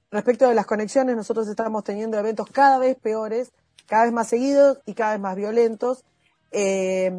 respecto 0.09 0.47
de 0.47 0.55
las 0.55 0.65
conexiones. 0.65 1.17
Nosotros 1.17 1.49
estamos 1.49 1.83
teniendo 1.83 2.17
eventos 2.17 2.49
cada 2.49 2.79
vez 2.79 2.95
peores, 2.95 3.51
cada 3.87 4.05
vez 4.05 4.13
más 4.13 4.29
seguidos 4.29 4.79
y 4.85 4.93
cada 4.93 5.11
vez 5.11 5.19
más 5.19 5.35
violentos. 5.35 6.05
Eh, 6.51 7.11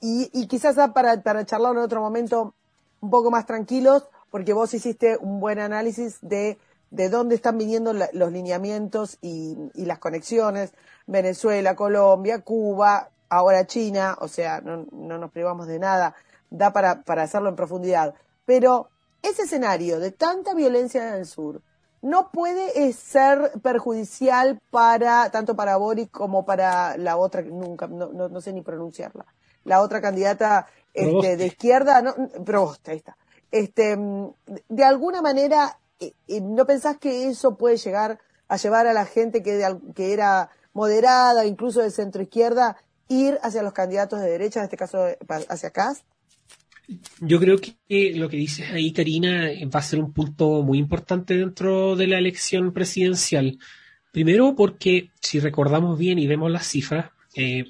y, 0.00 0.30
y, 0.32 0.46
quizás 0.46 0.76
para, 0.92 1.22
para 1.22 1.44
charlar 1.44 1.72
en 1.72 1.78
otro 1.78 2.00
momento 2.00 2.54
un 3.00 3.10
poco 3.10 3.30
más 3.30 3.46
tranquilos, 3.46 4.08
porque 4.30 4.52
vos 4.52 4.72
hiciste 4.74 5.16
un 5.18 5.40
buen 5.40 5.58
análisis 5.58 6.18
de, 6.22 6.58
de 6.90 7.08
dónde 7.08 7.34
están 7.34 7.58
viniendo 7.58 7.92
los 7.92 8.32
lineamientos 8.32 9.18
y, 9.20 9.56
y, 9.74 9.84
las 9.84 9.98
conexiones. 9.98 10.72
Venezuela, 11.06 11.76
Colombia, 11.76 12.40
Cuba, 12.40 13.10
ahora 13.28 13.66
China, 13.66 14.16
o 14.20 14.28
sea, 14.28 14.60
no, 14.60 14.86
no 14.92 15.18
nos 15.18 15.30
privamos 15.30 15.66
de 15.66 15.78
nada, 15.78 16.14
da 16.50 16.72
para, 16.72 17.02
para 17.02 17.22
hacerlo 17.22 17.50
en 17.50 17.56
profundidad. 17.56 18.14
Pero 18.46 18.88
ese 19.22 19.42
escenario 19.42 20.00
de 20.00 20.12
tanta 20.12 20.54
violencia 20.54 21.08
en 21.08 21.14
el 21.14 21.26
sur, 21.26 21.60
no 22.04 22.30
puede 22.30 22.86
eh, 22.86 22.92
ser 22.92 23.52
perjudicial 23.62 24.60
para 24.70 25.30
tanto 25.30 25.56
para 25.56 25.78
Boric 25.78 26.10
como 26.10 26.44
para 26.44 26.98
la 26.98 27.16
otra 27.16 27.40
nunca 27.40 27.86
no, 27.86 28.12
no, 28.12 28.40
sé 28.42 28.52
ni 28.52 28.60
pronunciarla. 28.60 29.24
La 29.64 29.80
otra 29.80 30.02
candidata 30.02 30.66
este, 30.92 31.38
de 31.38 31.46
izquierda 31.46 32.02
no 32.02 32.14
Proboste, 32.44 32.90
ahí 32.90 32.98
está. 32.98 33.16
Este 33.50 33.96
de 34.68 34.84
alguna 34.84 35.22
manera 35.22 35.78
eh, 35.98 36.12
eh, 36.28 36.42
no 36.42 36.66
pensás 36.66 36.98
que 36.98 37.26
eso 37.28 37.56
puede 37.56 37.78
llegar 37.78 38.18
a 38.48 38.56
llevar 38.58 38.86
a 38.86 38.92
la 38.92 39.06
gente 39.06 39.42
que 39.42 39.66
que 39.94 40.12
era 40.12 40.50
moderada 40.74 41.46
incluso 41.46 41.80
de 41.80 41.90
centro 41.90 42.20
izquierda 42.20 42.76
ir 43.08 43.38
hacia 43.42 43.62
los 43.62 43.72
candidatos 43.72 44.20
de 44.20 44.28
derecha, 44.30 44.60
en 44.60 44.64
este 44.64 44.76
caso 44.76 45.06
hacia 45.48 45.70
Cast? 45.70 46.04
Yo 47.20 47.40
creo 47.40 47.58
que 47.58 48.12
lo 48.14 48.28
que 48.28 48.36
dices 48.36 48.70
ahí, 48.70 48.92
Karina, 48.92 49.48
va 49.74 49.80
a 49.80 49.82
ser 49.82 49.98
un 49.98 50.12
punto 50.12 50.62
muy 50.62 50.78
importante 50.78 51.36
dentro 51.36 51.96
de 51.96 52.06
la 52.06 52.18
elección 52.18 52.72
presidencial. 52.72 53.58
Primero 54.12 54.54
porque, 54.54 55.10
si 55.20 55.40
recordamos 55.40 55.98
bien 55.98 56.18
y 56.18 56.26
vemos 56.26 56.50
las 56.50 56.66
cifras, 56.66 57.10
eh, 57.34 57.64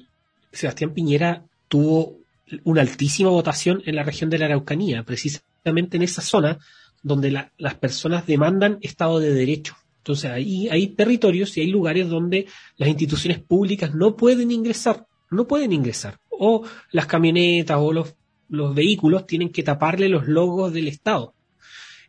Sebastián 0.51 0.93
Piñera 0.93 1.43
tuvo 1.67 2.17
una 2.63 2.81
altísima 2.81 3.29
votación 3.29 3.81
en 3.85 3.95
la 3.95 4.03
región 4.03 4.29
de 4.29 4.37
la 4.37 4.45
Araucanía, 4.45 5.03
precisamente 5.03 5.97
en 5.97 6.03
esa 6.03 6.21
zona 6.21 6.59
donde 7.01 7.31
las 7.57 7.75
personas 7.75 8.27
demandan 8.27 8.79
Estado 8.81 9.19
de 9.19 9.33
Derecho. 9.33 9.75
Entonces 9.99 10.29
ahí 10.29 10.67
hay 10.69 10.87
territorios 10.89 11.57
y 11.57 11.61
hay 11.61 11.67
lugares 11.67 12.09
donde 12.09 12.47
las 12.77 12.89
instituciones 12.89 13.39
públicas 13.39 13.95
no 13.95 14.15
pueden 14.15 14.51
ingresar, 14.51 15.07
no 15.31 15.47
pueden 15.47 15.71
ingresar. 15.71 16.19
O 16.29 16.63
las 16.91 17.07
camionetas 17.07 17.77
o 17.79 17.91
los, 17.91 18.13
vehículos 18.49 19.25
tienen 19.25 19.49
que 19.49 19.63
taparle 19.63 20.09
los 20.09 20.27
logos 20.27 20.73
del 20.73 20.87
Estado 20.87 21.33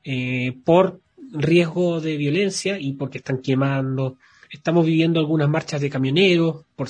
eh, 0.04 0.54
por 0.64 1.00
riesgo 1.32 2.00
de 2.00 2.16
violencia 2.16 2.78
y 2.78 2.92
porque 2.94 3.18
están 3.18 3.38
quemando. 3.38 4.18
Estamos 4.50 4.86
viviendo 4.86 5.18
algunas 5.18 5.48
marchas 5.48 5.80
de 5.80 5.90
camioneros 5.90 6.64
por 6.76 6.88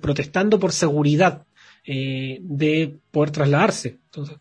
protestando 0.00 0.58
por 0.58 0.72
seguridad 0.72 1.44
eh, 1.84 2.38
de 2.42 2.96
poder 3.10 3.30
trasladarse. 3.30 3.98
Entonces, 4.06 4.38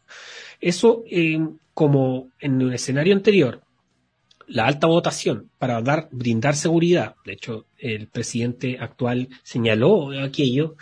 eso, 0.61 1.03
eh, 1.09 1.39
como 1.73 2.29
en 2.39 2.61
un 2.63 2.73
escenario 2.73 3.15
anterior, 3.15 3.61
la 4.47 4.67
alta 4.67 4.87
votación 4.87 5.49
para 5.57 5.81
dar, 5.81 6.07
brindar 6.11 6.55
seguridad, 6.55 7.15
de 7.25 7.33
hecho, 7.33 7.65
el 7.77 8.07
presidente 8.07 8.77
actual 8.79 9.29
señaló 9.43 10.11
aquello, 10.21 10.75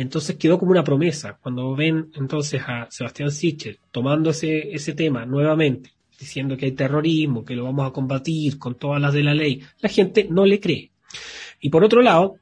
entonces 0.00 0.36
quedó 0.36 0.58
como 0.58 0.72
una 0.72 0.84
promesa. 0.84 1.38
Cuando 1.42 1.74
ven 1.74 2.10
entonces 2.14 2.62
a 2.66 2.86
Sebastián 2.90 3.30
Sichel 3.30 3.78
tomando 3.90 4.30
ese, 4.30 4.74
ese 4.74 4.92
tema 4.94 5.24
nuevamente, 5.24 5.90
diciendo 6.18 6.56
que 6.56 6.66
hay 6.66 6.72
terrorismo, 6.72 7.44
que 7.44 7.56
lo 7.56 7.64
vamos 7.64 7.88
a 7.88 7.92
combatir 7.92 8.58
con 8.58 8.74
todas 8.74 9.00
las 9.00 9.12
de 9.12 9.22
la 9.22 9.34
ley, 9.34 9.62
la 9.80 9.88
gente 9.88 10.26
no 10.30 10.44
le 10.44 10.60
cree. 10.60 10.90
Y 11.60 11.70
por 11.70 11.84
otro 11.84 12.02
lado, 12.02 12.36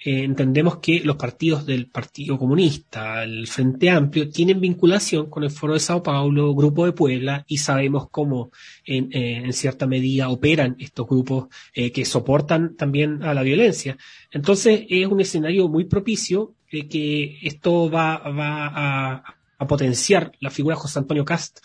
eh, 0.00 0.22
entendemos 0.22 0.78
que 0.78 1.00
los 1.00 1.16
partidos 1.16 1.66
del 1.66 1.88
Partido 1.90 2.38
Comunista, 2.38 3.24
el 3.24 3.48
Frente 3.48 3.90
Amplio, 3.90 4.30
tienen 4.30 4.60
vinculación 4.60 5.28
con 5.28 5.42
el 5.42 5.50
Foro 5.50 5.74
de 5.74 5.80
Sao 5.80 6.02
Paulo, 6.02 6.54
Grupo 6.54 6.86
de 6.86 6.92
Puebla, 6.92 7.44
y 7.48 7.58
sabemos 7.58 8.08
cómo 8.10 8.52
en, 8.84 9.08
eh, 9.12 9.52
cierta 9.52 9.86
medida 9.86 10.28
operan 10.28 10.76
estos 10.78 11.06
grupos 11.08 11.48
eh, 11.74 11.90
que 11.90 12.04
soportan 12.04 12.76
también 12.76 13.24
a 13.24 13.34
la 13.34 13.42
violencia. 13.42 13.96
Entonces 14.30 14.82
es 14.88 15.06
un 15.06 15.20
escenario 15.20 15.68
muy 15.68 15.84
propicio 15.84 16.54
que 16.68 17.38
esto 17.42 17.90
va, 17.90 18.20
a, 18.22 19.24
a 19.58 19.66
potenciar 19.66 20.32
la 20.40 20.50
figura 20.50 20.76
de 20.76 20.82
José 20.82 20.98
Antonio 20.98 21.24
Cast 21.24 21.60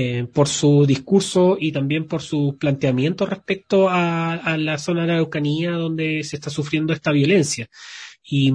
eh, 0.00 0.28
por 0.32 0.46
su 0.46 0.86
discurso 0.86 1.56
y 1.58 1.72
también 1.72 2.06
por 2.06 2.22
su 2.22 2.56
planteamiento 2.56 3.26
respecto 3.26 3.88
a, 3.90 4.56
la 4.56 4.78
zona 4.78 5.00
de 5.00 5.06
la 5.08 5.14
Araucanía 5.14 5.72
donde 5.72 6.22
se 6.22 6.36
está 6.36 6.50
sufriendo 6.50 6.92
esta 6.92 7.10
violencia. 7.10 7.66
Y, 8.22 8.52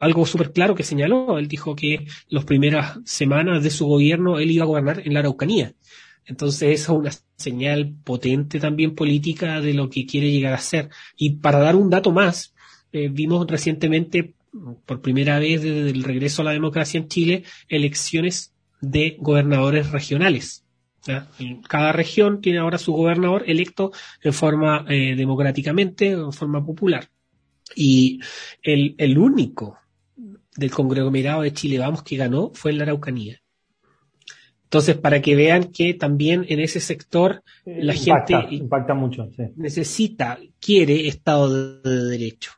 algo 0.00 0.26
súper 0.26 0.50
claro 0.50 0.74
que 0.74 0.82
señaló, 0.82 1.38
él 1.38 1.46
dijo 1.46 1.76
que 1.76 2.06
las 2.26 2.44
primeras 2.44 2.98
semanas 3.04 3.62
de 3.62 3.70
su 3.70 3.86
gobierno 3.86 4.40
él 4.40 4.50
iba 4.50 4.64
a 4.64 4.66
gobernar 4.66 5.02
en 5.04 5.14
la 5.14 5.20
Araucanía. 5.20 5.74
Entonces 6.24 6.80
es 6.80 6.88
una 6.88 7.12
señal 7.36 7.94
potente 8.02 8.58
también 8.58 8.96
política 8.96 9.60
de 9.60 9.74
lo 9.74 9.88
que 9.88 10.06
quiere 10.06 10.32
llegar 10.32 10.54
a 10.54 10.58
ser. 10.58 10.88
Y 11.16 11.36
para 11.36 11.60
dar 11.60 11.76
un 11.76 11.88
dato 11.88 12.10
más, 12.10 12.52
eh, 12.90 13.08
vimos 13.12 13.46
recientemente, 13.46 14.34
por 14.86 15.00
primera 15.00 15.38
vez 15.38 15.62
desde 15.62 15.90
el 15.90 16.02
regreso 16.02 16.42
a 16.42 16.46
la 16.46 16.50
democracia 16.50 16.98
en 16.98 17.06
Chile, 17.06 17.44
elecciones 17.68 18.51
de 18.82 19.16
gobernadores 19.18 19.90
regionales. 19.90 20.66
Cada 21.68 21.92
región 21.92 22.40
tiene 22.40 22.58
ahora 22.58 22.78
su 22.78 22.92
gobernador 22.92 23.44
electo 23.46 23.92
en 24.22 24.32
forma 24.32 24.84
eh, 24.88 25.16
democráticamente, 25.16 26.10
en 26.10 26.32
forma 26.32 26.64
popular. 26.64 27.08
Y 27.74 28.20
el, 28.62 28.94
el 28.98 29.16
único 29.16 29.78
del 30.56 30.70
conglomerado 30.70 31.42
de 31.42 31.52
Chile 31.52 31.78
Vamos 31.78 32.02
que 32.02 32.16
ganó 32.16 32.52
fue 32.54 32.72
en 32.72 32.78
la 32.78 32.84
Araucanía. 32.84 33.40
Entonces, 34.64 34.96
para 34.96 35.20
que 35.20 35.36
vean 35.36 35.64
que 35.64 35.92
también 35.92 36.46
en 36.48 36.58
ese 36.58 36.80
sector 36.80 37.42
la 37.66 37.92
gente 37.92 38.34
impacta 38.52 38.94
mucho, 38.94 39.28
necesita, 39.54 40.38
quiere 40.58 41.08
Estado 41.08 41.82
de, 41.82 42.08
Derecho. 42.08 42.52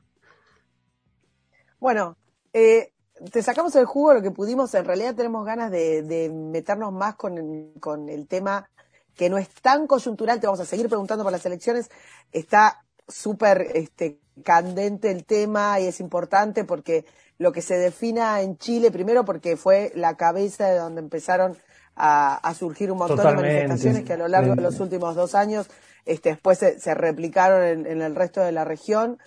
Bueno, 1.80 2.16
eh, 2.52 2.92
te 3.30 3.42
sacamos 3.42 3.74
el 3.76 3.84
jugo 3.84 4.14
lo 4.14 4.22
que 4.22 4.30
pudimos. 4.30 4.74
En 4.74 4.84
realidad 4.84 5.14
tenemos 5.14 5.44
ganas 5.44 5.70
de, 5.70 6.30
meternos 6.32 6.92
más 6.92 7.16
con, 7.16 7.72
con, 7.80 8.08
el 8.08 8.26
tema 8.26 8.68
que 9.14 9.28
no 9.28 9.38
es 9.38 9.48
tan 9.48 9.86
coyuntural. 9.86 10.40
Te 10.40 10.46
vamos 10.46 10.60
a 10.60 10.64
seguir 10.64 10.88
preguntando 10.88 11.24
por 11.24 11.32
las 11.32 11.44
elecciones. 11.46 11.90
Está 12.32 12.84
súper 13.08 13.68
este, 13.74 14.18
candente 14.42 15.10
el 15.10 15.24
tema 15.24 15.78
y 15.80 15.86
es 15.86 16.00
importante 16.00 16.64
porque 16.64 17.04
lo 17.38 17.52
que 17.52 17.62
se 17.62 17.76
defina 17.76 18.40
en 18.40 18.56
Chile, 18.58 18.90
primero 18.90 19.24
porque 19.24 19.56
fue 19.56 19.92
la 19.94 20.16
cabeza 20.16 20.68
de 20.68 20.78
donde 20.78 21.00
empezaron 21.00 21.56
a, 21.96 22.54
surgir 22.58 22.90
un 22.90 22.98
montón 22.98 23.18
de 23.18 23.24
manifestaciones 23.24 24.04
que 24.04 24.14
a 24.14 24.16
lo 24.16 24.26
largo 24.26 24.56
de 24.56 24.62
los 24.62 24.80
últimos 24.80 25.14
dos 25.14 25.34
años 25.34 25.68
este, 26.04 26.30
después 26.30 26.58
se, 26.58 26.94
replicaron 26.94 27.62
en, 27.62 27.86
en, 27.86 28.02
el 28.02 28.14
resto 28.14 28.40
de 28.40 28.52
la 28.52 28.64
región. 28.64 29.18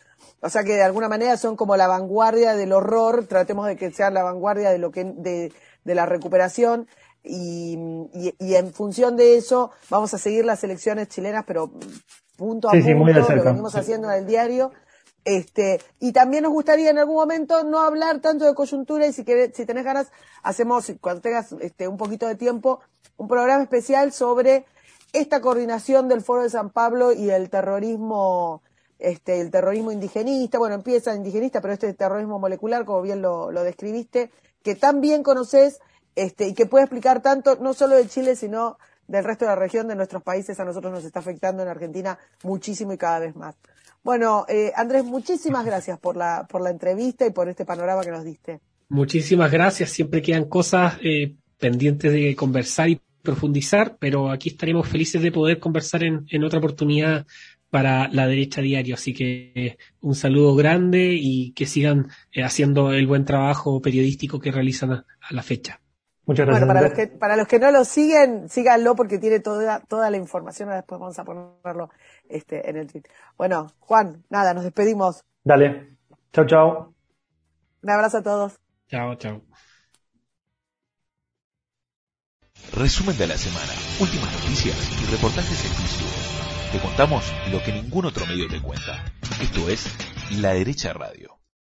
O 0.42 0.50
sea 0.50 0.64
que 0.64 0.74
de 0.74 0.84
alguna 0.84 1.10
manera 1.10 1.38
son 1.38 1.56
como 1.56 1.76
la 1.78 1.88
vanguardia 1.88 2.56
del 2.56 2.74
horror, 2.74 3.26
tratemos 3.28 3.68
de 3.68 3.76
que 3.76 3.92
sean 3.92 4.14
la 4.14 4.24
vanguardia 4.24 4.70
de 4.70 4.78
lo 4.78 4.92
que, 4.92 5.04
de, 5.04 5.52
de 5.84 5.96
la 5.96 6.06
recuperación. 6.06 6.88
Y, 7.24 7.78
y, 8.40 8.56
en 8.56 8.72
función 8.72 9.18
de 9.18 9.36
eso 9.36 9.72
vamos 9.90 10.14
a 10.14 10.18
seguir 10.18 10.46
las 10.46 10.64
elecciones 10.64 11.10
chilenas, 11.10 11.44
pero 11.46 11.70
punto 12.38 12.70
a 12.70 12.72
punto, 12.72 13.36
lo 13.36 13.44
venimos 13.44 13.76
haciendo 13.76 14.10
en 14.10 14.20
el 14.20 14.28
diario. 14.28 14.72
Este, 15.26 15.82
y 16.00 16.14
también 16.14 16.44
nos 16.44 16.54
gustaría 16.54 16.90
en 16.90 17.00
algún 17.00 17.16
momento 17.16 17.66
no 17.66 17.82
hablar 17.82 18.22
tanto 18.22 18.46
de 18.46 18.56
coyuntura 18.56 19.08
y 19.08 19.12
si 19.12 19.26
querés, 19.26 19.52
si 19.54 19.66
tenés 19.66 19.84
ganas, 19.84 20.10
hacemos, 20.42 20.90
cuando 21.02 21.22
tengas 21.22 21.52
este, 21.60 21.90
un 21.90 21.98
poquito 21.98 22.28
de 22.28 22.36
tiempo, 22.36 22.80
un 23.18 23.28
programa 23.28 23.62
especial 23.62 24.14
sobre 24.14 24.66
esta 25.12 25.42
coordinación 25.42 26.08
del 26.08 26.22
Foro 26.22 26.44
de 26.44 26.50
San 26.50 26.70
Pablo 26.70 27.12
y 27.12 27.30
el 27.30 27.50
terrorismo 27.50 28.62
este, 29.00 29.42
el 29.42 29.52
terrorismo 29.52 29.92
indigenista, 29.92 30.58
bueno, 30.58 30.76
empieza 30.76 31.16
indigenista, 31.16 31.62
pero 31.62 31.74
este 31.74 31.94
terrorismo 31.94 32.40
molecular, 32.40 32.86
como 32.86 33.02
bien 33.02 33.22
lo, 33.22 33.52
lo 33.52 33.64
describiste, 33.64 34.32
que 34.64 34.76
tan 34.76 35.02
bien 35.02 35.24
conoces 35.24 35.80
este, 36.16 36.48
y 36.48 36.54
que 36.54 36.66
puede 36.66 36.86
explicar 36.86 37.22
tanto, 37.22 37.58
no 37.58 37.74
solo 37.74 37.96
de 37.96 38.08
Chile, 38.08 38.36
sino 38.36 38.78
del 39.08 39.24
resto 39.24 39.46
de 39.46 39.50
la 39.50 39.56
región, 39.56 39.88
de 39.88 39.96
nuestros 39.96 40.24
países, 40.24 40.60
a 40.60 40.66
nosotros 40.66 40.92
nos 40.92 41.06
está 41.06 41.20
afectando 41.20 41.64
en 41.64 41.70
Argentina 41.70 42.18
muchísimo 42.44 42.92
y 42.94 42.98
cada 42.98 43.20
vez 43.20 43.36
más. 43.36 43.56
Bueno, 44.04 44.46
eh, 44.48 44.72
Andrés, 44.76 45.04
muchísimas 45.06 45.66
gracias 45.66 46.00
por 46.00 46.18
la, 46.18 46.48
por 46.50 46.62
la 46.62 46.70
entrevista 46.70 47.26
y 47.26 47.32
por 47.32 47.50
este 47.50 47.66
panorama 47.66 48.04
que 48.04 48.12
nos 48.12 48.24
diste. 48.24 48.60
Muchísimas 48.90 49.52
gracias, 49.52 49.92
siempre 49.92 50.22
quedan 50.22 50.46
cosas 50.46 50.98
eh, 51.04 51.36
pendientes 51.60 52.12
de 52.12 52.36
conversar 52.36 52.90
y 52.90 53.02
profundizar, 53.22 53.98
pero 54.00 54.32
aquí 54.32 54.50
estaremos 54.50 54.88
felices 54.88 55.22
de 55.22 55.32
poder 55.32 55.60
conversar 55.60 56.04
en, 56.04 56.26
en 56.30 56.44
otra 56.44 56.60
oportunidad 56.60 57.26
para 57.70 58.08
la 58.10 58.28
derecha 58.28 58.62
diario. 58.62 58.96
Así 58.96 59.14
que 59.14 59.78
un 60.02 60.16
saludo 60.16 60.56
grande 60.56 61.16
y 61.20 61.54
que 61.54 61.66
sigan 61.66 62.08
eh, 62.32 62.44
haciendo 62.44 62.94
el 62.94 63.08
buen 63.08 63.26
trabajo 63.26 63.82
periodístico 63.82 64.40
que 64.40 64.52
realizan 64.52 64.92
a, 64.92 65.06
la 65.30 65.44
fecha. 65.44 65.80
Muchas 66.26 66.46
gracias. 66.46 66.68
Bueno, 66.68 66.80
para 66.80 66.88
los, 66.88 66.98
que, 66.98 67.08
para 67.08 67.38
los 67.38 67.48
que 67.48 67.60
no 67.60 67.72
lo 67.72 67.86
siguen, 67.86 68.50
síganlo 68.50 68.96
porque 68.96 69.18
tiene 69.18 69.40
toda, 69.40 69.80
toda 69.82 70.10
la 70.10 70.18
información. 70.18 70.70
Después 70.70 71.00
vamos 71.00 71.18
a 71.20 71.24
ponerlo 71.24 71.90
este, 72.30 72.70
en 72.70 72.78
el 72.78 72.88
tweet. 72.88 73.04
Bueno, 73.38 73.68
Juan, 73.80 74.24
nada, 74.30 74.54
nos 74.54 74.64
despedimos. 74.64 75.24
Dale. 75.44 75.98
Chao, 76.34 76.46
chao. 76.46 76.94
Un 77.82 77.90
abrazo 77.90 78.18
a 78.18 78.24
todos. 78.24 78.60
Chao, 78.90 79.16
chao. 79.16 79.42
Resumen 82.74 83.18
de 83.18 83.28
la 83.28 83.38
semana, 83.38 83.72
últimas 84.02 84.32
noticias 84.34 84.76
y 85.02 85.12
reportajes 85.12 85.66
exclusivos 85.66 86.47
te 86.72 86.80
contamos 86.80 87.24
lo 87.52 87.62
que 87.64 87.72
ningún 87.72 88.06
otro 88.06 88.26
medio 88.26 88.48
te 88.48 88.62
cuenta. 88.62 89.04
Esto 89.42 89.70
es 89.70 89.88
La 90.32 90.54
Derecha 90.54 90.94
Radio. 90.94 91.37